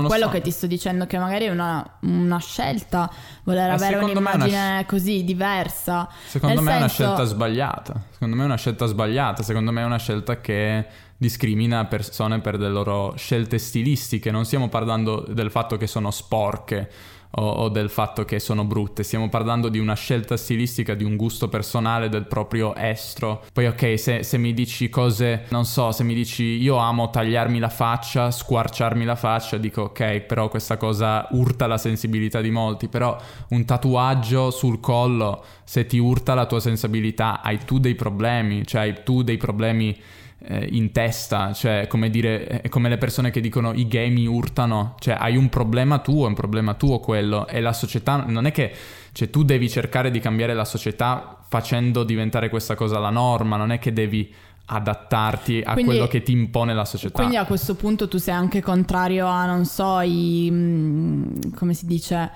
quello 0.08 0.26
so. 0.26 0.30
che 0.32 0.42
ti 0.42 0.52
sto 0.52 0.68
dicendo 0.68 1.06
che 1.06 1.18
magari 1.18 1.46
è 1.46 1.50
una, 1.50 1.98
una 2.02 2.38
scelta 2.40 3.10
voler 3.44 3.70
Eh, 3.70 3.74
avere 3.74 3.94
è 3.96 3.98
una 3.98 4.12
un'immagine 4.12 4.86
così 4.88 5.24
diversa. 5.24 6.08
Secondo 6.28 6.56
Nel 6.56 6.64
me 6.64 6.72
è 6.74 6.78
una 6.78 6.88
senso- 6.88 7.04
scelta 7.04 7.24
sbagliata. 7.24 8.02
Secondo 8.12 8.36
me 8.36 8.42
è 8.44 8.46
una 8.46 8.58
scelta 8.58 8.86
sbagliata. 8.86 9.44
Secondo 9.44 9.72
me 9.72 9.82
è 9.82 9.86
una 9.86 9.98
scelta 9.98 10.40
che 10.42 10.86
discrimina 11.18 11.86
persone 11.86 12.40
per 12.40 12.58
le 12.60 12.70
loro 12.70 13.14
scelte 13.18 13.58
stilistiche. 13.58 14.32
Non 14.32 14.46
stiamo 14.46 14.70
parlando 14.70 15.26
del 15.28 15.52
fatto 15.52 15.76
che 15.78 15.88
sono 15.88 16.12
sporche 16.12 16.90
o, 17.32 17.50
o 17.50 17.70
del 17.70 17.90
fatto 17.90 18.26
che 18.26 18.40
sono 18.40 18.64
brutte. 18.64 19.04
Stiamo 19.04 19.30
parlando 19.30 19.70
di 19.70 19.80
una 19.80 19.94
scelta 19.94 20.38
stilistica, 20.38 20.94
di 20.94 21.04
un 21.04 21.16
gusto 21.16 21.48
personale 21.48 22.10
del 22.10 22.26
proprio 22.26 22.76
estro. 22.76 23.44
Poi, 23.54 23.68
ok, 23.68 24.00
se, 24.00 24.24
se 24.24 24.38
mi 24.38 24.54
dici 24.54 24.90
cose, 24.90 25.46
non 25.50 25.66
so, 25.66 25.92
se 25.92 26.04
mi 26.04 26.14
dici 26.14 26.44
io 26.44 26.78
amo 26.78 27.10
tagliarmi 27.10 27.60
la 27.60 27.70
faccia, 27.70 28.32
squarciarmi 28.32 29.06
la 29.06 29.16
faccia, 29.16 29.58
dico 29.58 29.84
ok, 29.84 30.20
però 30.22 30.50
questa 30.50 30.78
cosa 30.78 31.28
urta 31.32 31.68
la 31.68 31.78
sensibilità 31.78 32.42
di 32.42 32.52
molti. 32.52 32.88
Però 32.88 33.18
un 33.50 33.66
tatuaggio 33.66 34.52
sul 34.52 34.80
collo, 34.80 35.44
se 35.64 35.86
ti 35.86 35.98
urta 35.98 36.34
la 36.34 36.46
tua 36.46 36.60
sensibilità, 36.60 37.42
hai 37.42 37.60
tu 37.66 37.80
dei 37.80 37.96
problemi, 37.96 38.66
cioè 38.66 38.82
hai 38.82 39.04
tu 39.04 39.22
dei 39.22 39.38
problemi 39.38 39.98
eh, 40.42 40.68
in 40.72 40.92
testa, 40.92 41.54
cioè 41.54 41.88
come 41.88 42.10
dire, 42.10 42.62
è 42.62 42.70
come 42.70 42.90
le 42.90 42.98
persone 42.98 43.32
che 43.32 43.42
dicono 43.42 43.74
i 43.74 43.88
gay 43.88 44.10
mi 44.10 44.26
urtano, 44.26 44.96
cioè 45.00 45.18
hai 45.20 45.36
un 45.36 45.50
problema 45.50 46.00
tuo, 46.00 46.26
è 46.26 46.28
un 46.28 46.34
problema 46.34 46.74
tuo 46.76 47.00
quello 47.00 47.48
e 47.48 47.60
la 47.62 47.74
società 47.74 48.24
non 48.28 48.46
è 48.46 48.52
che 48.52 48.74
cioè, 49.12 49.30
tu 49.30 49.44
devi 49.44 49.70
cercare 49.70 50.12
di 50.12 50.20
cambiare 50.20 50.54
la 50.54 50.66
società 50.66 51.38
facendo 51.48 52.04
diventare 52.04 52.50
questa 52.50 52.76
cosa 52.76 53.00
la 53.00 53.10
norma, 53.10 53.58
non 53.58 53.72
è 53.72 53.80
che 53.80 53.92
devi 53.92 54.34
adattarti 54.72 55.62
a 55.66 55.74
Quindi- 55.74 55.92
quello 55.92 56.08
che 56.08 56.22
ti 56.22 56.32
impone 56.32 56.74
la 56.74 56.86
società. 56.86 57.16
Quindi 57.16 57.38
a 57.38 57.46
questo 57.46 57.76
punto 57.76 58.08
tu 58.08 58.18
sei 58.18 58.36
anche 58.36 58.62
contrario 58.62 59.26
a, 59.28 59.46
non 59.46 59.66
so, 59.66 60.00
i... 60.02 60.48
mm, 60.52 61.54
come 61.56 61.74
si 61.74 61.88
dice, 61.88 62.32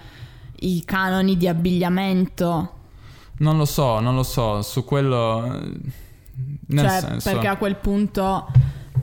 i 0.62 0.84
canoni 0.84 1.38
di 1.38 1.48
abbigliamento. 1.48 2.72
Non 3.38 3.58
lo 3.58 3.66
so, 3.66 4.00
non 4.00 4.16
lo 4.16 4.24
so, 4.24 4.62
su 4.62 4.84
quello 4.84 5.62
nel 6.68 6.88
cioè, 6.88 7.00
senso 7.00 7.30
perché 7.30 7.48
a 7.48 7.58
quel 7.58 7.76
punto 7.76 8.48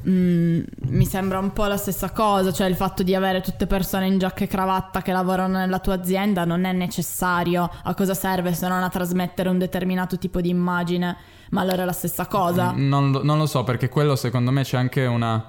mm, 0.08 0.60
mi 0.88 1.06
sembra 1.06 1.38
un 1.38 1.52
po' 1.52 1.66
la 1.66 1.76
stessa 1.76 2.10
cosa, 2.10 2.52
cioè 2.52 2.66
il 2.66 2.74
fatto 2.74 3.02
di 3.02 3.14
avere 3.14 3.40
tutte 3.40 3.66
persone 3.66 4.06
in 4.06 4.18
giacca 4.18 4.44
e 4.44 4.46
cravatta 4.46 5.02
che 5.02 5.12
lavorano 5.12 5.58
nella 5.58 5.78
tua 5.78 5.94
azienda 5.94 6.44
non 6.44 6.64
è 6.64 6.72
necessario. 6.72 7.70
A 7.84 7.94
cosa 7.94 8.14
serve 8.14 8.52
se 8.54 8.66
non 8.68 8.82
a 8.82 8.88
trasmettere 8.88 9.48
un 9.48 9.58
determinato 9.58 10.18
tipo 10.18 10.40
di 10.40 10.48
immagine? 10.48 11.16
Ma 11.50 11.62
allora 11.62 11.82
è 11.82 11.84
la 11.84 11.92
stessa 11.92 12.26
cosa. 12.26 12.72
Non, 12.76 13.10
lo- 13.10 13.22
non 13.22 13.38
lo 13.38 13.46
so, 13.46 13.64
perché 13.64 13.88
quello 13.88 14.16
secondo 14.16 14.50
me 14.50 14.62
c'è 14.62 14.76
anche 14.76 15.06
una. 15.06 15.44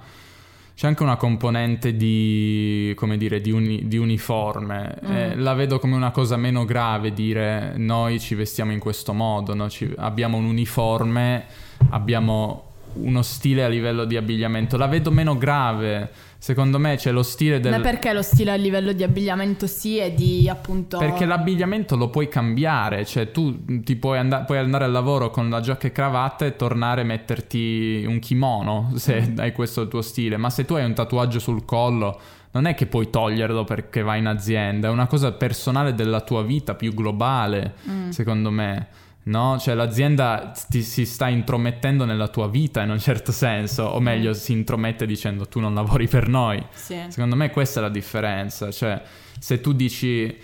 C'è 0.73 0.87
anche 0.87 1.03
una 1.03 1.15
componente 1.15 1.95
di, 1.95 2.93
come 2.95 3.17
dire, 3.17 3.39
di, 3.39 3.51
uni- 3.51 3.87
di 3.87 3.97
uniforme. 3.97 4.97
Mm. 5.05 5.11
Eh, 5.15 5.35
la 5.35 5.53
vedo 5.53 5.77
come 5.79 5.95
una 5.95 6.11
cosa 6.11 6.37
meno 6.37 6.65
grave 6.65 7.13
dire 7.13 7.73
noi 7.77 8.19
ci 8.19 8.33
vestiamo 8.35 8.71
in 8.71 8.79
questo 8.79 9.13
modo, 9.13 9.53
no? 9.53 9.69
Ci- 9.69 9.93
abbiamo 9.97 10.37
un 10.37 10.45
uniforme, 10.45 11.45
abbiamo 11.89 12.70
uno 12.93 13.21
stile 13.21 13.63
a 13.63 13.67
livello 13.67 14.05
di 14.05 14.17
abbigliamento. 14.17 14.77
La 14.77 14.87
vedo 14.87 15.11
meno 15.11 15.37
grave. 15.37 16.09
Secondo 16.41 16.79
me 16.79 16.95
c'è 16.95 17.11
lo 17.11 17.21
stile 17.21 17.59
del... 17.59 17.71
Ma 17.71 17.79
perché 17.81 18.13
lo 18.13 18.23
stile 18.23 18.49
a 18.49 18.55
livello 18.55 18.93
di 18.93 19.03
abbigliamento 19.03 19.67
sì 19.67 19.99
e 19.99 20.15
di 20.15 20.49
appunto... 20.49 20.97
Perché 20.97 21.25
l'abbigliamento 21.25 21.95
lo 21.95 22.09
puoi 22.09 22.29
cambiare, 22.29 23.05
cioè 23.05 23.29
tu 23.29 23.63
ti 23.83 23.95
puoi, 23.95 24.17
and- 24.17 24.45
puoi 24.45 24.57
andare 24.57 24.85
al 24.85 24.91
lavoro 24.91 25.29
con 25.29 25.51
la 25.51 25.59
giacca 25.59 25.85
e 25.85 25.91
cravatta 25.91 26.45
e 26.45 26.55
tornare 26.55 27.01
a 27.01 27.03
metterti 27.03 28.03
un 28.07 28.17
kimono 28.17 28.91
se 28.95 29.33
hai 29.37 29.51
questo 29.51 29.81
il 29.81 29.87
tuo 29.87 30.01
stile, 30.01 30.37
ma 30.37 30.49
se 30.49 30.65
tu 30.65 30.73
hai 30.73 30.83
un 30.83 30.95
tatuaggio 30.95 31.37
sul 31.37 31.63
collo 31.63 32.19
non 32.53 32.65
è 32.65 32.73
che 32.73 32.87
puoi 32.87 33.11
toglierlo 33.11 33.63
perché 33.63 34.01
vai 34.01 34.17
in 34.17 34.25
azienda, 34.25 34.87
è 34.87 34.91
una 34.91 35.05
cosa 35.05 35.31
personale 35.33 35.93
della 35.93 36.21
tua 36.21 36.41
vita, 36.41 36.73
più 36.73 36.91
globale, 36.93 37.75
secondo 38.09 38.49
me. 38.49 38.87
No, 39.23 39.59
cioè 39.59 39.75
l'azienda 39.75 40.51
ti 40.69 40.81
si 40.81 41.05
sta 41.05 41.27
intromettendo 41.27 42.05
nella 42.05 42.27
tua 42.27 42.47
vita 42.47 42.81
in 42.81 42.89
un 42.89 42.99
certo 42.99 43.31
senso, 43.31 43.83
o 43.83 43.99
meglio, 43.99 44.33
si 44.33 44.51
intromette 44.51 45.05
dicendo 45.05 45.47
tu 45.47 45.59
non 45.59 45.75
lavori 45.75 46.07
per 46.07 46.27
noi. 46.27 46.63
Sì. 46.73 46.97
Secondo 47.07 47.35
me 47.35 47.51
questa 47.51 47.79
è 47.79 47.83
la 47.83 47.89
differenza, 47.89 48.71
cioè 48.71 49.01
se 49.39 49.61
tu 49.61 49.73
dici 49.73 50.35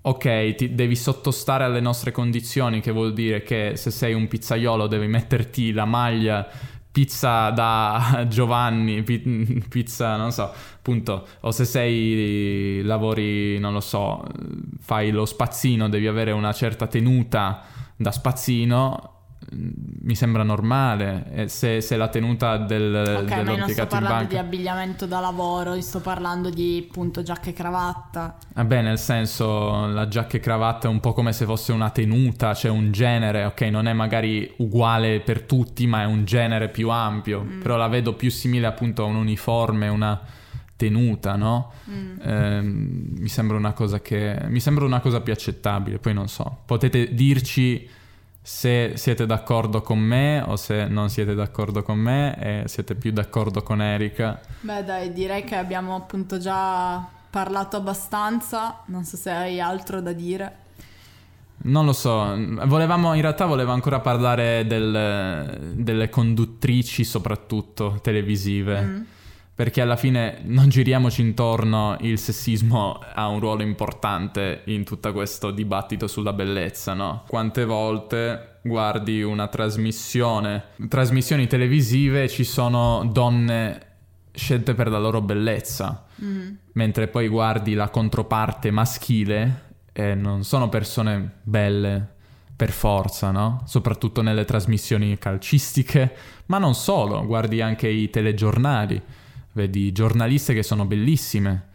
ok, 0.00 0.54
ti 0.54 0.74
devi 0.74 0.94
sottostare 0.94 1.64
alle 1.64 1.80
nostre 1.80 2.12
condizioni, 2.12 2.80
che 2.80 2.92
vuol 2.92 3.12
dire 3.12 3.42
che 3.42 3.72
se 3.74 3.90
sei 3.90 4.14
un 4.14 4.28
pizzaiolo 4.28 4.86
devi 4.86 5.08
metterti 5.08 5.72
la 5.72 5.84
maglia 5.84 6.48
pizza 6.92 7.50
da 7.50 8.24
Giovanni, 8.30 9.02
pi- 9.02 9.64
pizza, 9.68 10.16
non 10.16 10.30
so, 10.30 10.50
appunto, 10.76 11.26
o 11.40 11.50
se 11.50 11.64
sei 11.64 12.82
lavori, 12.82 13.58
non 13.58 13.72
lo 13.72 13.80
so, 13.80 14.24
fai 14.78 15.10
lo 15.10 15.26
spazzino, 15.26 15.88
devi 15.88 16.06
avere 16.06 16.30
una 16.30 16.52
certa 16.52 16.86
tenuta 16.86 17.64
da 17.96 18.12
spazzino 18.12 19.16
mi 19.50 20.14
sembra 20.14 20.42
normale. 20.42 21.46
Se, 21.46 21.80
se, 21.80 21.96
la 21.96 22.08
tenuta 22.08 22.56
del, 22.56 23.20
Ok, 23.22 23.30
ma 23.30 23.52
io 23.52 23.56
non 23.56 23.68
sto 23.68 23.86
parlando 23.86 24.28
di 24.28 24.38
abbigliamento 24.38 25.06
da 25.06 25.20
lavoro, 25.20 25.74
io 25.74 25.82
sto 25.82 26.00
parlando 26.00 26.50
di 26.50 26.86
appunto 26.88 27.22
giacca 27.22 27.50
e 27.50 27.52
cravatta. 27.52 28.38
Vabbè, 28.54 28.82
nel 28.82 28.98
senso, 28.98 29.86
la 29.86 30.08
giacca 30.08 30.36
e 30.36 30.40
cravatta 30.40 30.88
è 30.88 30.90
un 30.90 31.00
po' 31.00 31.12
come 31.12 31.32
se 31.32 31.44
fosse 31.44 31.72
una 31.72 31.90
tenuta, 31.90 32.54
cioè 32.54 32.70
un 32.70 32.90
genere, 32.90 33.44
ok, 33.44 33.60
non 33.62 33.86
è 33.86 33.92
magari 33.92 34.52
uguale 34.58 35.20
per 35.20 35.42
tutti, 35.42 35.86
ma 35.86 36.02
è 36.02 36.06
un 36.06 36.24
genere 36.24 36.68
più 36.68 36.90
ampio. 36.90 37.42
Mm. 37.42 37.60
Però 37.60 37.76
la 37.76 37.88
vedo 37.88 38.14
più 38.14 38.30
simile 38.30 38.66
appunto 38.66 39.02
a 39.04 39.06
un 39.06 39.16
uniforme, 39.16 39.88
una 39.88 40.20
tenuta, 40.76 41.36
no? 41.36 41.72
Mm. 41.90 42.20
Eh, 42.20 42.60
mi 42.62 43.28
sembra 43.28 43.56
una 43.56 43.72
cosa 43.72 44.00
che... 44.00 44.38
mi 44.48 44.60
sembra 44.60 44.84
una 44.84 45.00
cosa 45.00 45.20
più 45.20 45.32
accettabile, 45.32 45.98
poi 45.98 46.14
non 46.14 46.28
so. 46.28 46.58
Potete 46.64 47.14
dirci 47.14 47.88
se 48.40 48.92
siete 48.94 49.26
d'accordo 49.26 49.80
con 49.80 49.98
me 49.98 50.40
o 50.46 50.54
se 50.54 50.86
non 50.86 51.08
siete 51.08 51.34
d'accordo 51.34 51.82
con 51.82 51.98
me 51.98 52.38
e 52.38 52.68
siete 52.68 52.94
più 52.94 53.10
d'accordo 53.10 53.62
con 53.62 53.82
Erika. 53.82 54.40
Beh 54.60 54.84
dai, 54.84 55.12
direi 55.12 55.42
che 55.42 55.56
abbiamo 55.56 55.96
appunto 55.96 56.38
già 56.38 57.04
parlato 57.28 57.76
abbastanza, 57.76 58.82
non 58.86 59.04
so 59.04 59.16
se 59.16 59.30
hai 59.30 59.60
altro 59.60 60.00
da 60.00 60.12
dire. 60.12 60.64
Non 61.58 61.86
lo 61.86 61.92
so, 61.92 62.36
volevamo, 62.66 63.14
in 63.14 63.22
realtà 63.22 63.46
volevo 63.46 63.72
ancora 63.72 63.98
parlare 63.98 64.66
del, 64.66 65.72
delle 65.74 66.08
conduttrici 66.10 67.02
soprattutto 67.02 67.98
televisive. 68.02 68.80
Mm 68.82 69.02
perché 69.56 69.80
alla 69.80 69.96
fine 69.96 70.40
non 70.42 70.68
giriamoci 70.68 71.22
intorno, 71.22 71.96
il 72.00 72.18
sessismo 72.18 73.00
ha 73.14 73.26
un 73.26 73.40
ruolo 73.40 73.62
importante 73.62 74.60
in 74.66 74.84
tutto 74.84 75.14
questo 75.14 75.50
dibattito 75.50 76.06
sulla 76.06 76.34
bellezza, 76.34 76.92
no? 76.92 77.24
Quante 77.26 77.64
volte 77.64 78.58
guardi 78.62 79.22
una 79.22 79.48
trasmissione, 79.48 80.64
trasmissioni 80.88 81.46
televisive, 81.46 82.28
ci 82.28 82.44
sono 82.44 83.08
donne 83.10 83.80
scelte 84.34 84.74
per 84.74 84.90
la 84.90 84.98
loro 84.98 85.22
bellezza, 85.22 86.04
mm. 86.22 86.48
mentre 86.72 87.08
poi 87.08 87.26
guardi 87.26 87.72
la 87.72 87.88
controparte 87.88 88.70
maschile 88.70 89.62
e 89.90 90.14
non 90.14 90.44
sono 90.44 90.68
persone 90.68 91.38
belle 91.42 92.06
per 92.54 92.72
forza, 92.72 93.30
no? 93.30 93.62
Soprattutto 93.64 94.20
nelle 94.20 94.44
trasmissioni 94.44 95.16
calcistiche, 95.16 96.14
ma 96.46 96.58
non 96.58 96.74
solo, 96.74 97.24
guardi 97.24 97.62
anche 97.62 97.88
i 97.88 98.10
telegiornali 98.10 99.24
vedi 99.56 99.90
giornaliste 99.90 100.52
che 100.52 100.62
sono 100.62 100.84
bellissime. 100.84 101.68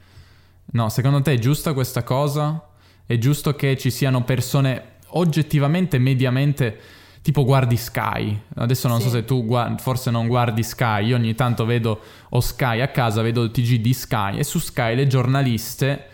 No, 0.74 0.90
secondo 0.90 1.22
te 1.22 1.34
è 1.34 1.40
giusta 1.40 1.74
questa 1.74 2.04
cosa? 2.04 2.70
È 3.06 3.18
giusto 3.18 3.56
che 3.56 3.76
ci 3.76 3.90
siano 3.90 4.24
persone 4.24 4.98
oggettivamente, 5.14 5.98
mediamente, 5.98 6.80
tipo 7.24 7.44
guardi 7.44 7.76
Sky. 7.76 8.40
Adesso 8.56 8.88
non 8.88 9.00
sì. 9.00 9.06
so 9.06 9.10
se 9.10 9.26
tu 9.26 9.44
guardi, 9.44 9.82
forse 9.82 10.12
non 10.12 10.28
guardi 10.28 10.62
Sky, 10.62 11.08
io 11.08 11.16
ogni 11.16 11.34
tanto 11.34 11.66
vedo 11.66 12.00
o 12.30 12.40
Sky 12.40 12.82
a 12.82 12.90
casa, 12.90 13.24
vedo 13.24 13.42
il 13.42 13.52
TG 13.52 13.78
di 13.78 13.94
Sky 13.94 14.38
e 14.38 14.44
su 14.44 14.60
Sky 14.60 14.96
le 14.96 15.08
giornaliste, 15.08 16.06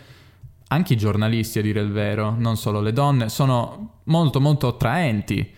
anche 0.68 0.94
i 0.94 0.96
giornalisti 0.96 1.58
a 1.58 1.62
dire 1.62 1.80
il 1.82 1.92
vero, 1.92 2.34
non 2.36 2.56
solo 2.56 2.80
le 2.80 2.94
donne, 2.94 3.28
sono 3.28 4.00
molto 4.04 4.40
molto 4.40 4.68
attraenti. 4.68 5.54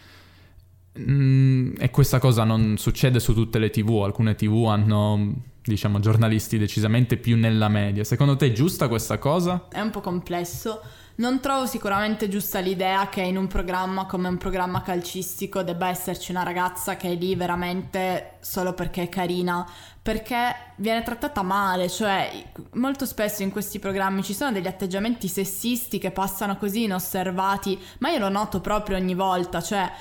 Mm, 0.98 1.74
e 1.78 1.90
questa 1.90 2.18
cosa 2.18 2.42
non 2.42 2.76
succede 2.78 3.20
su 3.20 3.32
tutte 3.32 3.61
le 3.61 3.70
tv, 3.70 4.02
alcune 4.02 4.34
tv 4.34 4.66
hanno 4.66 5.48
diciamo, 5.62 6.00
giornalisti 6.00 6.58
decisamente 6.58 7.16
più 7.16 7.36
nella 7.36 7.68
media. 7.68 8.04
Secondo 8.04 8.36
te 8.36 8.46
è 8.46 8.52
giusta 8.52 8.88
questa 8.88 9.18
cosa? 9.18 9.66
È 9.70 9.80
un 9.80 9.90
po' 9.90 10.00
complesso. 10.00 10.80
Non 11.16 11.40
trovo 11.40 11.66
sicuramente 11.66 12.28
giusta 12.28 12.61
l'idea 12.61 13.11
che 13.11 13.20
in 13.20 13.36
un 13.36 13.46
programma 13.46 14.06
come 14.06 14.28
un 14.28 14.38
programma 14.38 14.80
calcistico 14.80 15.62
debba 15.62 15.88
esserci 15.88 16.30
una 16.30 16.42
ragazza 16.42 16.96
che 16.96 17.11
è 17.11 17.14
lì 17.14 17.34
veramente 17.34 18.36
solo 18.40 18.72
perché 18.72 19.02
è 19.02 19.08
carina, 19.11 19.68
perché 20.00 20.54
viene 20.76 21.02
trattata 21.02 21.42
male, 21.42 21.90
cioè 21.90 22.42
molto 22.74 23.04
spesso 23.04 23.42
in 23.42 23.50
questi 23.50 23.78
programmi 23.78 24.22
ci 24.22 24.32
sono 24.32 24.52
degli 24.52 24.66
atteggiamenti 24.66 25.28
sessisti 25.28 25.98
che 25.98 26.11
passano 26.11 26.56
così 26.56 26.84
inosservati, 26.84 27.78
ma 27.98 28.08
io 28.08 28.18
lo 28.18 28.30
noto 28.30 28.62
proprio 28.62 28.96
ogni 28.96 29.14
volta, 29.14 29.61
cioè 29.61 29.92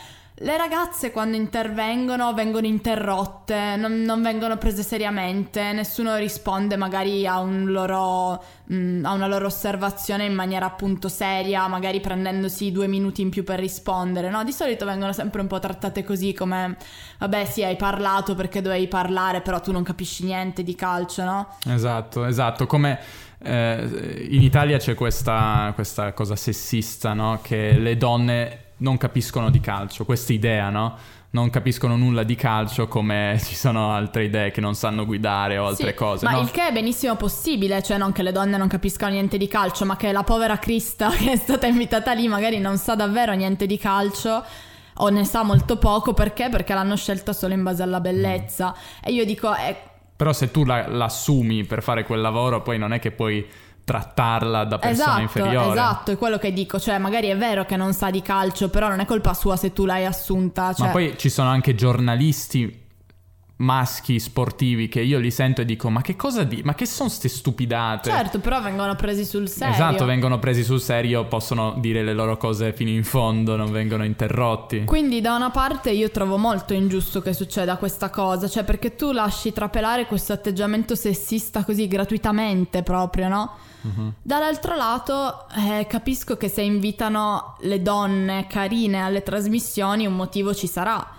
le 0.41 0.55
ragazze 0.55 1.11
quando 1.11 1.35
intervengono 1.35 2.33
vengono 2.33 2.65
interrotte, 2.65 3.75
non, 3.75 4.03
non, 4.03 4.21
vengono 4.21 4.57
prese 4.57 4.83
seriamente, 4.83 5.73
nessuno 5.73 6.15
risponde 6.15 6.77
magari 6.77 7.27
a, 7.27 7.39
un 7.39 7.69
loro, 7.71 8.41
mh, 8.65 8.75
mm, 8.75 9.05
a, 9.05 9.11
una 9.11 9.27
loro 9.27 9.47
osservazione 9.47 10.23
in 10.25 10.33
maniera 10.33 10.65
appunto 10.65 11.09
seria, 11.09 11.67
magari 11.67 11.99
prendendosi 11.99 12.71
due 12.71 12.87
minuti 12.87 13.21
in 13.21 13.29
più 13.29 13.43
per 13.43 13.59
rispondere, 13.59 14.29
no? 14.29 14.45
Di 14.45 14.53
solito 14.53 14.85
vengono 14.85 15.11
sempre 15.11 15.41
un 15.41 15.47
po' 15.47 15.59
trattate 15.59 16.05
così 16.05 16.33
come, 16.33 16.77
vabbè 17.17 17.43
sì 17.43 17.65
hai 17.65 17.75
parlato 17.75 18.33
perché 18.33 18.61
dovevi 18.61 18.87
parlare, 18.87 19.41
però 19.41 19.59
tu 19.59 19.73
non 19.73 19.83
capisci 19.83 20.23
niente 20.23 20.63
di 20.63 20.73
calcio, 20.73 21.23
no? 21.23 21.55
Esatto, 21.65 22.25
esatto, 22.25 22.65
come... 22.65 23.27
Eh, 23.41 24.27
in 24.31 24.41
Italia 24.41 24.77
c'è 24.77 24.95
questa, 24.95 25.71
questa 25.73 26.11
cosa 26.11 26.35
sessista, 26.35 27.13
no? 27.13 27.39
Che 27.41 27.77
le 27.77 27.95
donne 27.95 28.68
non 28.79 28.97
capiscono 28.97 29.49
di 29.49 29.59
calcio, 29.59 30.05
questa 30.05 30.33
idea, 30.33 30.69
no? 30.69 30.97
Non 31.31 31.49
capiscono 31.49 31.95
nulla 31.95 32.23
di 32.23 32.35
calcio 32.35 32.87
come 32.87 33.39
ci 33.43 33.55
sono 33.55 33.91
altre 33.91 34.25
idee 34.25 34.51
che 34.51 34.61
non 34.61 34.75
sanno 34.75 35.05
guidare 35.05 35.57
o 35.57 35.67
altre 35.67 35.89
sì, 35.89 35.95
cose. 35.95 36.25
Ma 36.25 36.31
no? 36.31 36.41
il 36.41 36.51
che 36.51 36.67
è 36.67 36.71
benissimo 36.71 37.15
possibile, 37.15 37.81
cioè 37.83 37.97
non 37.97 38.11
che 38.11 38.23
le 38.23 38.31
donne 38.31 38.57
non 38.57 38.67
capiscano 38.67 39.13
niente 39.13 39.37
di 39.37 39.47
calcio, 39.47 39.85
ma 39.85 39.95
che 39.95 40.11
la 40.11 40.23
povera 40.23 40.57
Crista 40.57 41.09
che 41.15 41.31
è 41.31 41.37
stata 41.37 41.67
invitata 41.67 42.13
lì 42.13 42.27
magari 42.27 42.59
non 42.59 42.77
sa 42.77 42.95
davvero 42.95 43.33
niente 43.33 43.65
di 43.65 43.77
calcio 43.77 44.43
o 45.01 45.09
ne 45.09 45.23
sa 45.23 45.43
molto 45.43 45.77
poco 45.77 46.13
perché? 46.13 46.49
Perché 46.49 46.73
l'hanno 46.73 46.95
scelta 46.95 47.31
solo 47.31 47.53
in 47.53 47.63
base 47.63 47.83
alla 47.83 47.99
bellezza. 47.99 48.73
Mm. 48.75 49.01
E 49.03 49.11
io 49.11 49.25
dico, 49.25 49.55
eh, 49.55 49.75
però 50.19 50.33
se 50.33 50.51
tu 50.51 50.65
la, 50.65 50.87
l'assumi 50.87 51.63
per 51.63 51.81
fare 51.81 52.03
quel 52.03 52.19
lavoro, 52.19 52.61
poi 52.61 52.77
non 52.77 52.91
è 52.91 52.99
che 52.99 53.11
puoi 53.11 53.45
trattarla 53.89 54.65
da 54.65 54.77
persona 54.77 55.03
esatto, 55.03 55.21
inferiore. 55.21 55.71
Esatto, 55.71 56.11
è 56.11 56.17
quello 56.17 56.37
che 56.37 56.53
dico, 56.53 56.79
cioè 56.79 56.99
magari 56.99 57.29
è 57.29 57.35
vero 57.35 57.65
che 57.65 57.75
non 57.75 57.93
sa 57.93 58.11
di 58.11 58.21
calcio, 58.21 58.69
però 58.69 58.87
non 58.87 58.99
è 58.99 59.05
colpa 59.05 59.33
sua 59.33 59.55
se 59.55 59.73
tu 59.73 59.85
l'hai 59.85 60.05
assunta. 60.05 60.73
Cioè... 60.73 60.85
Ma 60.85 60.91
poi 60.91 61.17
ci 61.17 61.29
sono 61.29 61.49
anche 61.49 61.73
giornalisti 61.73 62.87
maschi 63.59 64.19
sportivi 64.19 64.87
che 64.87 65.01
io 65.01 65.19
li 65.19 65.31
sento 65.31 65.61
e 65.61 65.65
dico 65.65 65.89
ma 65.89 66.01
che 66.01 66.15
cosa 66.15 66.43
di 66.45 66.61
ma 66.63 66.75
che 66.75 66.85
sono 66.85 67.09
ste 67.09 67.27
stupidate 67.27 68.09
certo 68.09 68.39
però 68.39 68.61
vengono 68.61 68.95
presi 68.95 69.25
sul 69.25 69.49
serio 69.49 69.73
esatto 69.73 70.05
vengono 70.05 70.39
presi 70.39 70.63
sul 70.63 70.79
serio 70.79 71.25
possono 71.25 71.75
dire 71.77 72.01
le 72.01 72.13
loro 72.13 72.37
cose 72.37 72.71
fino 72.71 72.89
in 72.89 73.03
fondo 73.03 73.57
non 73.57 73.69
vengono 73.69 74.05
interrotti 74.05 74.85
quindi 74.85 75.19
da 75.19 75.35
una 75.35 75.49
parte 75.49 75.91
io 75.91 76.09
trovo 76.09 76.37
molto 76.37 76.73
ingiusto 76.73 77.21
che 77.21 77.33
succeda 77.33 77.75
questa 77.75 78.09
cosa 78.09 78.47
cioè 78.47 78.63
perché 78.63 78.95
tu 78.95 79.11
lasci 79.11 79.51
trapelare 79.51 80.05
questo 80.05 80.31
atteggiamento 80.31 80.95
sessista 80.95 81.65
così 81.65 81.87
gratuitamente 81.87 82.81
proprio 82.81 83.27
no? 83.27 83.51
Uh-huh. 83.81 84.13
Dall'altro 84.21 84.75
lato 84.75 85.47
eh, 85.55 85.85
capisco 85.87 86.37
che 86.37 86.47
se 86.47 86.61
invitano 86.61 87.55
le 87.61 87.81
donne 87.81 88.47
carine 88.47 89.01
alle 89.01 89.23
trasmissioni 89.23 90.05
un 90.05 90.15
motivo 90.15 90.53
ci 90.53 90.67
sarà 90.67 91.15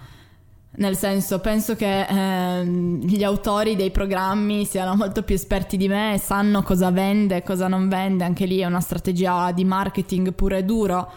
nel 0.81 0.97
senso, 0.97 1.41
penso 1.41 1.77
che 1.77 2.07
eh, 2.07 2.65
gli 2.65 3.23
autori 3.23 3.77
dei 3.77 3.91
programmi 3.91 4.65
siano 4.65 4.97
molto 4.97 5.23
più 5.23 5.35
esperti 5.35 5.77
di 5.77 5.89
me 5.89 6.19
sanno 6.19 6.63
cosa 6.63 6.91
vende 6.91 7.37
e 7.37 7.43
cosa 7.43 7.69
non 7.69 7.89
vende. 7.89 8.25
Anche 8.25 8.47
lì 8.47 8.61
è 8.61 8.65
una 8.65 8.81
strategia 8.81 9.53
di 9.53 9.65
marketing 9.65 10.33
puro 10.33 10.57
e 10.57 10.65
duro. 10.65 11.13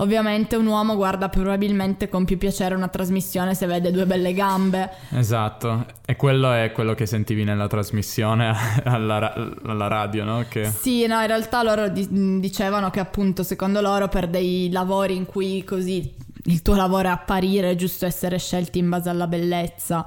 Ovviamente 0.00 0.54
un 0.54 0.66
uomo 0.66 0.94
guarda 0.94 1.28
probabilmente 1.28 2.08
con 2.08 2.24
più 2.24 2.38
piacere 2.38 2.76
una 2.76 2.86
trasmissione 2.86 3.56
se 3.56 3.66
vede 3.66 3.90
due 3.90 4.06
belle 4.06 4.32
gambe. 4.32 4.88
Esatto, 5.10 5.86
e 6.06 6.14
quello 6.14 6.52
è 6.52 6.70
quello 6.70 6.94
che 6.94 7.04
sentivi 7.04 7.42
nella 7.42 7.66
trasmissione 7.66 8.54
alla, 8.84 9.34
alla 9.64 9.88
radio, 9.88 10.22
no? 10.22 10.44
Che... 10.48 10.66
Sì, 10.66 11.04
no, 11.08 11.20
in 11.20 11.26
realtà 11.26 11.64
loro 11.64 11.88
di- 11.88 12.38
dicevano 12.38 12.90
che 12.90 13.00
appunto 13.00 13.42
secondo 13.42 13.80
loro 13.80 14.06
per 14.06 14.28
dei 14.28 14.70
lavori 14.70 15.16
in 15.16 15.26
cui 15.26 15.64
così 15.64 16.14
il 16.44 16.62
tuo 16.62 16.74
lavoro 16.74 17.08
è 17.08 17.10
apparire, 17.10 17.70
è 17.70 17.74
giusto 17.74 18.06
essere 18.06 18.38
scelti 18.38 18.78
in 18.78 18.88
base 18.88 19.08
alla 19.08 19.26
bellezza. 19.26 20.06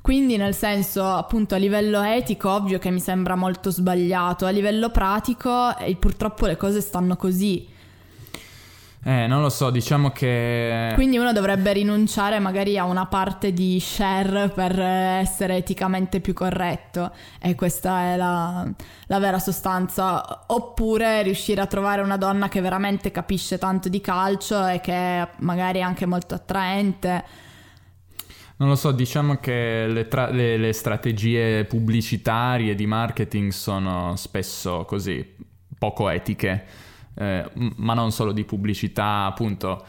Quindi 0.00 0.36
nel 0.36 0.54
senso, 0.54 1.04
appunto, 1.04 1.54
a 1.54 1.58
livello 1.58 2.00
etico, 2.00 2.50
ovvio 2.50 2.78
che 2.78 2.90
mi 2.90 3.00
sembra 3.00 3.34
molto 3.34 3.70
sbagliato, 3.70 4.46
a 4.46 4.50
livello 4.50 4.90
pratico, 4.90 5.76
eh, 5.76 5.94
purtroppo 5.96 6.46
le 6.46 6.56
cose 6.56 6.80
stanno 6.80 7.16
così. 7.16 7.76
Eh, 9.04 9.26
non 9.28 9.40
lo 9.40 9.48
so, 9.48 9.70
diciamo 9.70 10.10
che... 10.10 10.90
Quindi 10.94 11.18
uno 11.18 11.32
dovrebbe 11.32 11.72
rinunciare 11.72 12.40
magari 12.40 12.76
a 12.76 12.84
una 12.84 13.06
parte 13.06 13.52
di 13.52 13.78
share 13.80 14.48
per 14.48 14.78
essere 14.78 15.56
eticamente 15.56 16.20
più 16.20 16.34
corretto 16.34 17.12
e 17.40 17.54
questa 17.54 18.12
è 18.12 18.16
la, 18.16 18.68
la 19.06 19.18
vera 19.18 19.38
sostanza. 19.38 20.44
Oppure 20.48 21.22
riuscire 21.22 21.60
a 21.60 21.66
trovare 21.66 22.02
una 22.02 22.16
donna 22.16 22.48
che 22.48 22.60
veramente 22.60 23.10
capisce 23.10 23.56
tanto 23.56 23.88
di 23.88 24.00
calcio 24.00 24.66
e 24.66 24.80
che 24.80 25.28
magari 25.38 25.78
è 25.78 25.82
anche 25.82 26.04
molto 26.04 26.34
attraente. 26.34 27.24
Non 28.56 28.68
lo 28.68 28.74
so, 28.74 28.90
diciamo 28.90 29.36
che 29.36 29.86
le, 29.86 30.08
tra- 30.08 30.30
le, 30.30 30.56
le 30.56 30.72
strategie 30.72 31.64
pubblicitarie 31.64 32.74
di 32.74 32.86
marketing 32.86 33.52
sono 33.52 34.16
spesso 34.16 34.84
così 34.84 35.36
poco 35.78 36.08
etiche 36.08 36.86
eh, 37.18 37.50
ma 37.76 37.94
non 37.94 38.12
solo 38.12 38.32
di 38.32 38.44
pubblicità, 38.44 39.24
appunto. 39.24 39.84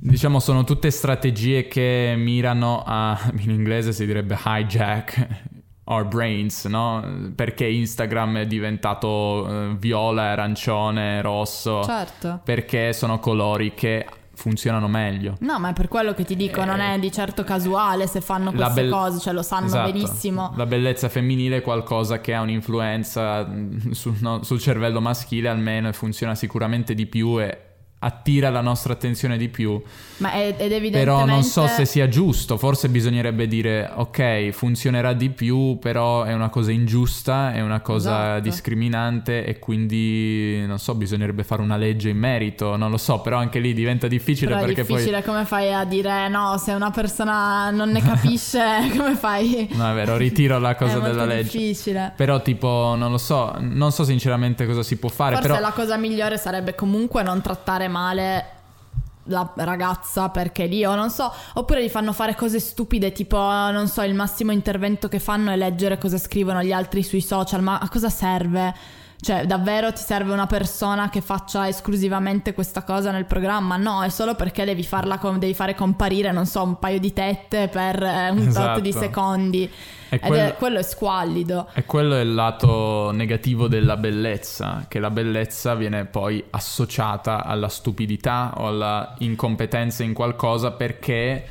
Diciamo 0.00 0.38
sono 0.38 0.62
tutte 0.62 0.90
strategie 0.90 1.66
che 1.66 2.14
mirano 2.16 2.82
a, 2.86 3.18
in 3.40 3.50
inglese 3.50 3.92
si 3.92 4.06
direbbe 4.06 4.38
hijack 4.44 5.26
our 5.84 6.06
brains, 6.06 6.66
no? 6.66 7.32
Perché 7.34 7.66
Instagram 7.66 8.38
è 8.38 8.46
diventato 8.46 9.08
uh, 9.08 9.76
viola, 9.76 10.24
arancione, 10.24 11.22
rosso. 11.22 11.82
Certo. 11.82 12.40
Perché 12.44 12.92
sono 12.92 13.18
colori 13.18 13.72
che 13.74 14.06
funzionano 14.38 14.86
meglio. 14.86 15.36
No, 15.40 15.58
ma 15.58 15.70
è 15.70 15.72
per 15.72 15.88
quello 15.88 16.14
che 16.14 16.24
ti 16.24 16.36
dico, 16.36 16.62
eh, 16.62 16.64
non 16.64 16.78
è 16.78 16.96
di 16.98 17.10
certo 17.10 17.42
casuale 17.42 18.06
se 18.06 18.20
fanno 18.20 18.52
queste 18.52 18.84
be- 18.84 18.88
cose, 18.88 19.18
cioè 19.18 19.32
lo 19.32 19.42
sanno 19.42 19.66
esatto. 19.66 19.90
benissimo. 19.90 20.52
La 20.56 20.64
bellezza 20.64 21.08
femminile 21.08 21.56
è 21.56 21.60
qualcosa 21.60 22.20
che 22.20 22.34
ha 22.34 22.40
un'influenza 22.40 23.44
mm, 23.44 23.90
sul, 23.90 24.16
no, 24.20 24.44
sul 24.44 24.60
cervello 24.60 25.00
maschile 25.00 25.48
almeno 25.48 25.88
e 25.88 25.92
funziona 25.92 26.36
sicuramente 26.36 26.94
di 26.94 27.06
più 27.06 27.40
e 27.40 27.67
attira 28.00 28.50
la 28.50 28.60
nostra 28.60 28.92
attenzione 28.92 29.36
di 29.36 29.48
più. 29.48 29.80
Ma 30.18 30.34
ed 30.34 30.60
evidentemente... 30.60 30.98
Però 30.98 31.24
non 31.24 31.42
so 31.42 31.66
se 31.66 31.84
sia 31.84 32.08
giusto, 32.08 32.56
forse 32.56 32.88
bisognerebbe 32.88 33.48
dire 33.48 33.90
ok, 33.92 34.50
funzionerà 34.50 35.12
di 35.12 35.30
più, 35.30 35.78
però 35.80 36.22
è 36.22 36.32
una 36.32 36.48
cosa 36.48 36.70
ingiusta, 36.70 37.52
è 37.52 37.60
una 37.60 37.80
cosa 37.80 38.34
esatto. 38.34 38.40
discriminante 38.40 39.44
e 39.44 39.58
quindi 39.58 40.64
non 40.66 40.78
so, 40.78 40.94
bisognerebbe 40.94 41.42
fare 41.42 41.62
una 41.62 41.76
legge 41.76 42.08
in 42.08 42.18
merito, 42.18 42.76
non 42.76 42.90
lo 42.90 42.98
so, 42.98 43.20
però 43.20 43.38
anche 43.38 43.58
lì 43.58 43.74
diventa 43.74 44.06
difficile 44.06 44.52
però 44.54 44.64
perché 44.64 44.82
è 44.82 44.84
difficile, 44.84 45.20
poi... 45.20 45.22
come 45.22 45.44
fai 45.44 45.72
a 45.72 45.84
dire 45.84 46.28
no, 46.28 46.56
se 46.58 46.72
una 46.72 46.90
persona 46.90 47.70
non 47.70 47.90
ne 47.90 48.00
capisce, 48.00 48.60
come 48.96 49.14
fai? 49.14 49.68
No, 49.72 49.90
è 49.90 49.94
vero, 49.94 50.16
ritiro 50.16 50.58
la 50.58 50.76
cosa 50.76 51.00
della 51.00 51.24
legge. 51.24 51.58
difficile. 51.58 52.12
Però 52.16 52.40
tipo, 52.42 52.94
non 52.96 53.10
lo 53.10 53.18
so, 53.18 53.54
non 53.58 53.90
so 53.90 54.04
sinceramente 54.04 54.66
cosa 54.66 54.82
si 54.84 54.96
può 54.96 55.08
fare, 55.08 55.34
Forse 55.34 55.48
però... 55.48 55.60
la 55.60 55.72
cosa 55.72 55.96
migliore 55.96 56.38
sarebbe 56.38 56.74
comunque 56.74 57.22
non 57.22 57.40
trattare 57.40 57.87
male 57.88 58.52
la 59.28 59.50
ragazza 59.56 60.30
perché 60.30 60.66
lì 60.66 60.84
o 60.84 60.94
non 60.94 61.10
so, 61.10 61.32
oppure 61.54 61.84
gli 61.84 61.88
fanno 61.88 62.12
fare 62.12 62.34
cose 62.34 62.60
stupide 62.60 63.12
tipo 63.12 63.36
non 63.36 63.88
so, 63.88 64.02
il 64.02 64.14
massimo 64.14 64.52
intervento 64.52 65.08
che 65.08 65.18
fanno 65.18 65.50
è 65.50 65.56
leggere 65.56 65.98
cosa 65.98 66.18
scrivono 66.18 66.62
gli 66.62 66.72
altri 66.72 67.02
sui 67.02 67.20
social, 67.20 67.62
ma 67.62 67.78
a 67.78 67.88
cosa 67.88 68.08
serve? 68.08 68.74
Cioè, 69.20 69.46
davvero 69.46 69.92
ti 69.92 70.00
serve 70.00 70.32
una 70.32 70.46
persona 70.46 71.10
che 71.10 71.20
faccia 71.20 71.66
esclusivamente 71.66 72.54
questa 72.54 72.84
cosa 72.84 73.10
nel 73.10 73.24
programma? 73.24 73.76
No, 73.76 74.02
è 74.04 74.10
solo 74.10 74.36
perché 74.36 74.64
devi 74.64 74.84
farla 74.84 75.18
com- 75.18 75.38
devi 75.38 75.54
fare 75.54 75.74
comparire, 75.74 76.30
non 76.30 76.46
so, 76.46 76.62
un 76.62 76.78
paio 76.78 77.00
di 77.00 77.12
tette 77.12 77.66
per 77.68 78.00
eh, 78.00 78.30
un 78.30 78.46
esatto. 78.46 78.74
tot 78.74 78.82
di 78.82 78.92
secondi. 78.92 79.70
E 80.10 80.20
quello, 80.20 80.42
è, 80.42 80.54
quello 80.56 80.78
è 80.78 80.82
squallido. 80.82 81.68
E 81.74 81.84
quello 81.84 82.14
è 82.14 82.20
il 82.20 82.32
lato 82.32 83.10
negativo 83.10 83.66
della 83.66 83.96
bellezza, 83.96 84.86
che 84.86 85.00
la 85.00 85.10
bellezza 85.10 85.74
viene 85.74 86.04
poi 86.04 86.42
associata 86.50 87.44
alla 87.44 87.68
stupidità 87.68 88.52
o 88.56 88.68
alla 88.68 89.14
incompetenza 89.18 90.04
in 90.04 90.14
qualcosa 90.14 90.70
perché 90.70 91.44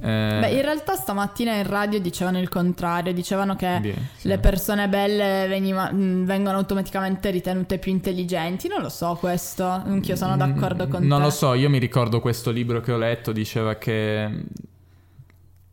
eh... 0.00 0.38
Beh, 0.40 0.50
in 0.50 0.62
realtà 0.62 0.96
stamattina 0.96 1.54
in 1.54 1.66
radio 1.66 2.00
dicevano 2.00 2.40
il 2.40 2.48
contrario, 2.48 3.12
dicevano 3.12 3.54
che 3.54 3.78
Beh, 3.80 3.94
sì. 4.16 4.28
le 4.28 4.38
persone 4.38 4.88
belle 4.88 5.46
veniva, 5.48 5.90
mm, 5.92 6.24
vengono 6.24 6.58
automaticamente 6.58 7.30
ritenute 7.30 7.78
più 7.78 7.92
intelligenti, 7.92 8.68
non 8.68 8.80
lo 8.82 8.88
so 8.88 9.16
questo, 9.18 9.64
anch'io 9.64 10.16
sono 10.16 10.36
d'accordo 10.36 10.88
con 10.88 11.00
non 11.00 11.02
te. 11.02 11.06
Non 11.06 11.22
lo 11.22 11.30
so, 11.30 11.54
io 11.54 11.70
mi 11.70 11.78
ricordo 11.78 12.20
questo 12.20 12.50
libro 12.50 12.80
che 12.80 12.92
ho 12.92 12.98
letto, 12.98 13.30
diceva 13.32 13.76
che 13.76 14.44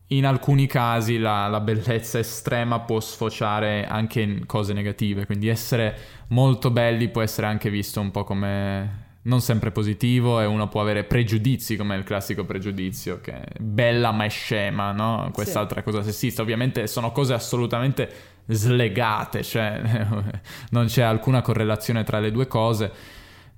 in 0.06 0.26
alcuni 0.26 0.66
casi 0.66 1.18
la, 1.18 1.48
la 1.48 1.60
bellezza 1.60 2.18
estrema 2.18 2.80
può 2.80 3.00
sfociare 3.00 3.86
anche 3.86 4.20
in 4.20 4.46
cose 4.46 4.72
negative, 4.72 5.26
quindi 5.26 5.48
essere 5.48 5.96
molto 6.28 6.70
belli 6.70 7.08
può 7.08 7.22
essere 7.22 7.46
anche 7.46 7.70
visto 7.70 8.00
un 8.00 8.10
po' 8.10 8.22
come 8.22 9.10
non 9.24 9.40
sempre 9.40 9.70
positivo 9.70 10.40
e 10.40 10.46
uno 10.46 10.68
può 10.68 10.80
avere 10.80 11.04
pregiudizi 11.04 11.76
come 11.76 11.96
il 11.96 12.02
classico 12.02 12.44
pregiudizio 12.44 13.20
che 13.20 13.32
è 13.32 13.58
bella 13.60 14.10
ma 14.10 14.24
è 14.24 14.28
scema, 14.28 14.90
no? 14.92 15.30
Quest'altra 15.32 15.80
sì. 15.80 15.84
cosa 15.84 16.02
sessista. 16.02 16.42
Ovviamente 16.42 16.86
sono 16.86 17.12
cose 17.12 17.32
assolutamente 17.32 18.10
slegate, 18.46 19.42
cioè 19.42 19.80
non 20.70 20.86
c'è 20.86 21.02
alcuna 21.02 21.40
correlazione 21.40 22.02
tra 22.04 22.18
le 22.18 22.30
due 22.30 22.46
cose. 22.48 22.90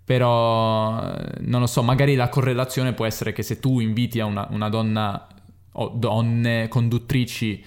Però 0.04 1.00
non 1.40 1.60
lo 1.60 1.66
so, 1.66 1.82
magari 1.82 2.14
la 2.14 2.28
correlazione 2.28 2.92
può 2.92 3.06
essere 3.06 3.32
che 3.32 3.42
se 3.42 3.58
tu 3.58 3.80
inviti 3.80 4.20
a 4.20 4.26
una, 4.26 4.46
una 4.50 4.68
donna 4.68 5.26
o 5.72 5.88
donne 5.88 6.68
conduttrici 6.68 7.64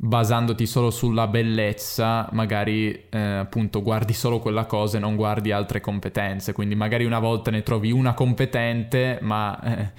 basandoti 0.00 0.64
solo 0.64 0.90
sulla 0.90 1.26
bellezza, 1.26 2.28
magari 2.30 3.06
eh, 3.08 3.18
appunto 3.18 3.82
guardi 3.82 4.12
solo 4.12 4.38
quella 4.38 4.64
cosa 4.64 4.96
e 4.96 5.00
non 5.00 5.16
guardi 5.16 5.50
altre 5.50 5.80
competenze. 5.80 6.52
Quindi 6.52 6.76
magari 6.76 7.04
una 7.04 7.18
volta 7.18 7.50
ne 7.50 7.64
trovi 7.64 7.90
una 7.90 8.14
competente, 8.14 9.18
ma 9.22 9.60
eh, 9.60 9.92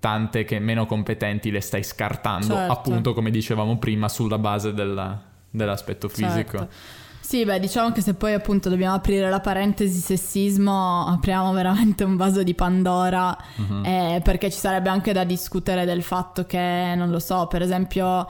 tante 0.00 0.42
che 0.42 0.58
meno 0.58 0.86
competenti 0.86 1.52
le 1.52 1.60
stai 1.60 1.84
scartando, 1.84 2.54
certo. 2.54 2.72
appunto 2.72 3.14
come 3.14 3.30
dicevamo 3.30 3.78
prima, 3.78 4.08
sulla 4.08 4.38
base 4.38 4.74
della, 4.74 5.22
dell'aspetto 5.48 6.08
fisico. 6.08 6.58
Certo. 6.58 6.68
Sì, 7.20 7.44
beh, 7.44 7.60
diciamo 7.60 7.92
che 7.92 8.00
se 8.00 8.14
poi 8.14 8.32
appunto 8.32 8.68
dobbiamo 8.68 8.96
aprire 8.96 9.30
la 9.30 9.38
parentesi 9.38 10.00
sessismo, 10.00 11.06
apriamo 11.06 11.52
veramente 11.52 12.02
un 12.02 12.16
vaso 12.16 12.42
di 12.42 12.52
Pandora, 12.54 13.34
uh-huh. 13.56 13.84
eh, 13.84 14.20
perché 14.24 14.50
ci 14.50 14.58
sarebbe 14.58 14.88
anche 14.88 15.12
da 15.12 15.22
discutere 15.22 15.84
del 15.84 16.02
fatto 16.02 16.44
che, 16.44 16.94
non 16.96 17.10
lo 17.10 17.20
so, 17.20 17.46
per 17.46 17.62
esempio 17.62 18.28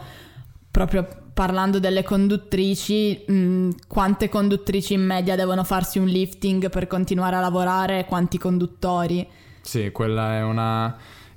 proprio 0.73 1.07
parlando 1.35 1.79
delle 1.79 2.03
conduttrici, 2.03 3.25
mh, 3.27 3.68
quante 3.87 4.29
conduttrici 4.29 4.95
in 4.95 5.05
media 5.05 5.37
devono 5.37 5.62
farsi 5.64 5.99
un 5.99 6.07
lifting 6.07 6.68
per 6.70 6.87
continuare 6.87 7.37
a 7.37 7.41
lavorare 7.41 8.07
quanti 8.07 8.39
conduttori? 8.39 9.27
Sì, 9.61 9.93
quella 9.93 10.37
è 10.37 10.43
una... 10.43 10.97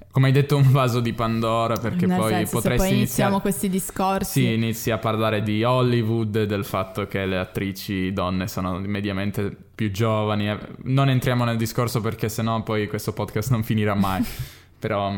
Come 0.09 0.27
hai 0.27 0.33
detto, 0.33 0.55
un 0.55 0.71
vaso 0.71 1.01
di 1.01 1.11
Pandora 1.11 1.75
perché 1.75 2.05
Nel 2.05 2.17
poi 2.17 2.31
senso, 2.31 2.51
potresti 2.53 2.87
poi 2.87 2.95
iniziare... 2.95 2.95
iniziamo 2.95 3.39
questi 3.41 3.69
discorsi. 3.69 4.41
Sì, 4.41 4.53
inizi 4.53 4.91
a 4.91 4.97
parlare 4.97 5.43
di 5.43 5.61
Hollywood, 5.65 6.43
del 6.43 6.63
fatto 6.63 7.05
che 7.05 7.25
le 7.25 7.37
attrici 7.37 8.13
donne 8.13 8.47
sono 8.47 8.79
mediamente 8.79 9.53
più 9.75 9.91
giovani. 9.91 10.57
Non 10.83 11.09
entriamo 11.09 11.43
nel 11.43 11.57
discorso 11.57 11.99
perché 11.99 12.29
sennò 12.29 12.63
poi 12.63 12.87
questo 12.87 13.11
podcast 13.11 13.51
non 13.51 13.63
finirà 13.63 13.93
mai. 13.93 14.23
Però 14.79 15.13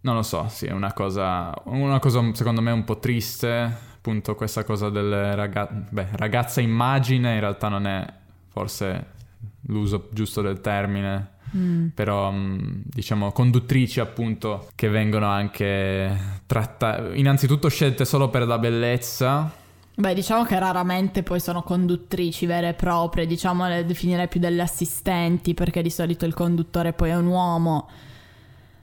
non 0.00 0.14
lo 0.14 0.22
so, 0.22 0.46
sì, 0.48 0.66
è 0.66 0.72
una 0.72 0.92
cosa, 0.92 1.52
una 1.64 1.98
cosa 1.98 2.22
secondo 2.32 2.60
me 2.60 2.70
un 2.70 2.84
po' 2.84 2.98
triste, 2.98 3.76
appunto 3.96 4.34
questa 4.34 4.64
cosa 4.64 4.90
del 4.90 5.34
ragazza, 5.34 5.72
beh, 5.90 6.08
ragazza 6.12 6.60
immagine 6.60 7.34
in 7.34 7.40
realtà 7.40 7.68
non 7.68 7.86
è 7.86 8.06
forse 8.48 9.16
l'uso 9.62 10.08
giusto 10.12 10.40
del 10.40 10.60
termine, 10.60 11.30
mm. 11.56 11.88
però 11.88 12.30
mm, 12.30 12.58
diciamo 12.84 13.32
conduttrici 13.32 13.98
appunto 14.00 14.68
che 14.74 14.88
vengono 14.88 15.26
anche 15.26 16.40
trattate, 16.46 17.16
innanzitutto 17.16 17.68
scelte 17.68 18.04
solo 18.04 18.28
per 18.28 18.46
la 18.46 18.58
bellezza. 18.58 19.50
Beh, 19.94 20.14
diciamo 20.14 20.44
che 20.44 20.56
raramente 20.56 21.24
poi 21.24 21.40
sono 21.40 21.62
conduttrici 21.64 22.46
vere 22.46 22.68
e 22.68 22.74
proprie, 22.74 23.26
diciamo 23.26 23.66
le 23.66 23.84
definirei 23.84 24.28
più 24.28 24.38
delle 24.38 24.62
assistenti, 24.62 25.54
perché 25.54 25.82
di 25.82 25.90
solito 25.90 26.24
il 26.24 26.34
conduttore 26.34 26.92
poi 26.92 27.10
è 27.10 27.16
un 27.16 27.26
uomo 27.26 27.88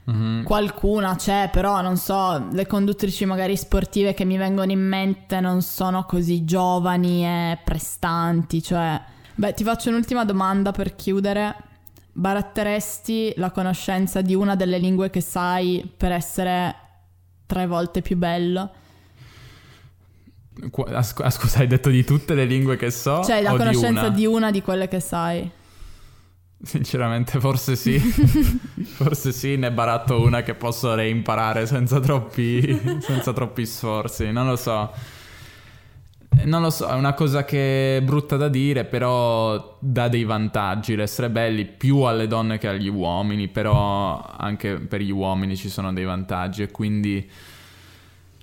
Mm-hmm. 0.08 0.44
Qualcuna 0.44 1.16
c'è, 1.16 1.50
però 1.52 1.80
non 1.80 1.96
so, 1.96 2.48
le 2.52 2.66
conduttrici 2.66 3.24
magari 3.24 3.56
sportive 3.56 4.14
che 4.14 4.24
mi 4.24 4.36
vengono 4.36 4.70
in 4.70 4.86
mente 4.86 5.40
non 5.40 5.62
sono 5.62 6.04
così 6.04 6.44
giovani 6.44 7.24
e 7.24 7.58
prestanti, 7.64 8.62
cioè... 8.62 9.00
Beh, 9.34 9.52
ti 9.52 9.64
faccio 9.64 9.90
un'ultima 9.90 10.24
domanda 10.24 10.70
per 10.70 10.94
chiudere. 10.94 11.54
Baratteresti 12.12 13.34
la 13.36 13.50
conoscenza 13.50 14.22
di 14.22 14.34
una 14.34 14.56
delle 14.56 14.78
lingue 14.78 15.10
che 15.10 15.20
sai 15.20 15.92
per 15.94 16.12
essere 16.12 16.74
tre 17.44 17.66
volte 17.66 18.00
più 18.00 18.16
bello? 18.16 18.70
Ah, 20.86 21.02
scusa, 21.02 21.58
hai 21.58 21.66
detto 21.66 21.90
di 21.90 22.02
tutte 22.02 22.32
le 22.32 22.46
lingue 22.46 22.76
che 22.76 22.90
so? 22.90 23.22
Cioè, 23.22 23.42
la 23.42 23.54
conoscenza 23.56 23.88
di 23.88 23.96
una? 23.98 24.08
di 24.08 24.26
una 24.26 24.50
di 24.50 24.62
quelle 24.62 24.88
che 24.88 25.00
sai. 25.00 25.50
Sinceramente, 26.62 27.38
forse 27.38 27.76
sì. 27.76 27.98
forse 28.00 29.32
sì, 29.32 29.56
ne 29.56 29.70
baratto 29.70 30.20
una 30.20 30.42
che 30.42 30.54
posso 30.54 30.94
reimparare 30.94 31.66
senza 31.66 32.00
troppi, 32.00 32.98
senza 33.00 33.32
troppi 33.32 33.66
sforzi. 33.66 34.32
Non 34.32 34.46
lo 34.46 34.56
so. 34.56 34.92
Non 36.44 36.60
lo 36.60 36.70
so, 36.70 36.86
è 36.86 36.92
una 36.92 37.14
cosa 37.14 37.44
che 37.44 37.96
è 37.96 38.02
brutta 38.02 38.36
da 38.36 38.48
dire, 38.48 38.84
però 38.84 39.78
dà 39.80 40.08
dei 40.08 40.24
vantaggi. 40.24 40.94
L'essere 40.94 41.30
belli 41.30 41.64
più 41.64 42.00
alle 42.00 42.26
donne 42.26 42.58
che 42.58 42.68
agli 42.68 42.88
uomini, 42.88 43.48
però 43.48 44.22
anche 44.36 44.76
per 44.76 45.00
gli 45.00 45.10
uomini 45.10 45.56
ci 45.56 45.68
sono 45.70 45.92
dei 45.92 46.04
vantaggi 46.04 46.62
e 46.62 46.70
quindi 46.70 47.30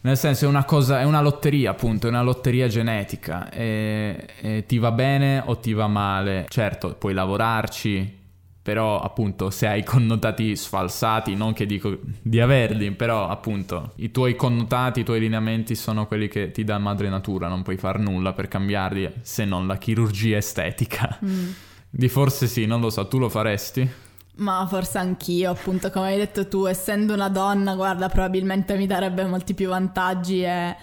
nel 0.04 0.18
senso 0.18 0.46
è 0.46 0.48
una 0.50 0.66
cosa, 0.66 1.00
è 1.00 1.06
una 1.06 1.22
lotteria 1.22 1.72
appunto, 1.72 2.08
è 2.08 2.10
una 2.10 2.24
lotteria 2.24 2.68
genetica 2.68 3.50
e, 3.50 4.28
e 4.42 4.66
ti 4.66 4.78
va 4.78 4.92
bene 4.92 5.42
o 5.46 5.58
ti 5.58 5.72
va 5.72 5.88
male. 5.88 6.46
Certo, 6.50 6.96
puoi 6.96 7.14
lavorarci, 7.14 8.20
però 8.62 9.00
appunto 9.00 9.50
se 9.50 9.66
hai 9.66 9.82
connotati 9.84 10.58
sfalsati, 10.58 11.36
non 11.36 11.54
che 11.54 11.66
dico 11.66 12.00
di 12.22 12.42
averli, 12.42 12.92
però 12.92 13.30
appunto 13.30 13.94
i 13.96 14.12
tuoi 14.12 14.36
connotati, 14.36 15.00
i 15.00 15.04
tuoi 15.06 15.22
lineamenti 15.22 15.74
sono 15.74 16.06
quelli 16.06 16.28
che 16.28 16.52
ti 16.52 16.66
dà 16.66 16.78
madre 16.80 17.08
natura, 17.08 17.48
non 17.48 17.64
puoi 17.64 17.78
far 17.78 17.98
nulla 17.98 18.34
per 18.34 18.50
cambiarli 18.50 19.10
se 19.22 19.46
non 19.46 19.68
la 19.68 19.78
chirurgia 19.78 20.36
estetica. 20.36 21.18
Mm. 21.24 21.50
Di 21.90 22.10
forse 22.10 22.48
sì, 22.48 22.66
non 22.66 22.82
lo 22.82 22.90
so, 22.90 23.08
tu 23.08 23.20
lo 23.20 23.30
faresti? 23.30 23.90
Ma 24.36 24.66
forse 24.68 24.98
anch'io, 24.98 25.52
appunto, 25.52 25.90
come 25.92 26.08
hai 26.08 26.18
detto 26.18 26.48
tu, 26.48 26.66
essendo 26.66 27.14
una 27.14 27.30
donna, 27.30 27.76
guarda, 27.76 28.10
probabilmente 28.10 28.76
mi 28.76 28.88
darebbe 28.88 29.26
molti 29.26 29.54
più 29.54 29.70
vantaggi 29.70 30.44
e... 30.44 30.76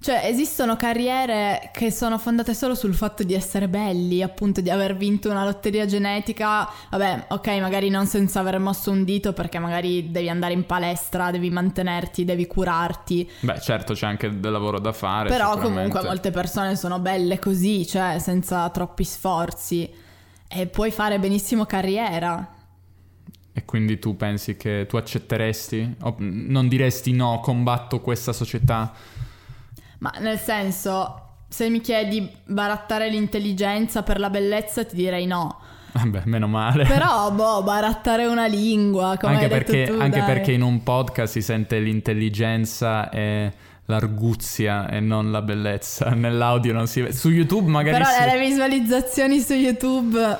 Cioè, 0.00 0.26
esistono 0.26 0.76
carriere 0.76 1.70
che 1.72 1.90
sono 1.90 2.18
fondate 2.18 2.54
solo 2.54 2.76
sul 2.76 2.94
fatto 2.94 3.24
di 3.24 3.34
essere 3.34 3.66
belli, 3.66 4.22
appunto, 4.22 4.60
di 4.60 4.70
aver 4.70 4.96
vinto 4.96 5.28
una 5.28 5.42
lotteria 5.42 5.86
genetica. 5.86 6.70
Vabbè, 6.90 7.24
ok, 7.30 7.48
magari 7.58 7.88
non 7.88 8.06
senza 8.06 8.38
aver 8.38 8.60
mosso 8.60 8.92
un 8.92 9.02
dito, 9.02 9.32
perché 9.32 9.58
magari 9.58 10.12
devi 10.12 10.28
andare 10.28 10.52
in 10.52 10.66
palestra, 10.66 11.32
devi 11.32 11.50
mantenerti, 11.50 12.24
devi 12.24 12.46
curarti. 12.46 13.28
Beh, 13.40 13.58
certo, 13.60 13.94
c'è 13.94 14.06
anche 14.06 14.38
del 14.38 14.52
lavoro 14.52 14.78
da 14.78 14.92
fare. 14.92 15.28
Però 15.30 15.58
comunque 15.58 16.00
molte 16.04 16.30
persone 16.30 16.76
sono 16.76 17.00
belle 17.00 17.40
così, 17.40 17.84
cioè 17.84 18.20
senza 18.20 18.70
troppi 18.70 19.02
sforzi. 19.02 19.92
E 20.46 20.66
puoi 20.68 20.92
fare 20.92 21.18
benissimo 21.18 21.64
carriera. 21.64 22.54
E 23.58 23.64
quindi 23.64 23.98
tu 23.98 24.16
pensi 24.16 24.56
che 24.56 24.86
tu 24.88 24.96
accetteresti? 24.96 25.96
O 26.02 26.14
non 26.20 26.68
diresti 26.68 27.10
no, 27.12 27.40
combatto 27.42 28.00
questa 28.00 28.32
società? 28.32 28.92
Ma 29.98 30.12
nel 30.20 30.38
senso, 30.38 31.22
se 31.48 31.68
mi 31.68 31.80
chiedi 31.80 32.30
barattare 32.46 33.10
l'intelligenza 33.10 34.04
per 34.04 34.20
la 34.20 34.30
bellezza, 34.30 34.84
ti 34.84 34.94
direi 34.94 35.26
no. 35.26 35.58
Vabbè, 35.90 36.22
meno 36.26 36.46
male. 36.46 36.84
Però, 36.84 37.32
boh, 37.32 37.64
barattare 37.64 38.26
una 38.26 38.46
lingua, 38.46 39.16
come 39.20 39.34
anche 39.34 39.48
perché, 39.48 39.86
tu, 39.86 39.98
Anche 39.98 40.18
dai. 40.18 40.26
perché 40.26 40.52
in 40.52 40.62
un 40.62 40.84
podcast 40.84 41.32
si 41.32 41.42
sente 41.42 41.80
l'intelligenza 41.80 43.10
e 43.10 43.52
l'arguzia 43.86 44.88
e 44.88 45.00
non 45.00 45.32
la 45.32 45.42
bellezza. 45.42 46.10
Nell'audio 46.14 46.72
non 46.72 46.86
si 46.86 47.00
vede. 47.00 47.12
Su 47.12 47.28
YouTube 47.30 47.68
magari 47.68 47.98
Però 47.98 48.08
sì. 48.08 48.20
nelle 48.20 48.38
visualizzazioni 48.38 49.40
su 49.40 49.54
YouTube, 49.54 50.38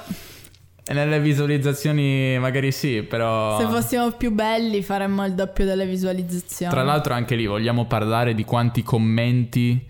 nelle 0.93 1.21
visualizzazioni 1.21 2.39
magari 2.39 2.73
sì, 2.73 3.03
però... 3.03 3.59
se 3.59 3.67
fossimo 3.67 4.11
più 4.13 4.33
belli, 4.33 4.83
faremmo 4.83 5.25
il 5.25 5.35
doppio 5.35 5.65
delle 5.65 5.87
visualizzazioni. 5.87 6.73
Tra 6.73 6.83
l'altro 6.83 7.15
anche 7.15 7.35
lì 7.35 7.47
vogliamo 7.47 7.87
parlare 7.87 8.35
di 8.35 8.45
quanti 8.45 8.83
commenti 8.83 9.87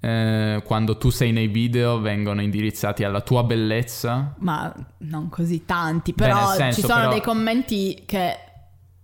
eh, 0.00 0.62
quando 0.64 0.96
tu 0.96 1.10
sei 1.10 1.30
nei 1.30 1.48
video 1.48 2.00
vengono 2.00 2.40
indirizzati 2.40 3.04
alla 3.04 3.20
tua 3.20 3.44
bellezza. 3.44 4.34
Ma 4.38 4.72
non 4.98 5.28
così 5.28 5.64
tanti, 5.64 6.12
Beh, 6.12 6.24
però 6.24 6.48
nel 6.48 6.56
senso, 6.56 6.80
ci 6.80 6.86
sono 6.86 7.00
però- 7.00 7.12
dei 7.12 7.22
commenti 7.22 8.02
che 8.06 8.36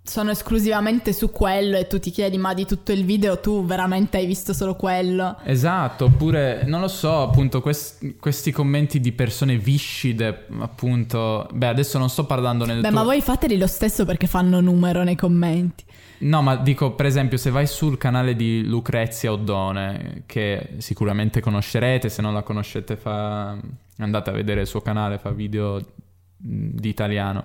sono 0.07 0.31
esclusivamente 0.31 1.13
su 1.13 1.31
quello 1.31 1.77
e 1.77 1.87
tu 1.87 1.99
ti 1.99 2.11
chiedi 2.11 2.39
ma 2.39 2.55
di 2.55 2.65
tutto 2.65 2.93
il 2.93 3.05
video 3.05 3.41
tu 3.41 3.65
veramente 3.65 4.17
hai 4.19 4.27
visto 4.27 4.53
solo 4.53 4.77
quello? 4.77 5.37
Esatto, 5.45 6.05
oppure 6.05 6.63
non 6.65 6.81
lo 6.81 6.89
so, 6.89 7.23
appunto 7.23 7.61
quest- 7.61 8.17
questi 8.19 8.53
commenti 8.53 9.01
di 9.01 9.13
persone 9.13 9.59
viscide, 9.59 10.47
appunto. 10.61 11.49
Beh, 11.53 11.67
adesso 11.67 11.99
non 11.99 12.09
sto 12.09 12.25
parlando 12.25 12.65
nel 12.65 12.81
Beh 12.81 12.89
tuo... 12.89 12.97
ma 12.97 13.03
voi 13.03 13.21
fateli 13.21 13.59
lo 13.59 13.67
stesso 13.67 14.05
perché 14.05 14.27
fanno 14.27 14.61
numero 14.61 15.03
nei 15.03 15.17
commenti. 15.17 15.85
No, 16.19 16.41
ma 16.41 16.57
dico, 16.57 16.93
per 16.93 17.07
esempio, 17.07 17.37
se 17.37 17.51
vai 17.51 17.67
sul 17.67 17.99
canale 17.99 18.37
di 18.37 18.65
Lucrezia 18.65 19.33
Oddone, 19.33 20.23
che 20.27 20.75
sicuramente 20.79 21.41
conoscerete, 21.41 22.09
se 22.09 22.23
non 22.23 22.33
la 22.33 22.43
conoscete 22.43 22.97
fa... 22.97 23.57
andate 23.99 24.31
a 24.31 24.33
vedere 24.33 24.63
il 24.63 24.67
suo 24.67 24.81
canale, 24.81 25.19
fa 25.19 25.31
video 25.31 25.81
di 26.37 26.89
italiano. 26.89 27.45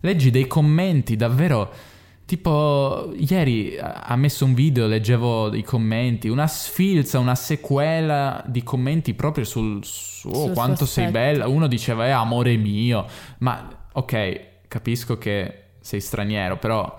Leggi 0.00 0.30
dei 0.30 0.46
commenti 0.46 1.16
davvero... 1.16 1.90
Tipo, 2.24 3.12
ieri 3.16 3.76
ha 3.78 4.16
messo 4.16 4.44
un 4.44 4.54
video, 4.54 4.86
leggevo 4.86 5.54
i 5.54 5.62
commenti, 5.62 6.28
una 6.28 6.46
sfilza, 6.46 7.18
una 7.18 7.34
sequela 7.34 8.42
di 8.46 8.62
commenti 8.62 9.12
proprio 9.12 9.44
sul 9.44 9.84
suo 9.84 10.32
Sul 10.32 10.52
quanto 10.52 10.86
sei 10.86 11.10
bella. 11.10 11.48
Uno 11.48 11.66
diceva, 11.66 12.06
eh, 12.06 12.10
amore 12.10 12.56
mio. 12.56 13.06
Ma, 13.38 13.68
ok, 13.92 14.40
capisco 14.68 15.18
che 15.18 15.64
sei 15.80 16.00
straniero, 16.00 16.56
però 16.56 16.96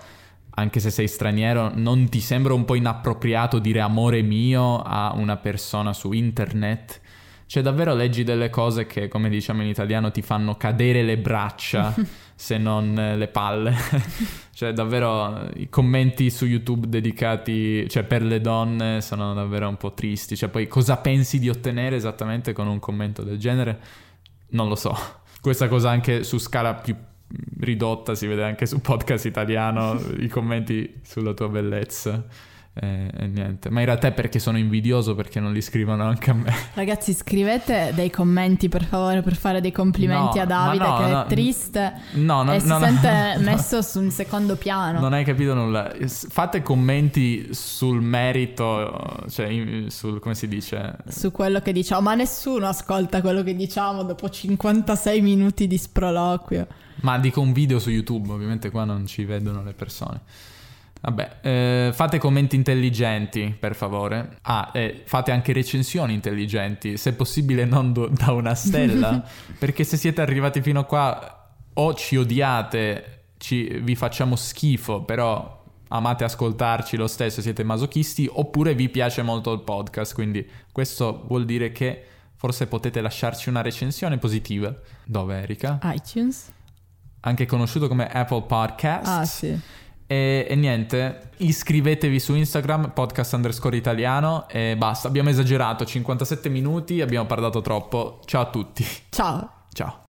anche 0.56 0.80
se 0.80 0.92
sei 0.92 1.08
straniero, 1.08 1.72
non 1.74 2.10
ti 2.10 2.20
sembra 2.20 2.54
un 2.54 2.66
po' 2.66 2.76
inappropriato 2.76 3.58
dire 3.58 3.80
amore 3.80 4.22
mio 4.22 4.82
a 4.82 5.14
una 5.16 5.38
persona 5.38 5.94
su 5.94 6.12
internet? 6.12 7.02
Cioè, 7.48 7.64
davvero 7.64 7.94
leggi 7.94 8.24
delle 8.24 8.50
cose 8.50 8.86
che, 8.86 9.08
come 9.08 9.30
diciamo 9.30 9.62
in 9.62 9.68
italiano, 9.68 10.12
ti 10.12 10.22
fanno 10.22 10.56
cadere 10.56 11.02
le 11.02 11.18
braccia, 11.18 11.94
se 12.44 12.58
non 12.58 13.00
eh, 13.00 13.16
le 13.16 13.30
palle. 13.30 13.74
cioè, 14.52 14.74
davvero, 14.74 15.50
i 15.56 15.70
commenti 15.70 16.30
su 16.30 16.46
YouTube 16.46 16.90
dedicati, 16.90 17.88
cioè, 17.88 18.04
per 18.04 18.22
le 18.22 18.42
donne 18.42 19.00
sono 19.00 19.34
davvero 19.34 19.70
un 19.70 19.78
po' 19.78 19.94
tristi. 19.94 20.36
Cioè, 20.36 20.50
poi 20.50 20.68
cosa 20.68 20.98
pensi 20.98 21.40
di 21.40 21.48
ottenere 21.48 21.96
esattamente 21.96 22.52
con 22.52 22.68
un 22.68 22.80
commento 22.80 23.24
del 23.24 23.38
genere? 23.38 23.80
Non 24.50 24.68
lo 24.68 24.76
so. 24.76 24.94
Questa 25.40 25.70
cosa 25.70 25.90
anche 25.90 26.26
su 26.26 26.38
scala 26.38 26.74
più 26.74 26.94
ridotta 27.62 28.14
si 28.14 28.28
vede 28.28 28.44
anche 28.44 28.66
su 28.66 28.82
podcast 28.84 29.24
italiano, 29.24 29.98
i 30.18 30.28
commenti 30.28 31.00
sulla 31.02 31.34
tua 31.34 31.48
bellezza. 31.48 32.26
E, 32.76 33.08
e 33.16 33.28
niente, 33.28 33.70
ma 33.70 33.82
in 33.82 33.86
realtà 33.86 34.08
è 34.08 34.12
perché 34.14 34.40
sono 34.40 34.58
invidioso 34.58 35.14
perché 35.14 35.40
non 35.40 35.54
li 35.54 35.62
scrivono 35.62 36.06
anche 36.06 36.32
a 36.32 36.34
me. 36.34 36.52
Ragazzi 36.74 37.14
scrivete 37.14 37.92
dei 37.94 38.10
commenti 38.10 38.68
per 38.68 38.84
favore 38.84 39.22
per 39.22 39.36
fare 39.36 39.62
dei 39.62 39.72
complimenti 39.72 40.38
No, 40.38 40.44
a 40.44 40.46
Davide 40.46 40.84
no, 40.88 40.98
che 40.98 41.12
no. 41.12 41.22
è 41.22 41.26
triste 41.28 41.94
No, 42.14 42.42
no, 42.42 42.54
e 42.54 42.60
si 42.60 42.68
sente 42.68 43.36
messo 43.46 43.84
su 43.84 44.00
un 44.00 44.10
secondo 44.10 44.56
piano. 44.56 45.00
Non 45.00 45.14
hai 45.14 45.24
capito 45.24 45.54
nulla. 45.54 45.94
Fate 46.08 46.64
commenti 46.64 47.54
sul 47.54 48.02
merito, 48.02 49.24
cioè 49.30 49.86
sul 49.90 50.20
come 50.20 50.34
si 50.34 50.48
dice. 50.48 50.96
Su 51.08 51.32
quello 51.32 51.60
che 51.60 51.74
diciamo, 51.74 52.02
ma 52.02 52.16
nessuno 52.16 52.66
ascolta 52.68 53.22
quello 53.22 53.44
che 53.44 53.56
diciamo 53.56 54.02
dopo 54.02 54.28
56 54.28 55.22
minuti 55.22 55.68
di 55.68 55.78
sproloquio. 55.78 56.68
Ma 57.02 57.20
dico 57.20 57.40
un 57.40 57.54
video 57.54 57.78
su 57.78 57.92
YouTube, 57.92 58.32
ovviamente 58.32 58.72
qua 58.72 58.84
non 58.84 59.06
ci 59.06 59.26
vedono 59.26 59.62
le 59.62 59.74
persone. 59.74 60.22
Vabbè, 61.06 61.38
eh, 61.42 61.92
fate 61.94 62.18
commenti 62.18 62.56
intelligenti, 62.56 63.54
per 63.60 63.76
favore. 63.76 64.38
Ah, 64.44 64.70
e 64.74 65.02
fate 65.06 65.32
anche 65.32 65.52
recensioni 65.52 66.14
intelligenti, 66.14 66.96
se 66.96 67.14
possibile 67.14 67.66
non 67.66 67.92
do- 67.92 68.08
da 68.08 68.32
una 68.32 68.56
stella, 68.56 69.22
perché 69.60 69.84
se 69.84 69.98
siete 69.98 70.22
arrivati 70.22 70.62
fino 70.62 70.80
a 70.80 70.86
qua 70.86 71.50
o 71.74 71.94
ci 71.94 72.16
odiate, 72.16 73.26
ci- 73.38 73.80
vi 73.82 73.96
facciamo 73.96 74.38
schifo, 74.38 75.04
però 75.04 75.62
amate 75.90 76.24
ascoltarci 76.24 76.96
lo 76.96 77.08
stesso, 77.08 77.42
siete 77.42 77.64
masochisti, 77.64 78.30
oppure 78.32 78.74
vi 78.74 78.88
piace 78.88 79.22
molto 79.24 79.52
il 79.52 79.60
podcast, 79.60 80.14
quindi 80.14 80.50
questo 80.72 81.26
vuol 81.28 81.44
dire 81.44 81.74
che 81.74 82.06
forse 82.38 82.66
potete 82.68 83.02
lasciarci 83.02 83.50
una 83.50 83.62
recensione 83.62 84.18
positiva. 84.18 84.74
Dove 85.04 85.42
Erika? 85.42 85.80
iTunes? 85.84 86.50
Anche 87.26 87.46
conosciuto 87.46 87.90
come 87.90 88.08
Apple 88.08 88.44
Podcast. 88.44 89.08
Ah 89.08 89.26
sì. 89.26 89.60
E, 90.08 90.46
e 90.50 90.56
niente, 90.56 91.30
iscrivetevi 91.38 92.20
su 92.20 92.36
Instagram, 92.36 92.92
podcast 92.94 93.34
underscore 93.34 93.78
italiano 93.78 94.48
e 94.50 94.76
basta. 94.78 95.08
Abbiamo 95.08 95.30
esagerato, 95.30 95.86
57 95.86 96.50
minuti, 96.50 97.02
abbiamo 97.02 97.26
parlato 97.26 97.62
troppo. 97.62 98.20
Ciao 98.26 98.42
a 98.42 98.50
tutti. 98.50 98.86
Ciao. 99.10 99.50
Ciao. 99.72 100.03